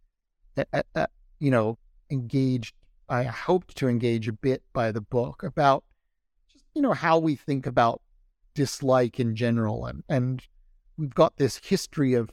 uh, 0.58 0.82
uh, 0.96 1.08
you 1.40 1.52
know, 1.52 1.78
engaged. 2.10 2.74
I 3.08 3.24
hoped 3.24 3.78
to 3.78 3.88
engage 3.88 4.28
a 4.28 4.34
bit 4.34 4.64
by 4.74 4.92
the 4.92 5.02
book 5.02 5.44
about 5.44 5.84
just 6.52 6.66
you 6.74 6.82
know 6.82 6.94
how 6.94 7.20
we 7.20 7.36
think 7.36 7.68
about 7.68 8.02
dislike 8.56 9.20
in 9.20 9.36
general, 9.36 9.86
and 9.86 10.04
and 10.10 10.42
we've 10.98 11.14
got 11.14 11.38
this 11.38 11.58
history 11.58 12.14
of 12.14 12.32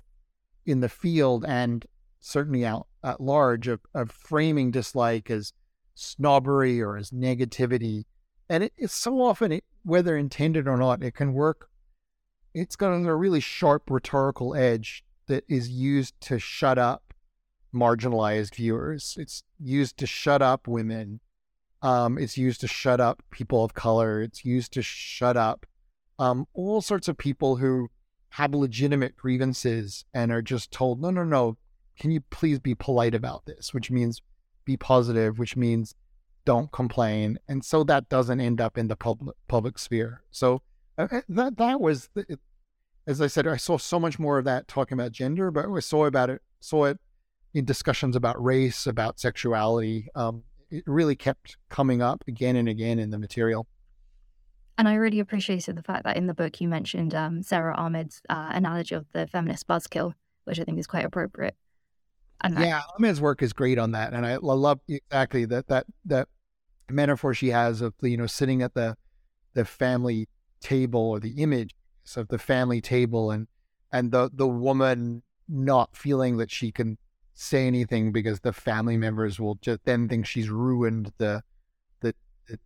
in 0.64 0.80
the 0.80 0.88
field 0.88 1.44
and 1.46 1.84
certainly 2.20 2.64
out 2.64 2.86
at 3.02 3.20
large 3.20 3.68
of, 3.68 3.80
of 3.94 4.10
framing 4.10 4.70
dislike 4.70 5.30
as 5.30 5.52
snobbery 5.94 6.80
or 6.80 6.96
as 6.96 7.10
negativity. 7.10 8.04
And 8.48 8.64
it, 8.64 8.72
it's 8.76 8.94
so 8.94 9.20
often, 9.20 9.52
it, 9.52 9.64
whether 9.84 10.16
intended 10.16 10.66
or 10.66 10.76
not, 10.76 11.02
it 11.02 11.14
can 11.14 11.32
work. 11.32 11.68
It's 12.54 12.76
got 12.76 12.92
a 12.92 13.14
really 13.14 13.40
sharp 13.40 13.90
rhetorical 13.90 14.54
edge 14.54 15.04
that 15.26 15.44
is 15.48 15.68
used 15.68 16.20
to 16.22 16.38
shut 16.38 16.78
up 16.78 17.14
marginalized 17.74 18.54
viewers. 18.54 19.16
It's 19.18 19.42
used 19.60 19.98
to 19.98 20.06
shut 20.06 20.42
up 20.42 20.66
women. 20.66 21.20
Um, 21.82 22.18
it's 22.18 22.38
used 22.38 22.60
to 22.62 22.68
shut 22.68 23.00
up 23.00 23.22
people 23.30 23.64
of 23.64 23.74
color. 23.74 24.22
It's 24.22 24.44
used 24.44 24.72
to 24.72 24.82
shut 24.82 25.36
up 25.36 25.66
um, 26.18 26.46
all 26.54 26.80
sorts 26.80 27.06
of 27.06 27.16
people 27.16 27.56
who 27.56 27.88
have 28.30 28.54
legitimate 28.54 29.16
grievances 29.16 30.04
and 30.12 30.32
are 30.32 30.42
just 30.42 30.70
told, 30.70 31.00
no, 31.00 31.10
no, 31.10 31.24
no, 31.24 31.56
can 31.99 32.11
you 32.11 32.20
please 32.30 32.59
be 32.59 32.74
polite 32.74 33.14
about 33.14 33.44
this? 33.46 33.74
Which 33.74 33.90
means 33.90 34.22
be 34.64 34.76
positive, 34.76 35.38
which 35.38 35.57
means 35.57 35.94
don't 36.44 36.70
complain. 36.72 37.38
And 37.49 37.64
so 37.64 37.84
that 37.84 38.09
doesn't 38.09 38.40
end 38.40 38.61
up 38.61 38.78
in 38.78 38.88
the 38.88 38.96
public 38.96 39.36
public 39.49 39.78
sphere. 39.78 40.22
So 40.30 40.62
that 40.96 41.57
that 41.59 41.80
was, 41.80 42.09
it, 42.16 42.40
as 43.07 43.20
I 43.20 43.26
said, 43.26 43.46
I 43.46 43.57
saw 43.57 43.78
so 43.78 43.99
much 44.01 44.18
more 44.18 44.38
of 44.38 44.44
that 44.44 44.68
talking 44.68 44.99
about 44.99 45.12
gender, 45.12 45.51
but 45.51 45.66
I 45.66 45.80
saw 45.80 46.07
about 46.07 46.30
it, 46.30 46.42
saw 46.61 46.84
it 46.84 46.99
in 47.55 47.64
discussions 47.64 48.16
about 48.16 48.42
race, 48.42 48.86
about 48.86 49.18
sexuality. 49.18 50.09
Um, 50.14 50.44
it 50.70 50.84
really 50.86 51.16
kept 51.16 51.57
coming 51.68 52.03
up 52.03 52.22
again 52.28 52.57
and 52.57 52.68
again 52.68 52.99
in 52.99 53.11
the 53.11 53.18
material. 53.18 53.66
And 54.76 54.86
I 54.86 54.94
really 54.94 55.18
appreciated 55.18 55.76
the 55.76 55.82
fact 55.82 56.05
that 56.05 56.16
in 56.16 56.28
the 56.28 56.34
book 56.34 56.61
you 56.61 56.68
mentioned 56.68 57.14
um, 57.14 57.42
Sara 57.42 57.74
Ahmed's 57.76 58.22
uh, 58.28 58.51
analogy 58.53 58.94
of 58.94 59.07
the 59.12 59.26
feminist 59.26 59.66
buzzkill, 59.66 60.14
which 60.44 60.61
I 60.61 60.64
think 60.64 60.78
is 60.78 60.86
quite 60.86 61.05
appropriate. 61.05 61.57
Yeah, 62.45 62.82
Ahmed's 62.97 63.20
work 63.20 63.43
is 63.43 63.53
great 63.53 63.78
on 63.78 63.93
that, 63.93 64.12
and 64.12 64.24
I 64.24 64.36
love 64.36 64.80
exactly 64.89 65.45
that 65.47 65.68
that 65.68 65.86
that 66.05 66.28
metaphor 66.91 67.34
she 67.34 67.49
has 67.49 67.80
of 67.80 67.95
you 68.01 68.16
know 68.16 68.26
sitting 68.26 68.62
at 68.62 68.74
the 68.74 68.97
the 69.55 69.64
family 69.64 70.28
table 70.61 71.01
or 71.01 71.20
the 71.20 71.43
image 71.43 71.74
of 72.16 72.28
the 72.28 72.39
family 72.39 72.80
table 72.80 73.30
and 73.30 73.47
and 73.93 74.12
the 74.12 74.30
the 74.32 74.47
woman 74.47 75.22
not 75.49 75.97
feeling 75.97 76.36
that 76.36 76.51
she 76.51 76.70
can 76.70 76.97
say 77.34 77.66
anything 77.66 78.12
because 78.12 78.41
the 78.41 78.53
family 78.53 78.97
members 78.97 79.39
will 79.39 79.57
just 79.57 79.80
then 79.84 80.09
think 80.09 80.26
she's 80.26 80.49
ruined 80.49 81.12
the 81.18 81.43
the 82.01 82.14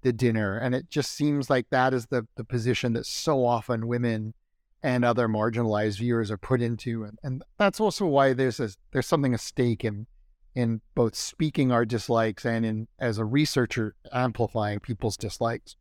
the 0.03 0.13
dinner 0.13 0.57
and 0.59 0.75
it 0.75 0.89
just 0.89 1.13
seems 1.13 1.51
like 1.51 1.67
that 1.71 1.93
is 1.93 2.07
the 2.07 2.27
the 2.37 2.45
position 2.45 2.93
that 2.93 3.07
so 3.07 3.45
often 3.45 3.87
women 3.87 4.35
and 4.83 5.05
other 5.05 5.29
marginalized 5.29 5.99
viewers 5.99 6.31
are 6.31 6.39
put 6.39 6.61
into 6.61 7.05
and, 7.05 7.19
and 7.23 7.43
that's 7.59 7.81
also 7.81 8.07
why 8.07 8.33
there's 8.33 8.61
a 8.61 8.71
there's 8.93 9.07
something 9.07 9.35
at 9.35 9.41
stake 9.41 9.85
in 9.85 10.07
in 10.55 10.81
both 10.95 11.15
speaking 11.15 11.73
our 11.73 11.85
dislikes 11.85 12.45
and 12.45 12.67
in 12.67 12.89
as 12.99 13.19
a 13.19 13.25
researcher 13.25 13.95
amplifying 14.13 14.79
people's 14.81 15.17
dislikes 15.17 15.77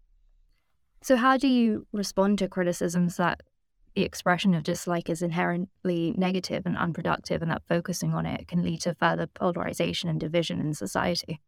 so 1.01 1.15
how 1.15 1.37
do 1.37 1.47
you 1.47 1.87
respond 1.91 2.37
to 2.39 2.47
criticisms 2.47 3.17
that 3.17 3.41
the 3.95 4.03
expression 4.03 4.53
of 4.53 4.63
dislike 4.63 5.09
is 5.09 5.21
inherently 5.21 6.13
negative 6.17 6.65
and 6.65 6.77
unproductive, 6.77 7.41
and 7.41 7.51
that 7.51 7.63
focusing 7.67 8.13
on 8.13 8.25
it 8.25 8.47
can 8.47 8.63
lead 8.63 8.81
to 8.81 8.95
further 8.95 9.27
polarization 9.27 10.09
and 10.09 10.19
division 10.19 10.59
in 10.59 10.73
society. 10.73 11.41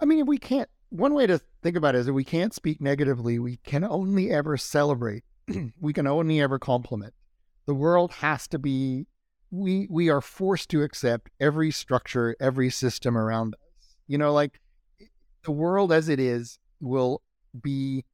I 0.00 0.04
mean, 0.04 0.20
if 0.20 0.26
we 0.26 0.38
can't. 0.38 0.68
One 0.88 1.14
way 1.14 1.28
to 1.28 1.40
think 1.62 1.76
about 1.76 1.94
it 1.94 1.98
is 1.98 2.06
that 2.06 2.12
we 2.12 2.24
can't 2.24 2.52
speak 2.52 2.80
negatively. 2.80 3.38
We 3.38 3.58
can 3.58 3.84
only 3.84 4.30
ever 4.30 4.56
celebrate. 4.56 5.22
we 5.80 5.92
can 5.92 6.06
only 6.06 6.40
ever 6.40 6.58
compliment. 6.58 7.14
The 7.66 7.74
world 7.74 8.12
has 8.12 8.48
to 8.48 8.58
be. 8.58 9.06
We 9.50 9.88
we 9.90 10.08
are 10.08 10.20
forced 10.20 10.68
to 10.70 10.82
accept 10.82 11.30
every 11.40 11.70
structure, 11.70 12.36
every 12.40 12.70
system 12.70 13.16
around 13.16 13.54
us. 13.54 13.96
You 14.06 14.18
know, 14.18 14.32
like 14.32 14.60
the 15.44 15.52
world 15.52 15.92
as 15.92 16.08
it 16.08 16.20
is 16.20 16.58
will 16.80 17.22
be 17.60 18.04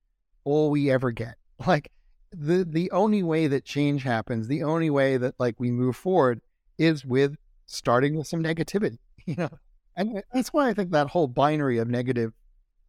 all 0.45 0.70
we 0.70 0.91
ever 0.91 1.11
get. 1.11 1.37
Like 1.66 1.91
the 2.32 2.66
the 2.68 2.91
only 2.91 3.22
way 3.22 3.47
that 3.47 3.64
change 3.64 4.03
happens, 4.03 4.47
the 4.47 4.62
only 4.62 4.91
way 4.91 5.16
that 5.16 5.34
like 5.39 5.59
we 5.59 5.70
move 5.70 5.97
forward 5.97 6.43
is 6.76 7.03
with 7.03 7.37
starting 7.64 8.16
with 8.16 8.26
some 8.26 8.43
negativity, 8.43 8.99
you 9.24 9.37
know. 9.37 9.51
And 9.97 10.22
that's 10.34 10.53
why 10.53 10.68
I 10.68 10.74
think 10.74 10.91
that 10.91 11.09
whole 11.09 11.28
binary 11.28 11.78
of 11.78 11.89
negative 11.89 12.32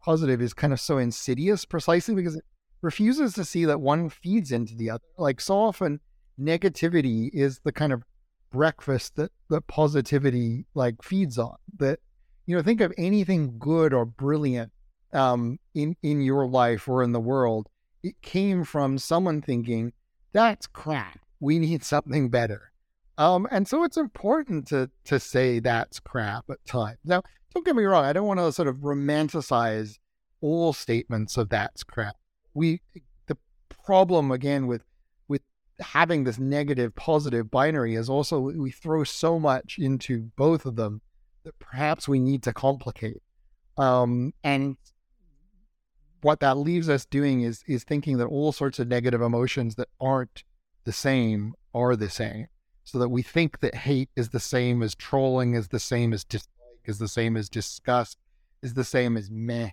positive 0.01 0.41
is 0.41 0.53
kind 0.53 0.73
of 0.73 0.81
so 0.81 0.97
insidious 0.97 1.63
precisely 1.63 2.13
because 2.13 2.35
it 2.35 2.43
refuses 2.81 3.33
to 3.33 3.45
see 3.45 3.65
that 3.65 3.81
one 3.81 4.09
feeds 4.09 4.51
into 4.51 4.75
the 4.75 4.89
other. 4.89 5.03
Like 5.17 5.41
so 5.41 5.57
often 5.57 5.99
negativity 6.39 7.29
is 7.33 7.59
the 7.63 7.71
kind 7.71 7.91
of 7.91 8.03
breakfast 8.51 9.15
that 9.15 9.31
that 9.49 9.67
positivity 9.67 10.65
like 10.73 11.01
feeds 11.03 11.37
on. 11.37 11.57
That 11.77 11.99
you 12.45 12.55
know, 12.55 12.61
think 12.61 12.81
of 12.81 12.93
anything 12.97 13.57
good 13.59 13.93
or 13.93 14.05
brilliant 14.05 14.71
um 15.13 15.57
in 15.73 15.95
in 16.03 16.21
your 16.21 16.47
life 16.47 16.87
or 16.87 17.01
in 17.01 17.13
the 17.13 17.19
world 17.19 17.69
it 18.03 18.21
came 18.21 18.63
from 18.63 18.97
someone 18.97 19.41
thinking, 19.41 19.93
that's 20.31 20.67
crap. 20.67 21.19
We 21.39 21.59
need 21.59 21.83
something 21.83 22.29
better. 22.29 22.71
Um, 23.17 23.47
and 23.51 23.67
so 23.67 23.83
it's 23.83 23.97
important 23.97 24.67
to 24.67 24.89
to 25.05 25.19
say 25.19 25.59
that's 25.59 25.99
crap 25.99 26.45
at 26.49 26.63
times. 26.65 26.99
Now, 27.03 27.23
don't 27.53 27.65
get 27.65 27.75
me 27.75 27.83
wrong, 27.83 28.05
I 28.05 28.13
don't 28.13 28.27
want 28.27 28.39
to 28.39 28.51
sort 28.51 28.67
of 28.67 28.77
romanticize 28.77 29.97
all 30.41 30.71
statements 30.73 31.35
of 31.37 31.49
that's 31.49 31.83
crap. 31.83 32.15
We 32.57 32.81
the 33.27 33.37
problem 33.85 34.31
again 34.31 34.65
with 34.65 34.83
with 35.27 35.43
having 35.79 36.23
this 36.23 36.39
negative 36.39 36.95
positive 36.95 37.51
binary 37.51 37.93
is 37.93 38.09
also 38.09 38.39
we 38.39 38.71
throw 38.71 39.03
so 39.03 39.39
much 39.39 39.77
into 39.77 40.31
both 40.35 40.65
of 40.65 40.75
them 40.75 41.01
that 41.43 41.59
perhaps 41.59 42.07
we 42.07 42.19
need 42.19 42.41
to 42.43 42.53
complicate. 42.53 43.21
Um, 43.77 44.33
and 44.43 44.75
what 46.21 46.39
that 46.39 46.57
leaves 46.57 46.89
us 46.89 47.05
doing 47.05 47.41
is 47.41 47.63
is 47.67 47.83
thinking 47.83 48.17
that 48.17 48.25
all 48.25 48.51
sorts 48.51 48.79
of 48.79 48.87
negative 48.87 49.21
emotions 49.21 49.75
that 49.75 49.89
aren't 50.01 50.43
the 50.83 50.91
same 50.91 51.53
are 51.75 51.95
the 51.95 52.09
same. 52.09 52.47
So 52.85 52.97
that 52.99 53.09
we 53.09 53.21
think 53.21 53.59
that 53.59 53.75
hate 53.75 54.09
is 54.15 54.29
the 54.29 54.39
same 54.39 54.81
as 54.81 54.95
trolling, 54.95 55.53
is 55.53 55.67
the 55.67 55.79
same 55.79 56.11
as 56.11 56.23
dislike, 56.23 56.85
is 56.85 56.97
the 56.97 57.07
same 57.07 57.37
as 57.37 57.49
disgust, 57.49 58.17
is 58.63 58.73
the 58.73 58.85
same 58.85 59.15
as 59.15 59.29
meh. 59.29 59.71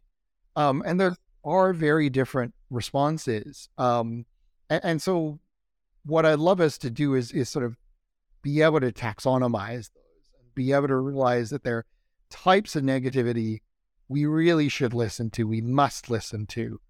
Um, 0.57 0.83
and 0.85 1.01
there 1.01 1.17
are 1.45 1.73
very 1.73 2.09
different 2.11 2.55
responses. 2.71 3.69
Um, 3.79 4.27
and, 4.71 4.81
and 4.85 5.03
so 5.03 5.39
what 6.05 6.27
I'd 6.27 6.39
love 6.39 6.61
us 6.61 6.79
to 6.79 6.91
do 6.91 7.15
is 7.15 7.33
is 7.33 7.49
sort 7.49 7.65
of 7.65 7.77
be 8.43 8.63
able 8.63 8.81
to 8.81 8.93
taxonomize 8.93 9.91
those 9.93 10.31
and 10.39 10.55
be 10.55 10.73
able 10.73 10.89
to 10.89 10.97
realize 10.97 11.51
that 11.51 11.65
there 11.65 11.79
are 11.79 11.87
types 12.31 12.77
of 12.77 12.83
negativity 12.83 13.61
we 14.09 14.27
really 14.27 14.69
should 14.69 14.93
listen 14.93 15.31
to, 15.31 15.45
we 15.45 15.63
must 15.63 16.11
listen 16.11 16.47
to. 16.47 16.81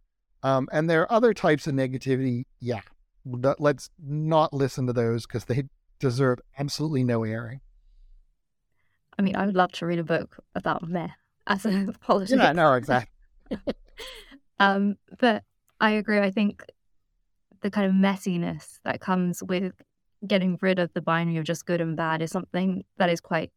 Um, 0.42 0.68
and 0.72 0.90
there 0.90 1.02
are 1.02 1.12
other 1.12 1.32
types 1.32 1.66
of 1.66 1.74
negativity, 1.74 2.44
yeah, 2.60 2.80
let's 3.24 3.88
not 4.02 4.52
listen 4.52 4.86
to 4.88 4.92
those 4.92 5.26
because 5.26 5.44
they 5.46 5.64
deserve 6.00 6.40
absolutely 6.58 7.04
no 7.04 7.24
airing. 7.24 7.60
I 9.18 9.22
mean, 9.22 9.36
I 9.36 9.46
would 9.46 9.54
love 9.54 9.72
to 9.72 9.86
read 9.86 10.00
a 10.00 10.04
book 10.04 10.36
about 10.54 10.88
meh 10.88 11.08
as 11.46 11.64
a 11.64 11.94
politician. 12.00 12.40
Yeah, 12.40 12.52
no, 12.52 12.74
exactly. 12.74 13.10
um, 14.58 14.96
but 15.18 15.42
I 15.80 15.92
agree. 15.92 16.18
I 16.18 16.30
think 16.30 16.64
the 17.62 17.70
kind 17.70 17.86
of 17.86 17.92
messiness 17.92 18.78
that 18.84 19.00
comes 19.00 19.42
with 19.42 19.72
getting 20.26 20.58
rid 20.60 20.78
of 20.78 20.92
the 20.94 21.00
binary 21.00 21.38
of 21.38 21.44
just 21.44 21.66
good 21.66 21.80
and 21.80 21.96
bad 21.96 22.22
is 22.22 22.30
something 22.30 22.84
that 22.98 23.10
is 23.10 23.20
quite 23.20 23.50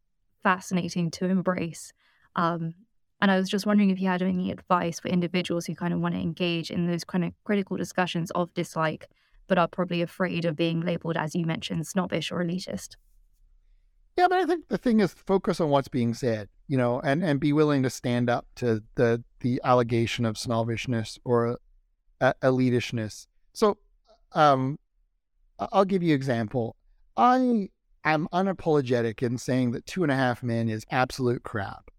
fascinating 0.44 1.12
to 1.12 1.26
embrace. 1.26 1.94
Um, 2.36 2.74
and 3.20 3.32
I 3.32 3.38
was 3.38 3.50
just 3.50 3.66
wondering 3.66 3.90
if 3.90 4.00
you 4.00 4.08
had 4.08 4.22
any 4.22 4.52
advice 4.52 5.00
for 5.00 5.08
individuals 5.08 5.66
who 5.66 5.76
kind 5.76 5.94
of 5.94 6.00
want 6.00 6.16
to 6.16 6.22
engage 6.22 6.70
in 6.70 6.88
those 6.88 7.04
kind 7.04 7.24
of 7.24 7.34
critical 7.44 7.76
discussions 7.76 8.32
of 8.32 8.54
dislike, 8.54 9.10
but 9.48 9.58
are 9.58 9.68
probably 9.68 10.02
afraid 10.02 10.46
of 10.46 10.56
being 10.56 10.82
labeled, 10.82 11.18
as 11.18 11.34
you 11.34 11.46
mentioned, 11.46 11.88
snobbish 11.88 12.32
or 12.32 12.44
elitist. 12.44 12.96
Yeah, 14.18 14.28
but 14.30 14.40
I 14.40 14.46
think 14.46 14.68
the 14.68 14.78
thing 14.78 15.00
is 15.00 15.14
focus 15.14 15.60
on 15.60 15.70
what's 15.70 15.88
being 15.88 16.14
said, 16.14 16.50
you 16.68 16.78
know, 16.78 17.00
and, 17.00 17.24
and 17.24 17.40
be 17.40 17.54
willing 17.54 17.84
to 17.84 17.90
stand 17.90 18.30
up 18.30 18.46
to 18.56 18.84
the 18.96 19.24
the 19.40 19.62
allegation 19.64 20.26
of 20.26 20.38
snobbishness 20.38 21.20
or 21.24 21.60
uh, 22.20 22.34
elitishness. 22.42 23.28
So, 23.54 23.78
um, 24.34 24.80
I'll 25.60 25.86
give 25.86 26.04
you 26.04 26.14
an 26.14 26.16
example. 26.16 26.76
I 27.16 27.70
am 28.04 28.28
unapologetic 28.34 29.24
in 29.24 29.38
saying 29.38 29.72
that 29.72 29.86
Two 29.86 30.04
and 30.04 30.12
a 30.12 30.16
Half 30.16 30.44
Men 30.44 30.70
is 30.70 30.86
absolute 30.92 31.44
crap. 31.44 31.90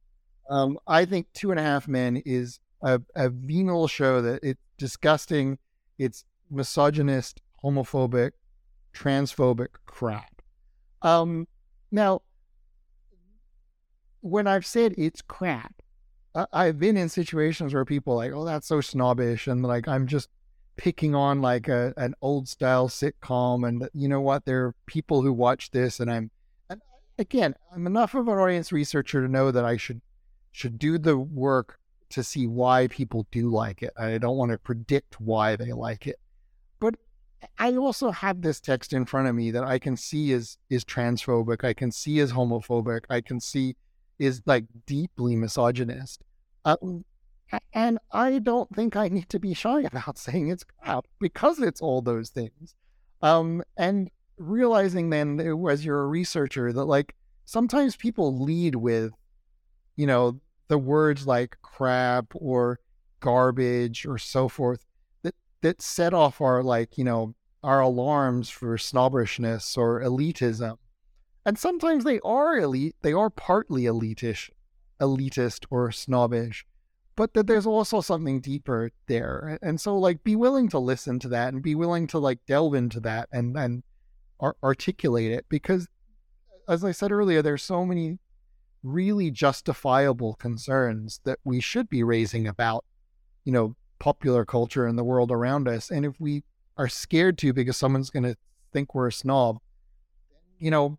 Um, 0.51 0.79
I 0.87 1.05
think 1.05 1.27
Two 1.35 1.51
and 1.51 1.61
a 1.61 1.63
Half 1.63 1.89
Men 1.89 2.23
is 2.25 2.61
a, 2.83 3.01
a 3.15 3.29
venal 3.29 3.89
show 3.89 4.21
that 4.23 4.41
it's 4.43 4.61
disgusting. 4.79 5.59
It's 5.99 6.25
misogynist, 6.51 7.41
homophobic, 7.65 8.33
transphobic 8.95 9.69
crap. 9.87 10.43
Um, 11.03 11.47
now, 11.91 12.23
when 14.21 14.47
I've 14.47 14.67
said 14.67 14.95
it's 14.97 15.23
crap, 15.23 15.75
I, 16.53 16.67
have 16.67 16.79
been 16.79 16.97
in 16.97 17.09
situations 17.09 17.75
where 17.75 17.85
people 17.85 18.15
are 18.15 18.17
like, 18.17 18.33
oh, 18.33 18.45
that's 18.45 18.67
so 18.67 18.81
snobbish, 18.81 19.47
and 19.47 19.63
like 19.63 19.89
I'm 19.89 20.07
just 20.07 20.29
picking 20.77 21.15
on 21.15 21.41
like 21.43 21.69
a 21.69 21.93
an 21.97 22.15
old 22.23 22.49
style 22.49 22.89
sitcom, 22.89 23.67
and 23.67 23.89
you 23.95 24.09
know 24.09 24.21
what? 24.21 24.45
There 24.45 24.67
are 24.67 24.75
people 24.87 25.23
who 25.23 25.33
watch 25.33 25.71
this, 25.71 26.01
and 26.01 26.11
I'm, 26.11 26.31
and 26.71 26.81
again, 27.19 27.55
I'm 27.75 27.87
enough 27.87 28.15
of 28.15 28.29
an 28.29 28.39
audience 28.39 28.73
researcher 28.73 29.23
to 29.23 29.29
know 29.29 29.51
that 29.51 29.65
I 29.65 29.77
should 29.77 30.01
should 30.53 30.79
do 30.79 30.99
the 30.99 31.17
work 31.17 31.79
to 32.11 32.23
see 32.23 32.47
why 32.47 32.87
people 32.89 33.27
do 33.31 33.51
like 33.51 33.83
it. 33.83 33.93
I 33.99 34.19
don't 34.19 34.37
want 34.37 34.53
to 34.53 34.59
predict 34.59 35.21
why 35.21 35.57
they 35.57 35.73
like 35.73 36.07
it. 36.07 36.19
But 36.81 36.95
I 37.59 37.75
also 37.77 38.11
have 38.11 38.41
this 38.41 38.61
text 38.61 38.93
in 38.93 39.05
front 39.05 39.29
of 39.29 39.35
me 39.35 39.51
that 39.51 39.65
I 39.65 39.79
can 39.79 39.97
see 39.97 40.33
is 40.33 40.59
is 40.71 40.85
transphobic. 40.85 41.65
I 41.65 41.73
can 41.73 41.91
see 41.91 42.19
is 42.19 42.33
homophobic. 42.33 43.05
I 43.11 43.21
can 43.21 43.41
see 43.41 43.77
is 44.19 44.43
like 44.47 44.65
deeply 44.87 45.37
misogynist. 45.37 46.23
Um, 46.65 47.05
and 47.73 47.99
I 48.13 48.41
don't 48.41 48.75
think 48.75 48.97
I 48.97 49.09
need 49.09 49.29
to 49.31 49.39
be 49.39 49.55
shy 49.55 49.83
about 49.83 50.19
saying 50.27 50.49
it's 50.49 50.65
crap 50.65 51.07
because 51.19 51.61
it's 51.61 51.81
all 51.81 52.03
those 52.03 52.31
things. 52.31 52.75
Um, 53.23 53.63
and 53.77 54.11
realizing 54.37 55.11
then, 55.11 55.41
as 55.71 55.85
you're 55.85 56.03
a 56.03 56.07
researcher, 56.07 56.73
that 56.73 56.85
like 56.85 57.15
sometimes 57.45 57.97
people 57.97 58.39
lead 58.43 58.75
with, 58.75 59.13
you 59.97 60.07
know, 60.07 60.41
the 60.69 60.79
words 60.79 61.27
like 61.27 61.57
crap 61.63 62.27
or 62.35 62.79
garbage 63.21 64.07
or 64.07 64.19
so 64.19 64.49
forth 64.49 64.85
that 65.23 65.35
that 65.63 65.83
set 65.83 66.15
off 66.15 66.41
our 66.41 66.63
like 66.63 66.97
you 66.97 67.03
know 67.03 67.35
our 67.65 67.81
alarms 67.81 68.49
for 68.49 68.79
snobbishness 68.79 69.77
or 69.77 70.01
elitism. 70.01 70.77
And 71.49 71.59
sometimes 71.59 72.05
they 72.05 72.21
are 72.21 72.59
elite, 72.59 72.97
they 73.01 73.15
are 73.15 73.31
partly 73.31 73.87
elitish, 73.87 74.51
elitist 75.01 75.65
or 75.71 75.91
snobbish, 75.91 76.67
but 77.17 77.33
that 77.33 77.47
there's 77.47 77.65
also 77.65 78.03
something 78.03 78.43
deeper 78.43 78.91
there. 79.07 79.59
And 79.63 79.81
so 79.81 79.97
like 79.97 80.23
be 80.23 80.37
willing 80.37 80.69
to 80.69 80.79
listen 80.79 81.19
to 81.21 81.29
that 81.29 81.55
and 81.55 81.63
be 81.63 81.75
willing 81.75 82.07
to 82.09 82.19
like 82.19 82.45
delve 82.47 82.75
into 82.75 83.01
that 83.01 83.31
and 83.33 83.57
and 83.57 83.83
ar- 84.39 84.59
articulate 84.63 85.33
it 85.33 85.47
because 85.49 85.89
as 86.69 86.85
I 86.85 86.93
said 86.93 87.13
earlier, 87.13 87.41
there's 87.41 87.63
so 87.63 87.83
many 87.83 88.19
really 88.83 89.31
justifiable 89.31 90.35
concerns 90.35 91.23
that 91.25 91.39
we 91.45 91.61
should 91.61 91.89
be 91.89 92.03
raising 92.03 92.47
about, 92.47 92.85
you 93.47 93.53
know, 93.53 93.75
popular 94.01 94.45
culture 94.45 94.85
and 94.85 94.99
the 94.99 95.03
world 95.03 95.33
around 95.33 95.67
us. 95.67 95.91
And 95.91 96.05
if 96.05 96.21
we 96.21 96.45
are 96.77 96.89
scared 96.89 97.39
to 97.39 97.55
because 97.55 97.79
someone's 97.79 98.11
going 98.11 98.25
to 98.25 98.37
think 98.71 98.95
we're 98.95 99.09
a 99.09 99.13
snob, 99.13 99.61
you 100.59 100.71
know, 100.71 100.99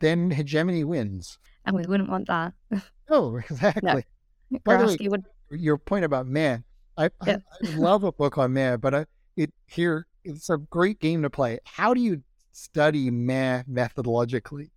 then 0.00 0.30
hegemony 0.30 0.84
wins. 0.84 1.38
And 1.64 1.76
we 1.76 1.84
wouldn't 1.86 2.08
want 2.08 2.28
that. 2.28 2.54
oh, 3.10 3.36
exactly. 3.50 4.04
No. 4.50 4.58
By 4.64 4.76
the 4.76 4.86
way, 4.86 5.08
would, 5.08 5.24
your 5.50 5.78
point 5.78 6.04
about 6.04 6.26
man, 6.26 6.64
I, 6.96 7.10
Yeah. 7.26 7.38
I, 7.62 7.68
I 7.68 7.74
love 7.76 8.04
a 8.04 8.12
book 8.12 8.38
on 8.38 8.52
man, 8.52 8.78
but 8.80 8.94
I, 8.94 9.06
it 9.36 9.52
here 9.66 10.06
it's 10.24 10.50
a 10.50 10.58
great 10.58 11.00
game 11.00 11.22
to 11.22 11.30
play. 11.30 11.58
How 11.64 11.94
do 11.94 12.00
you 12.00 12.22
study 12.52 13.10
man 13.10 13.64
methodologically? 13.70 14.70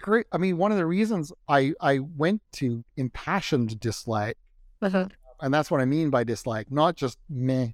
Great. 0.00 0.26
I 0.32 0.38
mean, 0.38 0.56
one 0.56 0.72
of 0.72 0.78
the 0.78 0.86
reasons 0.86 1.32
I 1.48 1.74
I 1.80 2.00
went 2.00 2.42
to 2.54 2.84
impassioned 2.96 3.78
dislike 3.78 4.36
uh-huh. 4.80 5.08
and 5.40 5.54
that's 5.54 5.70
what 5.70 5.80
I 5.80 5.84
mean 5.84 6.10
by 6.10 6.24
dislike, 6.24 6.70
not 6.70 6.96
just 6.96 7.18
meh, 7.28 7.68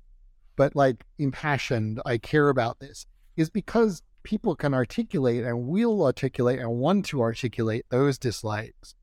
but 0.56 0.76
like 0.76 1.04
impassioned. 1.18 2.00
I 2.04 2.18
care 2.18 2.50
about 2.50 2.80
this 2.80 3.06
is 3.36 3.48
because 3.48 4.02
people 4.22 4.54
can 4.56 4.74
articulate 4.74 5.44
and 5.44 5.66
will 5.66 6.04
articulate 6.04 6.58
and 6.58 6.70
want 6.70 7.06
to 7.06 7.22
articulate 7.22 7.86
those 7.90 8.18
dislikes. 8.18 8.94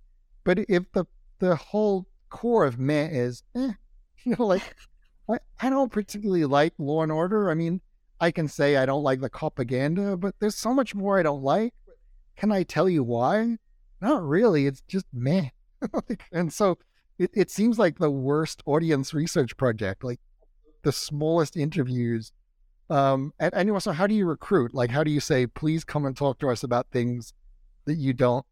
But 0.43 0.59
if 0.69 0.91
the 0.91 1.05
the 1.39 1.55
whole 1.55 2.07
core 2.29 2.65
of 2.65 2.79
meh 2.79 3.09
is, 3.09 3.43
eh, 3.55 3.73
you 4.23 4.35
know, 4.37 4.45
like 4.45 4.75
I, 5.29 5.39
I 5.59 5.69
don't 5.69 5.91
particularly 5.91 6.45
like 6.45 6.73
Law 6.77 7.03
and 7.03 7.11
Order. 7.11 7.49
I 7.49 7.55
mean, 7.55 7.81
I 8.19 8.31
can 8.31 8.47
say 8.47 8.77
I 8.77 8.85
don't 8.85 9.03
like 9.03 9.21
the 9.21 9.29
propaganda, 9.29 10.17
but 10.17 10.35
there's 10.39 10.55
so 10.55 10.73
much 10.73 10.95
more 10.95 11.19
I 11.19 11.23
don't 11.23 11.43
like. 11.43 11.73
Can 12.37 12.51
I 12.51 12.63
tell 12.63 12.89
you 12.89 13.03
why? 13.03 13.57
Not 14.01 14.23
really. 14.23 14.67
It's 14.67 14.81
just 14.87 15.05
meh. 15.13 15.49
And 16.31 16.51
so 16.51 16.77
it, 17.19 17.31
it 17.33 17.51
seems 17.51 17.77
like 17.77 17.97
the 17.97 18.09
worst 18.09 18.63
audience 18.65 19.13
research 19.13 19.55
project, 19.57 20.03
like 20.03 20.19
the 20.83 20.91
smallest 20.91 21.55
interviews. 21.55 22.31
Um, 22.89 23.33
and, 23.39 23.53
and 23.53 23.71
also, 23.71 23.91
how 23.91 24.07
do 24.07 24.13
you 24.13 24.25
recruit? 24.25 24.73
Like, 24.73 24.91
how 24.91 25.03
do 25.03 25.11
you 25.11 25.19
say, 25.19 25.47
please 25.47 25.83
come 25.83 26.05
and 26.05 26.15
talk 26.15 26.39
to 26.39 26.49
us 26.49 26.63
about 26.63 26.87
things 26.91 27.33
that 27.85 27.95
you 27.95 28.13
don't 28.13 28.45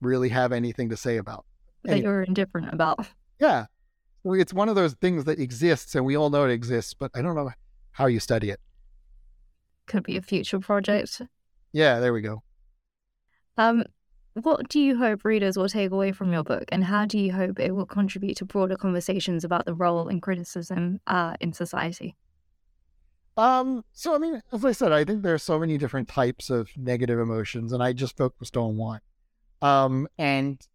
really 0.00 0.28
have 0.30 0.52
anything 0.52 0.88
to 0.88 0.96
say 0.96 1.16
about? 1.16 1.44
that 1.84 1.92
Anyway. 1.92 2.04
you're 2.04 2.22
indifferent 2.22 2.72
about. 2.72 3.06
Yeah. 3.38 3.66
Well, 4.24 4.40
it's 4.40 4.52
one 4.52 4.68
of 4.68 4.74
those 4.74 4.94
things 4.94 5.24
that 5.24 5.38
exists 5.38 5.94
and 5.94 6.04
we 6.04 6.16
all 6.16 6.30
know 6.30 6.44
it 6.44 6.50
exists, 6.50 6.94
but 6.94 7.10
I 7.14 7.22
don't 7.22 7.36
know 7.36 7.50
how 7.92 8.06
you 8.06 8.18
study 8.18 8.50
it. 8.50 8.60
Could 9.86 10.02
be 10.02 10.16
a 10.16 10.22
future 10.22 10.58
project. 10.58 11.22
Yeah, 11.72 12.00
there 12.00 12.12
we 12.12 12.22
go. 12.22 12.42
Um, 13.56 13.84
what 14.34 14.68
do 14.68 14.80
you 14.80 14.96
hope 14.98 15.24
readers 15.24 15.56
will 15.56 15.68
take 15.68 15.92
away 15.92 16.12
from 16.12 16.32
your 16.32 16.42
book, 16.42 16.64
and 16.70 16.84
how 16.84 17.06
do 17.06 17.18
you 17.18 17.32
hope 17.32 17.58
it 17.58 17.74
will 17.74 17.86
contribute 17.86 18.36
to 18.38 18.44
broader 18.44 18.76
conversations 18.76 19.44
about 19.44 19.64
the 19.64 19.74
role 19.74 20.08
and 20.08 20.20
criticism 20.20 21.00
uh, 21.06 21.34
in 21.40 21.52
society? 21.52 22.16
Um, 23.36 23.84
so 23.92 24.14
I 24.14 24.18
mean, 24.18 24.42
as 24.52 24.64
I 24.64 24.72
said, 24.72 24.92
I 24.92 25.04
think 25.04 25.22
there 25.22 25.34
are 25.34 25.38
so 25.38 25.58
many 25.58 25.76
different 25.76 26.08
types 26.08 26.48
of 26.50 26.70
negative 26.76 27.18
emotions, 27.18 27.72
and 27.72 27.82
I 27.82 27.92
just 27.92 28.16
focused 28.16 28.56
on 28.56 28.76
one. 28.76 29.00
Um, 29.62 30.08
and 30.18 30.66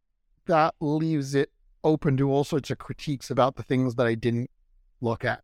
that 0.45 0.76
leaves 0.80 1.34
it 1.34 1.51
open 1.84 2.18
to 2.18 2.32
all 2.32 2.43
sorts 2.43 2.70
of 2.70 2.78
critiques 2.78 3.30
about 3.32 3.55
the 3.55 3.64
things 3.64 3.95
that 3.95 4.05
I 4.05 4.16
didn't 4.16 4.51
look 5.01 5.26
at. 5.26 5.43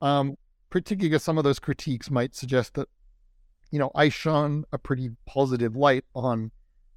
Um, 0.00 0.36
particularly 0.70 1.10
because 1.10 1.22
some 1.22 1.38
of 1.38 1.44
those 1.44 1.58
critiques 1.58 2.10
might 2.10 2.34
suggest 2.34 2.74
that, 2.74 2.88
you 3.70 3.78
know, 3.78 3.90
I 3.94 4.08
shone 4.08 4.64
a 4.72 4.78
pretty 4.78 5.10
positive 5.26 5.76
light 5.76 6.04
on 6.14 6.50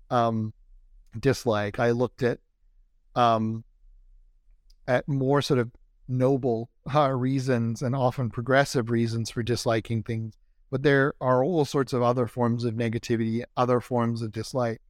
um 0.09 0.53
dislike. 1.19 1.79
I 1.79 1.91
looked 1.91 2.23
at 2.23 2.39
um 3.15 3.63
at 4.87 5.07
more 5.07 5.41
sort 5.41 5.59
of 5.59 5.71
noble 6.07 6.69
uh, 6.93 7.09
reasons 7.09 7.81
and 7.81 7.95
often 7.95 8.29
progressive 8.29 8.89
reasons 8.89 9.29
for 9.29 9.43
disliking 9.43 10.03
things, 10.03 10.35
but 10.71 10.83
there 10.83 11.13
are 11.21 11.43
all 11.43 11.65
sorts 11.65 11.93
of 11.93 12.01
other 12.01 12.27
forms 12.27 12.63
of 12.63 12.73
negativity, 12.73 13.43
other 13.55 13.79
forms 13.79 14.21
of 14.21 14.31
dislike. 14.31 14.81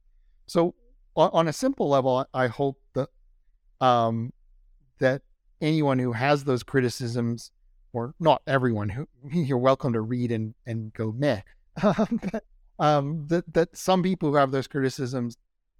So, 0.46 0.74
on, 1.16 1.48
a 1.48 1.52
simple 1.52 1.88
level, 1.88 2.24
I 2.32 2.46
hope 2.46 2.80
that 2.94 3.08
um, 3.80 4.32
that 5.00 5.22
anyone 5.60 5.98
who 5.98 6.12
has 6.12 6.44
those 6.44 6.62
criticisms, 6.62 7.50
or 7.92 8.14
not 8.20 8.42
everyone, 8.46 8.88
who 8.88 9.08
you're 9.32 9.58
welcome 9.58 9.92
to 9.92 10.00
read 10.00 10.32
and 10.32 10.54
and 10.66 10.92
go 10.92 11.12
meh. 11.12 11.40
But, 11.82 12.44
um, 12.80 13.26
that 13.26 13.52
that 13.54 13.76
some 13.76 14.02
people 14.02 14.30
who 14.30 14.36
have 14.36 14.52
those 14.52 14.68
criticisms, 14.68 15.36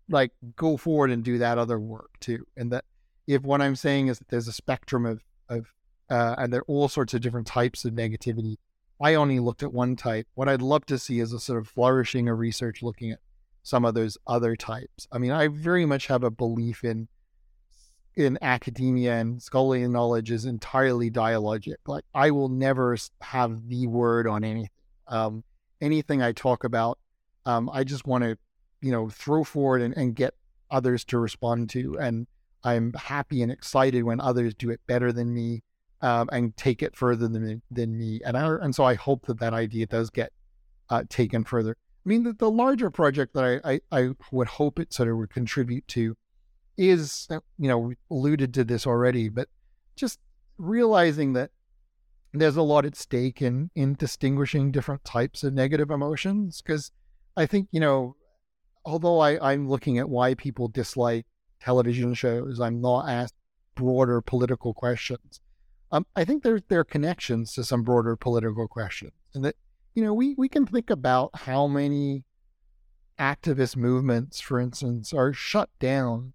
like 0.09 0.33
go 0.57 0.77
forward 0.77 1.11
and 1.11 1.23
do 1.23 1.39
that 1.39 1.59
other 1.59 1.79
work 1.79 2.11
too, 2.21 2.45
and 2.57 2.73
that 2.73 2.85
if 3.29 3.43
what 3.43 3.63
I'm 3.63 3.77
saying 3.77 4.09
is 4.09 4.19
that 4.19 4.29
there's 4.29 4.49
a 4.49 4.53
spectrum 4.53 5.07
of 5.07 5.23
of 5.49 5.73
uh, 6.11 6.35
and 6.39 6.53
there 6.53 6.61
are 6.61 6.65
all 6.69 6.89
sorts 6.89 7.15
of 7.15 7.21
different 7.21 7.47
types 7.47 7.85
of 7.85 7.93
negativity. 7.93 8.57
I 9.01 9.15
only 9.15 9.39
looked 9.39 9.63
at 9.63 9.73
one 9.73 9.95
type. 9.95 10.27
What 10.35 10.49
I'd 10.49 10.63
love 10.63 10.87
to 10.87 10.99
see 10.99 11.21
is 11.21 11.33
a 11.33 11.39
sort 11.39 11.61
of 11.61 11.69
flourishing 11.69 12.29
of 12.29 12.39
research 12.39 12.83
looking 12.83 13.13
at 13.13 13.19
some 13.63 13.85
of 13.85 13.95
those 13.95 14.17
other 14.27 14.57
types. 14.57 15.07
I 15.13 15.19
mean, 15.19 15.31
I 15.31 15.49
very 15.49 15.85
much 15.85 16.07
have 16.07 16.25
a 16.25 16.31
belief 16.31 16.85
in 16.85 17.09
in 18.17 18.37
academia 18.43 19.15
and 19.15 19.41
scholarly 19.41 19.87
knowledge 19.87 20.33
is 20.33 20.45
entirely 20.45 21.09
dialogic. 21.09 21.77
Like 21.87 22.05
I 22.13 22.33
will 22.33 22.49
never 22.49 22.97
have 23.21 23.69
the 23.69 23.87
word 23.87 24.27
on 24.27 24.43
anything. 24.43 24.71
Um, 25.07 25.45
anything 25.81 26.21
I 26.21 26.33
talk 26.33 26.65
about, 26.65 26.99
um, 27.47 27.71
I 27.73 27.85
just 27.85 28.07
want 28.07 28.25
to, 28.25 28.37
you 28.81 28.91
know, 28.91 29.09
throw 29.09 29.45
forward 29.45 29.83
and, 29.83 29.97
and 29.97 30.17
get 30.17 30.35
others 30.69 31.05
to 31.07 31.19
respond 31.19 31.71
to. 31.71 31.97
And 31.99 32.27
I'm 32.65 32.93
happy 32.95 33.43
and 33.43 33.53
excited 33.53 34.03
when 34.05 34.21
others 34.21 34.55
do 34.55 34.71
it 34.71 34.81
better 34.87 35.13
than 35.13 35.33
me 35.33 35.63
um, 36.01 36.29
and 36.33 36.57
take 36.57 36.83
it 36.83 36.97
further 36.97 37.29
than 37.29 37.63
than 37.71 37.99
me. 37.99 38.21
And 38.25 38.37
I, 38.37 38.57
and 38.61 38.75
so 38.75 38.85
I 38.85 38.95
hope 38.95 39.27
that 39.27 39.41
that 39.41 39.55
idea 39.55 39.87
does 39.87 40.11
get 40.11 40.33
uh, 40.91 41.05
taken 41.09 41.45
further. 41.45 41.77
I 42.05 42.09
mean, 42.09 42.23
the, 42.23 42.33
the 42.33 42.51
larger 42.51 42.91
project 42.91 43.35
that 43.35 43.61
I, 43.65 43.73
I 43.73 43.81
I 43.91 44.11
would 44.33 44.49
hope 44.49 44.79
it 44.79 44.93
sort 44.93 45.09
of 45.09 45.17
would 45.17 45.31
contribute 45.31 45.87
to 45.89 46.17
is 46.77 47.27
uh, 47.31 47.41
you 47.59 47.69
know 47.69 47.93
alluded 48.11 48.55
to 48.55 48.65
this 48.65 48.87
already, 48.87 49.29
but 49.29 49.49
just 49.97 50.21
realizing 50.57 51.33
that 51.35 51.51
there's 52.33 52.57
a 52.57 52.63
lot 52.63 52.85
at 52.85 52.97
stake 52.97 53.43
in 53.43 53.71
in 53.75 53.95
distinguishing 53.95 54.71
different 54.71 55.05
types 55.05 55.43
of 55.43 55.53
negative 55.53 55.91
emotions 55.91 56.63
because 56.63 56.91
I 57.37 57.47
think 57.47 57.69
you 57.73 57.81
know 57.81 58.17
although 58.85 59.21
I, 59.21 59.53
I'm 59.53 59.69
looking 59.69 59.99
at 59.99 60.09
why 60.09 60.35
people 60.35 60.69
dislike 60.69 61.27
television 61.61 62.15
shows, 62.15 62.61
I'm 62.61 62.81
not 62.81 63.09
asked 63.09 63.35
broader 63.75 64.21
political 64.21 64.75
questions. 64.75 65.41
Um, 65.91 66.07
I 66.17 66.25
think 66.25 66.43
there 66.43 66.61
there 66.69 66.81
are 66.81 66.85
connections 66.85 67.55
to 67.55 67.65
some 67.65 67.83
broader 67.83 68.17
political 68.17 68.69
questions, 68.69 69.13
and 69.35 69.45
that 69.45 69.57
you 69.95 70.05
know 70.05 70.13
we 70.13 70.35
we 70.37 70.49
can 70.49 70.67
think 70.67 70.91
about 70.91 71.31
how 71.35 71.67
many 71.67 72.25
activist 73.19 73.77
movements, 73.77 74.41
for 74.41 74.61
instance, 74.61 75.13
are 75.13 75.33
shut 75.33 75.71
down 75.79 76.35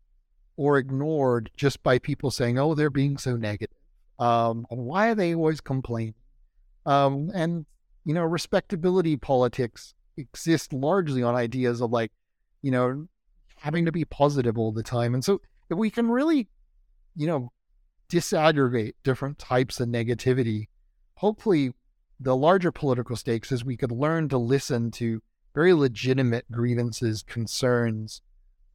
or 0.58 0.78
ignored 0.78 1.52
just 1.56 1.84
by 1.84 2.00
people 2.00 2.32
saying, 2.32 2.58
"Oh, 2.58 2.74
they're 2.74 2.90
being 2.90 3.18
so 3.18 3.36
negative." 3.36 3.78
Um, 4.18 4.66
why 4.70 5.10
are 5.10 5.16
they 5.16 5.36
always 5.36 5.62
complaining? 5.62 6.16
Um, 6.86 7.32
and 7.34 7.66
you 8.06 8.14
know, 8.14 8.24
respectability 8.24 9.16
politics 9.18 9.94
exist 10.18 10.74
largely 10.74 11.24
on 11.24 11.36
ideas 11.36 11.82
of 11.82 11.92
like, 11.92 12.12
you 12.62 12.72
know, 12.72 13.08
having 13.64 13.86
to 13.86 13.94
be 13.94 14.04
positive 14.04 14.58
all 14.58 14.74
the 14.74 14.84
time. 14.84 15.14
And 15.14 15.24
so, 15.24 15.40
if 15.70 15.78
we 15.78 15.90
can 15.90 16.12
really, 16.12 16.50
you 17.16 17.26
know, 17.26 17.54
disaggregate 18.12 18.94
different 19.04 19.40
types 19.40 19.80
of 19.80 19.88
negativity, 19.88 20.68
hopefully 21.16 21.74
the 22.20 22.36
larger 22.36 22.74
political 22.74 23.16
stakes 23.16 23.54
is 23.54 23.64
we 23.64 23.78
could 23.78 23.92
learn 23.92 24.28
to 24.30 24.38
listen 24.38 24.92
to 24.92 25.22
very 25.56 25.74
legitimate 25.74 26.52
grievances, 26.52 27.24
concerns, 27.24 28.22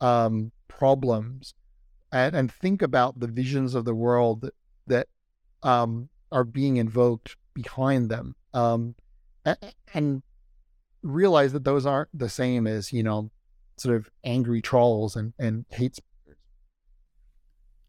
um, 0.01 0.53
problems, 0.68 1.53
and, 2.11 2.34
and 2.34 2.51
think 2.51 2.80
about 2.80 3.20
the 3.20 3.26
visions 3.26 3.74
of 3.74 3.84
the 3.84 3.95
world 3.95 4.41
that, 4.41 4.55
that 4.86 5.09
um, 5.62 6.09
are 6.32 6.45
being 6.45 6.78
invoked 6.78 7.36
behind 7.53 8.09
them, 8.09 8.34
um, 8.55 8.95
and, 9.45 9.59
and 9.93 10.22
realize 11.03 11.53
that 11.53 11.64
those 11.64 11.84
aren't 11.84 12.09
the 12.18 12.30
same 12.30 12.66
as 12.66 12.91
you 12.91 13.03
know, 13.03 13.30
sort 13.81 13.97
of 13.97 14.11
angry 14.24 14.62
trolls 14.62 15.16
and 15.16 15.33
and 15.39 15.64
hate 15.70 15.97
speakers. 15.97 16.39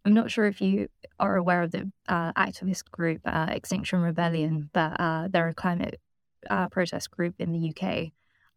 I'm 0.05 0.13
not 0.13 0.31
sure 0.31 0.45
if 0.45 0.61
you 0.61 0.87
are 1.19 1.35
aware 1.35 1.61
of 1.61 1.71
the 1.71 1.91
uh, 2.07 2.33
activist 2.33 2.89
group 2.91 3.21
uh, 3.25 3.47
Extinction 3.49 4.01
Rebellion, 4.01 4.69
but 4.73 4.99
uh, 4.99 5.27
they're 5.29 5.49
a 5.49 5.53
climate 5.53 5.99
uh, 6.49 6.69
protest 6.69 7.11
group 7.11 7.35
in 7.39 7.51
the 7.51 7.69
UK. 7.69 8.11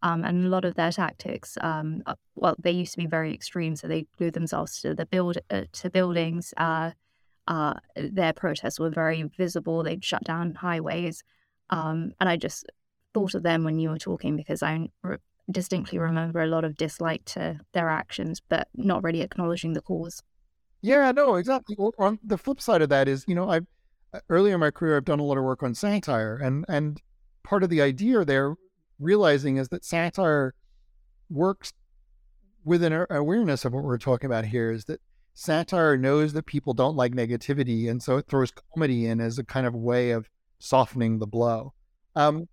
Um, 0.04 0.24
and 0.24 0.44
a 0.44 0.48
lot 0.48 0.64
of 0.64 0.74
their 0.74 0.90
tactics, 0.90 1.56
um, 1.60 2.02
uh, 2.06 2.14
well, 2.34 2.56
they 2.58 2.72
used 2.72 2.92
to 2.92 2.98
be 2.98 3.06
very 3.06 3.32
extreme. 3.32 3.76
So 3.76 3.86
they 3.86 4.06
glued 4.18 4.34
themselves 4.34 4.80
to 4.80 4.94
the 4.94 5.06
build 5.06 5.38
uh, 5.50 5.62
to 5.72 5.90
buildings. 5.90 6.52
their 6.58 8.32
protests 8.34 8.80
were 8.80 8.90
very 8.90 9.22
visible. 9.22 9.82
They'd 9.82 10.04
shut 10.04 10.24
down 10.24 10.54
highways, 10.54 11.22
um, 11.70 12.12
and 12.18 12.28
I 12.28 12.36
just 12.36 12.66
thought 13.14 13.34
of 13.34 13.42
them 13.42 13.62
when 13.64 13.78
you 13.78 13.90
were 13.90 13.98
talking 13.98 14.36
because 14.36 14.62
I 14.62 14.88
distinctly 15.50 15.98
remember 15.98 16.42
a 16.42 16.46
lot 16.46 16.64
of 16.64 16.76
dislike 16.76 17.24
to 17.26 17.58
their 17.72 17.88
actions, 17.88 18.40
but 18.48 18.68
not 18.74 19.02
really 19.02 19.22
acknowledging 19.22 19.72
the 19.72 19.82
cause. 19.82 20.22
Yeah, 20.80 21.12
no, 21.12 21.36
exactly. 21.36 21.76
Well, 21.78 21.92
on 21.98 22.18
the 22.24 22.38
flip 22.38 22.60
side 22.60 22.82
of 22.82 22.88
that 22.88 23.08
is, 23.08 23.24
you 23.28 23.34
know, 23.34 23.50
I 23.50 23.60
earlier 24.28 24.54
in 24.54 24.60
my 24.60 24.70
career 24.70 24.96
I've 24.96 25.04
done 25.04 25.20
a 25.20 25.24
lot 25.24 25.38
of 25.38 25.44
work 25.44 25.62
on 25.62 25.74
satire, 25.74 26.36
and 26.36 26.64
and 26.68 27.00
part 27.42 27.62
of 27.62 27.70
the 27.70 27.80
idea 27.80 28.24
there, 28.24 28.54
realizing 28.98 29.56
is 29.56 29.68
that 29.68 29.84
satire 29.84 30.54
works 31.30 31.72
with 32.64 32.82
an 32.82 33.06
awareness 33.10 33.64
of 33.64 33.72
what 33.72 33.84
we're 33.84 33.98
talking 33.98 34.26
about 34.26 34.44
here 34.44 34.70
is 34.70 34.84
that 34.84 35.00
satire 35.34 35.96
knows 35.96 36.32
that 36.32 36.46
people 36.46 36.74
don't 36.74 36.96
like 36.96 37.12
negativity, 37.12 37.88
and 37.88 38.02
so 38.02 38.16
it 38.16 38.26
throws 38.28 38.52
comedy 38.74 39.06
in 39.06 39.20
as 39.20 39.38
a 39.38 39.44
kind 39.44 39.66
of 39.66 39.74
way 39.74 40.10
of 40.10 40.28
softening 40.58 41.18
the 41.18 41.26
blow. 41.26 41.72
Um, 42.14 42.48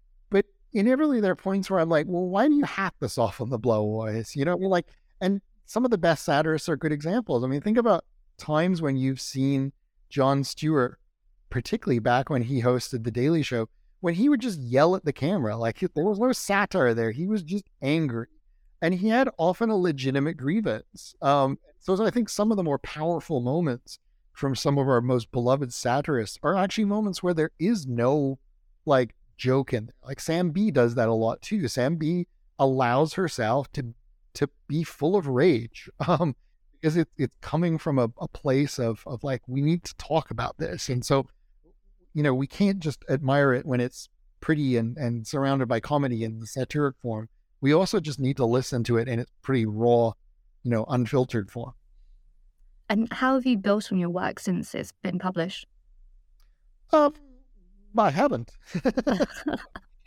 inevitably, 0.73 1.21
there 1.21 1.31
are 1.31 1.35
points 1.35 1.69
where 1.69 1.79
I'm 1.79 1.89
like, 1.89 2.05
well, 2.07 2.27
why 2.27 2.47
do 2.47 2.53
you 2.53 2.65
have 2.65 2.97
to 2.99 3.09
soften 3.09 3.49
the 3.49 3.57
blow, 3.57 3.83
boys? 3.83 4.35
You 4.35 4.45
know, 4.45 4.55
like, 4.55 4.87
and 5.21 5.41
some 5.65 5.85
of 5.85 5.91
the 5.91 5.97
best 5.97 6.25
satirists 6.25 6.69
are 6.69 6.77
good 6.77 6.91
examples. 6.91 7.43
I 7.43 7.47
mean, 7.47 7.61
think 7.61 7.77
about 7.77 8.05
times 8.37 8.81
when 8.81 8.97
you've 8.97 9.21
seen 9.21 9.71
Jon 10.09 10.43
Stewart, 10.43 10.99
particularly 11.49 11.99
back 11.99 12.29
when 12.29 12.43
he 12.43 12.61
hosted 12.61 13.03
The 13.03 13.11
Daily 13.11 13.43
Show, 13.43 13.69
when 13.99 14.15
he 14.15 14.29
would 14.29 14.41
just 14.41 14.59
yell 14.59 14.95
at 14.95 15.05
the 15.05 15.13
camera. 15.13 15.57
Like 15.57 15.79
there 15.79 16.05
was 16.05 16.19
no 16.19 16.31
satire 16.31 16.93
there. 16.93 17.11
He 17.11 17.27
was 17.27 17.43
just 17.43 17.65
angry. 17.81 18.27
And 18.81 18.95
he 18.95 19.09
had 19.09 19.29
often 19.37 19.69
a 19.69 19.75
legitimate 19.75 20.37
grievance. 20.37 21.13
Um, 21.21 21.59
so 21.79 22.03
I 22.05 22.09
think 22.09 22.29
some 22.29 22.49
of 22.49 22.57
the 22.57 22.63
more 22.63 22.79
powerful 22.79 23.41
moments 23.41 23.99
from 24.31 24.55
some 24.55 24.77
of 24.77 24.87
our 24.87 25.01
most 25.01 25.31
beloved 25.31 25.73
satirists 25.73 26.39
are 26.43 26.55
actually 26.55 26.85
moments 26.85 27.21
where 27.21 27.33
there 27.33 27.51
is 27.59 27.85
no 27.85 28.39
like 28.85 29.13
joke 29.39 29.73
in 29.73 29.87
there. 29.87 29.95
Like 30.03 30.19
Sam 30.19 30.51
Bee 30.51 30.69
does 30.69 30.93
that 30.95 31.09
a 31.09 31.13
lot 31.13 31.41
too. 31.41 31.67
Sam 31.67 31.95
Bee 31.95 32.27
allows 32.59 33.13
herself 33.13 33.71
to 33.71 33.95
to 34.35 34.49
be 34.67 34.83
full 34.83 35.15
of 35.15 35.27
rage. 35.27 35.89
Um, 36.07 36.35
because 36.81 36.95
it, 36.95 37.09
it's 37.17 37.35
coming 37.41 37.77
from 37.77 37.99
a, 37.99 38.09
a 38.19 38.27
place 38.27 38.79
of, 38.79 39.03
of 39.05 39.23
like, 39.23 39.41
we 39.47 39.61
need 39.61 39.83
to 39.83 39.93
talk 39.97 40.31
about 40.31 40.57
this. 40.57 40.89
And 40.89 41.05
so, 41.05 41.27
you 42.13 42.23
know, 42.23 42.33
we 42.33 42.47
can't 42.47 42.79
just 42.79 43.03
admire 43.09 43.53
it 43.53 43.65
when 43.65 43.81
it's 43.81 44.07
pretty 44.39 44.77
and, 44.77 44.97
and 44.97 45.27
surrounded 45.27 45.67
by 45.67 45.81
comedy 45.81 46.23
in 46.23 46.39
the 46.39 46.47
satiric 46.47 46.95
form. 47.01 47.27
We 47.61 47.73
also 47.73 47.99
just 47.99 48.19
need 48.19 48.37
to 48.37 48.45
listen 48.45 48.85
to 48.85 48.97
it 48.97 49.09
in 49.09 49.19
its 49.19 49.31
pretty 49.41 49.65
raw, 49.65 50.13
you 50.63 50.71
know, 50.71 50.85
unfiltered 50.87 51.51
form. 51.51 51.73
And 52.87 53.11
how 53.11 53.35
have 53.35 53.45
you 53.45 53.57
built 53.57 53.91
on 53.91 53.99
your 53.99 54.09
work 54.09 54.39
since 54.39 54.73
it's 54.73 54.93
been 55.03 55.19
published? 55.19 55.67
Um, 56.91 57.13
I 57.97 58.09
haven't. 58.09 58.51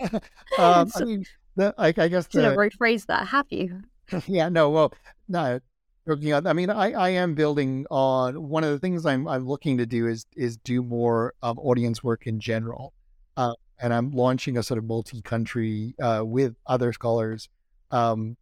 um, 0.58 0.90
I 0.94 1.04
mean, 1.04 1.24
the, 1.56 1.74
I, 1.78 1.88
I 1.88 2.08
guess 2.08 2.26
the, 2.26 2.40
rephrase 2.40 3.06
that. 3.06 3.26
Have 3.28 3.46
you? 3.50 3.82
yeah, 4.26 4.48
no. 4.48 4.70
Well, 4.70 4.92
no. 5.28 5.60
I 6.06 6.52
mean, 6.52 6.68
I, 6.68 6.92
I 6.92 7.08
am 7.10 7.34
building 7.34 7.86
on 7.88 8.48
one 8.48 8.64
of 8.64 8.70
the 8.70 8.78
things 8.80 9.06
I'm 9.06 9.28
I'm 9.28 9.46
looking 9.46 9.78
to 9.78 9.86
do 9.86 10.08
is 10.08 10.26
is 10.36 10.56
do 10.56 10.82
more 10.82 11.32
um, 11.42 11.58
audience 11.58 12.02
work 12.02 12.26
in 12.26 12.40
general, 12.40 12.92
uh, 13.36 13.54
and 13.80 13.94
I'm 13.94 14.10
launching 14.10 14.58
a 14.58 14.64
sort 14.64 14.78
of 14.78 14.84
multi-country 14.84 15.94
uh, 16.02 16.22
with 16.24 16.56
other 16.66 16.92
scholars 16.92 17.48
um, 17.92 18.36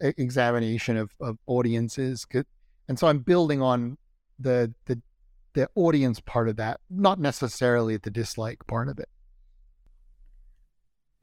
examination 0.00 0.96
of, 0.96 1.12
of 1.20 1.38
audiences, 1.46 2.26
and 2.88 2.98
so 2.98 3.06
I'm 3.06 3.20
building 3.20 3.62
on 3.62 3.98
the 4.40 4.74
the 4.86 5.00
the 5.56 5.68
audience 5.74 6.20
part 6.20 6.48
of 6.48 6.56
that, 6.56 6.78
not 6.90 7.18
necessarily 7.18 7.96
the 7.96 8.10
dislike 8.10 8.64
part 8.66 8.88
of 8.88 8.98
it. 8.98 9.08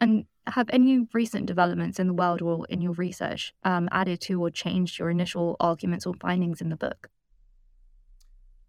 And 0.01 0.25
have 0.47 0.69
any 0.71 1.07
recent 1.13 1.45
developments 1.45 1.99
in 1.99 2.07
the 2.07 2.13
world 2.13 2.41
or 2.41 2.65
in 2.67 2.81
your 2.81 2.93
research 2.93 3.53
um, 3.63 3.87
added 3.91 4.19
to 4.21 4.41
or 4.41 4.49
changed 4.49 4.97
your 4.99 5.11
initial 5.11 5.55
arguments 5.59 6.05
or 6.07 6.15
findings 6.19 6.61
in 6.61 6.69
the 6.69 6.75
book? 6.75 7.09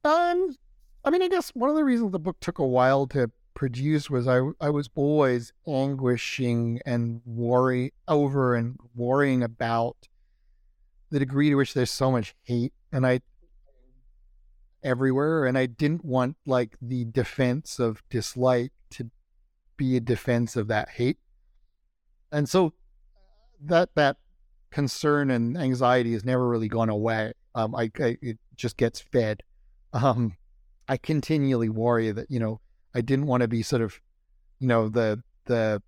Um, 0.04 0.54
I 1.02 1.10
mean, 1.10 1.22
I 1.22 1.28
guess 1.28 1.50
one 1.54 1.70
of 1.70 1.76
the 1.76 1.82
reasons 1.82 2.12
the 2.12 2.18
book 2.18 2.36
took 2.40 2.58
a 2.58 2.66
while 2.66 3.06
to 3.08 3.30
produce 3.54 4.10
was 4.10 4.28
I 4.28 4.40
I 4.60 4.68
was 4.68 4.90
always 4.94 5.52
anguishing 5.66 6.80
and 6.84 7.22
worry 7.24 7.94
over 8.06 8.54
and 8.54 8.76
worrying 8.94 9.42
about 9.42 9.96
the 11.10 11.20
degree 11.20 11.48
to 11.48 11.54
which 11.54 11.72
there's 11.72 11.90
so 11.90 12.10
much 12.10 12.34
hate 12.42 12.72
and 12.92 13.06
I 13.06 13.20
everywhere 14.84 15.46
and 15.46 15.56
I 15.58 15.66
didn't 15.66 16.04
want 16.04 16.36
like 16.46 16.76
the 16.80 17.04
defense 17.04 17.78
of 17.78 18.02
dislike 18.10 18.72
to 18.90 19.10
be 19.76 19.96
a 19.96 20.00
defense 20.00 20.54
of 20.54 20.68
that 20.68 20.90
hate 20.90 21.18
and 22.30 22.48
so 22.48 22.74
that 23.60 23.90
that 23.94 24.16
concern 24.70 25.30
and 25.30 25.56
anxiety 25.56 26.12
has 26.12 26.24
never 26.24 26.48
really 26.48 26.66
gone 26.66 26.88
away. 26.88 27.32
Um, 27.54 27.76
I, 27.76 27.92
I, 28.00 28.18
it 28.20 28.38
just 28.56 28.76
gets 28.76 29.00
fed. 29.00 29.42
Um, 29.92 30.36
I 30.88 30.96
continually 30.96 31.68
worry 31.68 32.10
that 32.10 32.28
you 32.28 32.40
know 32.40 32.60
I 32.94 33.00
didn't 33.00 33.26
want 33.26 33.42
to 33.42 33.48
be 33.48 33.62
sort 33.62 33.82
of, 33.82 34.00
you 34.58 34.66
know, 34.66 34.88
the 34.88 35.22
the, 35.46 35.80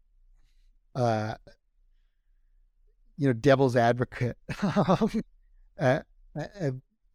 uh, 0.94 1.34
you 3.16 3.26
know, 3.26 3.32
devil's 3.32 3.76
advocate. 3.76 4.36
uh, 4.62 5.98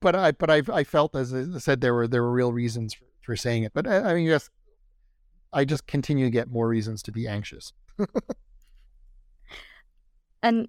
but 0.01 0.15
I 0.15 0.31
but 0.31 0.49
I 0.49 0.61
I 0.71 0.83
felt 0.83 1.15
as 1.15 1.33
I 1.33 1.59
said 1.59 1.81
there 1.81 1.93
were 1.93 2.07
there 2.07 2.23
were 2.23 2.31
real 2.31 2.51
reasons 2.51 2.93
for, 2.93 3.05
for 3.21 3.35
saying 3.35 3.63
it. 3.63 3.73
But 3.73 3.87
I, 3.87 4.11
I 4.11 4.13
mean, 4.15 4.25
yes, 4.25 4.49
I 5.53 5.63
just 5.65 5.87
continue 5.87 6.25
to 6.25 6.31
get 6.31 6.49
more 6.49 6.67
reasons 6.67 7.01
to 7.03 7.11
be 7.11 7.27
anxious. 7.27 7.73
And 10.43 10.67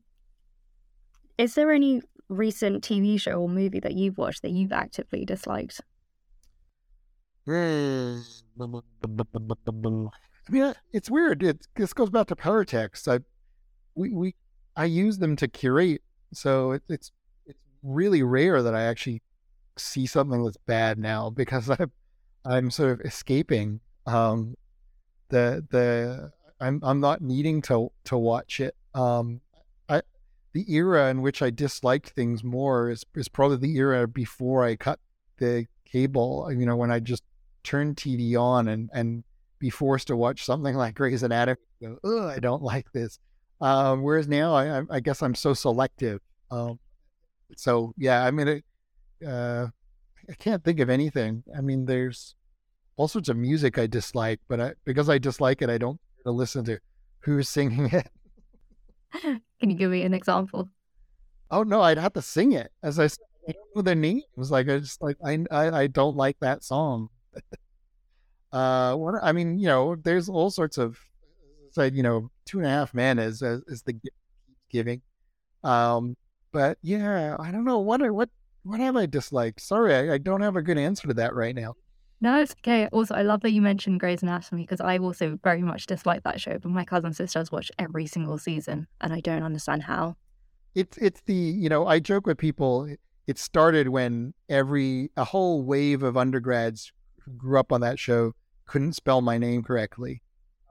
is 1.39 1.55
there 1.55 1.73
any 1.73 2.03
recent 2.29 2.85
TV 2.85 3.21
show 3.21 3.41
or 3.41 3.49
movie 3.49 3.81
that 3.81 3.95
you've 3.95 4.19
watched 4.19 4.43
that 4.43 4.51
you've 4.51 4.73
actively 4.73 5.25
disliked? 5.25 5.81
I 10.49 10.51
mean, 10.51 10.75
it's 10.93 11.11
weird. 11.11 11.43
It 11.43 11.67
this 11.77 11.93
goes 11.93 12.11
back 12.11 12.27
to 12.29 12.37
paratext. 12.37 13.09
I 13.09 13.25
we 13.95 14.13
we 14.13 14.35
I 14.77 14.85
use 14.85 15.19
them 15.19 15.37
to 15.37 15.49
curate, 15.49 16.03
so 16.33 16.73
it, 16.73 16.83
it's 16.89 17.13
really 17.83 18.23
rare 18.23 18.63
that 18.63 18.75
I 18.75 18.83
actually 18.83 19.23
see 19.77 20.07
something 20.07 20.45
that's 20.45 20.59
bad 20.67 20.99
now 20.99 21.31
because 21.31 21.71
I'm 21.79 21.93
I'm 22.45 22.71
sort 22.71 22.93
of 22.93 23.07
escaping 23.07 23.81
um 24.07 24.57
the 25.29 25.65
the 25.71 26.33
I'm 26.61 26.81
I'm 26.83 27.01
not 27.01 27.21
needing 27.23 27.63
to 27.63 27.91
to 28.05 28.19
watch 28.19 28.61
it. 28.61 28.75
Um 28.95 29.41
the 30.53 30.71
era 30.73 31.09
in 31.09 31.23
which 31.23 31.43
I 31.43 31.51
disliked 31.51 32.11
things 32.11 32.45
more 32.45 32.91
is 32.91 33.05
is 33.15 33.29
probably 33.29 33.57
the 33.57 33.77
era 33.77 34.07
before 34.07 34.65
I 34.65 34.77
cut 34.77 35.01
the 35.39 35.67
cable. 35.85 36.51
You 36.53 36.67
know, 36.67 36.77
when 36.77 36.91
I 36.91 37.01
just 37.01 37.23
turn 37.65 37.95
TV 37.95 38.39
on 38.39 38.69
and 38.69 38.91
and 38.93 39.25
be 39.59 39.71
forced 39.71 40.09
to 40.09 40.17
watch 40.17 40.45
something 40.45 40.75
like 40.75 40.95
Grey's 40.95 41.23
Anatomy. 41.23 41.59
Go, 41.81 41.99
oh, 42.05 42.29
I 42.29 42.39
don't 42.39 42.63
like 42.63 42.93
this. 42.93 43.19
Um, 43.61 44.03
whereas 44.03 44.27
now, 44.27 44.55
I, 44.55 44.83
I 44.91 45.01
guess 45.01 45.23
I'm 45.23 45.37
so 45.37 45.55
selective. 45.55 46.21
Um, 46.51 46.81
so 47.57 47.93
yeah, 47.97 48.25
I 48.25 48.31
mean, 48.31 48.49
it, 48.49 48.65
uh, 49.27 49.69
I 50.29 50.35
can't 50.35 50.63
think 50.63 50.81
of 50.81 50.91
anything. 50.91 51.43
I 51.57 51.61
mean, 51.61 51.87
there's 51.87 52.35
all 52.97 53.09
sorts 53.09 53.29
of 53.29 53.37
music 53.37 53.79
I 53.79 53.87
dislike, 53.87 54.41
but 54.49 54.61
I, 54.61 54.73
because 54.85 55.09
I 55.09 55.19
dislike 55.19 55.63
it, 55.63 55.71
I 55.71 55.79
don't 55.79 56.01
listen 56.25 56.65
to 56.67 56.79
who's 57.21 57.49
singing 57.49 57.87
it. 57.93 58.09
Can 59.23 59.71
you 59.71 59.75
give 59.75 59.91
me 59.91 60.03
an 60.03 60.15
example? 60.15 60.69
Oh 61.51 61.63
no, 61.63 61.83
I'd 61.83 61.99
have 61.99 62.15
to 62.15 62.23
sing 62.23 62.53
it. 62.53 62.73
As 62.83 62.99
I 62.99 63.09
said, 63.09 63.25
I 63.49 63.53
don't 63.53 63.77
know 63.77 63.83
their 63.83 63.95
names. 63.95 64.25
Like 64.37 64.69
I 64.69 64.79
just 64.79 65.03
like 65.03 65.17
I 65.25 65.45
I, 65.51 65.83
I 65.83 65.87
don't 65.87 66.17
like 66.17 66.37
that 66.41 66.65
song. 66.65 67.09
uh, 68.53 68.95
what 68.95 69.15
I 69.23 69.33
mean, 69.33 69.59
you 69.59 69.67
know, 69.67 69.97
there's 69.97 70.29
all 70.29 70.51
sorts 70.51 70.79
of 70.79 70.99
said, 71.73 71.95
you 71.95 72.03
know, 72.03 72.31
two 72.47 72.59
and 72.59 72.67
a 72.67 72.71
half 72.71 72.95
men 72.95 73.19
is 73.19 73.43
is, 73.43 73.63
is 73.67 73.83
the 73.83 73.97
giving. 74.71 75.03
Um, 75.63 76.17
but 76.53 76.79
yeah, 76.83 77.37
I 77.39 77.51
don't 77.51 77.65
know 77.65 77.79
what 77.79 78.01
what 78.13 78.31
what 78.63 78.81
have 78.81 78.97
I 78.97 79.07
disliked. 79.07 79.61
Sorry, 79.61 79.95
I, 79.95 80.15
I 80.15 80.19
don't 80.19 80.41
have 80.41 80.57
a 80.57 80.63
good 80.63 80.79
answer 80.79 81.09
to 81.09 81.15
that 81.15 81.35
right 81.35 81.55
now. 81.55 81.75
No, 82.21 82.41
it's 82.41 82.55
okay. 82.61 82.87
Also, 82.93 83.15
I 83.15 83.23
love 83.23 83.41
that 83.41 83.51
you 83.51 83.61
mentioned 83.61 83.99
Grey's 83.99 84.23
Anatomy 84.23 84.63
because 84.63 84.81
I 84.81 84.99
also 84.99 85.39
very 85.43 85.63
much 85.63 85.87
dislike 85.87 86.23
that 86.23 86.41
show, 86.41 86.57
but 86.57 86.71
my 86.71 86.85
cousin 86.85 87.13
sisters 87.13 87.51
watch 87.51 87.73
every 87.81 88.07
single 88.07 88.39
season, 88.39 88.87
and 89.01 89.13
I 89.13 89.19
don't 89.21 89.43
understand 89.43 89.83
how. 89.83 90.17
It's 90.75 90.97
it's 90.99 91.21
the 91.23 91.35
you 91.35 91.69
know 91.69 91.87
I 91.87 91.99
joke 91.99 92.27
with 92.27 92.39
people. 92.39 92.89
It 93.27 93.39
started 93.39 93.89
when 93.89 94.35
every 94.49 95.11
a 95.17 95.25
whole 95.25 95.63
wave 95.63 96.03
of 96.03 96.17
undergrads 96.17 96.93
who 97.25 97.33
grew 97.33 97.59
up 97.59 97.73
on 97.73 97.81
that 97.81 97.99
show 97.99 98.35
couldn't 98.67 98.93
spell 98.95 99.21
my 99.21 99.39
name 99.39 99.63
correctly. 99.63 100.23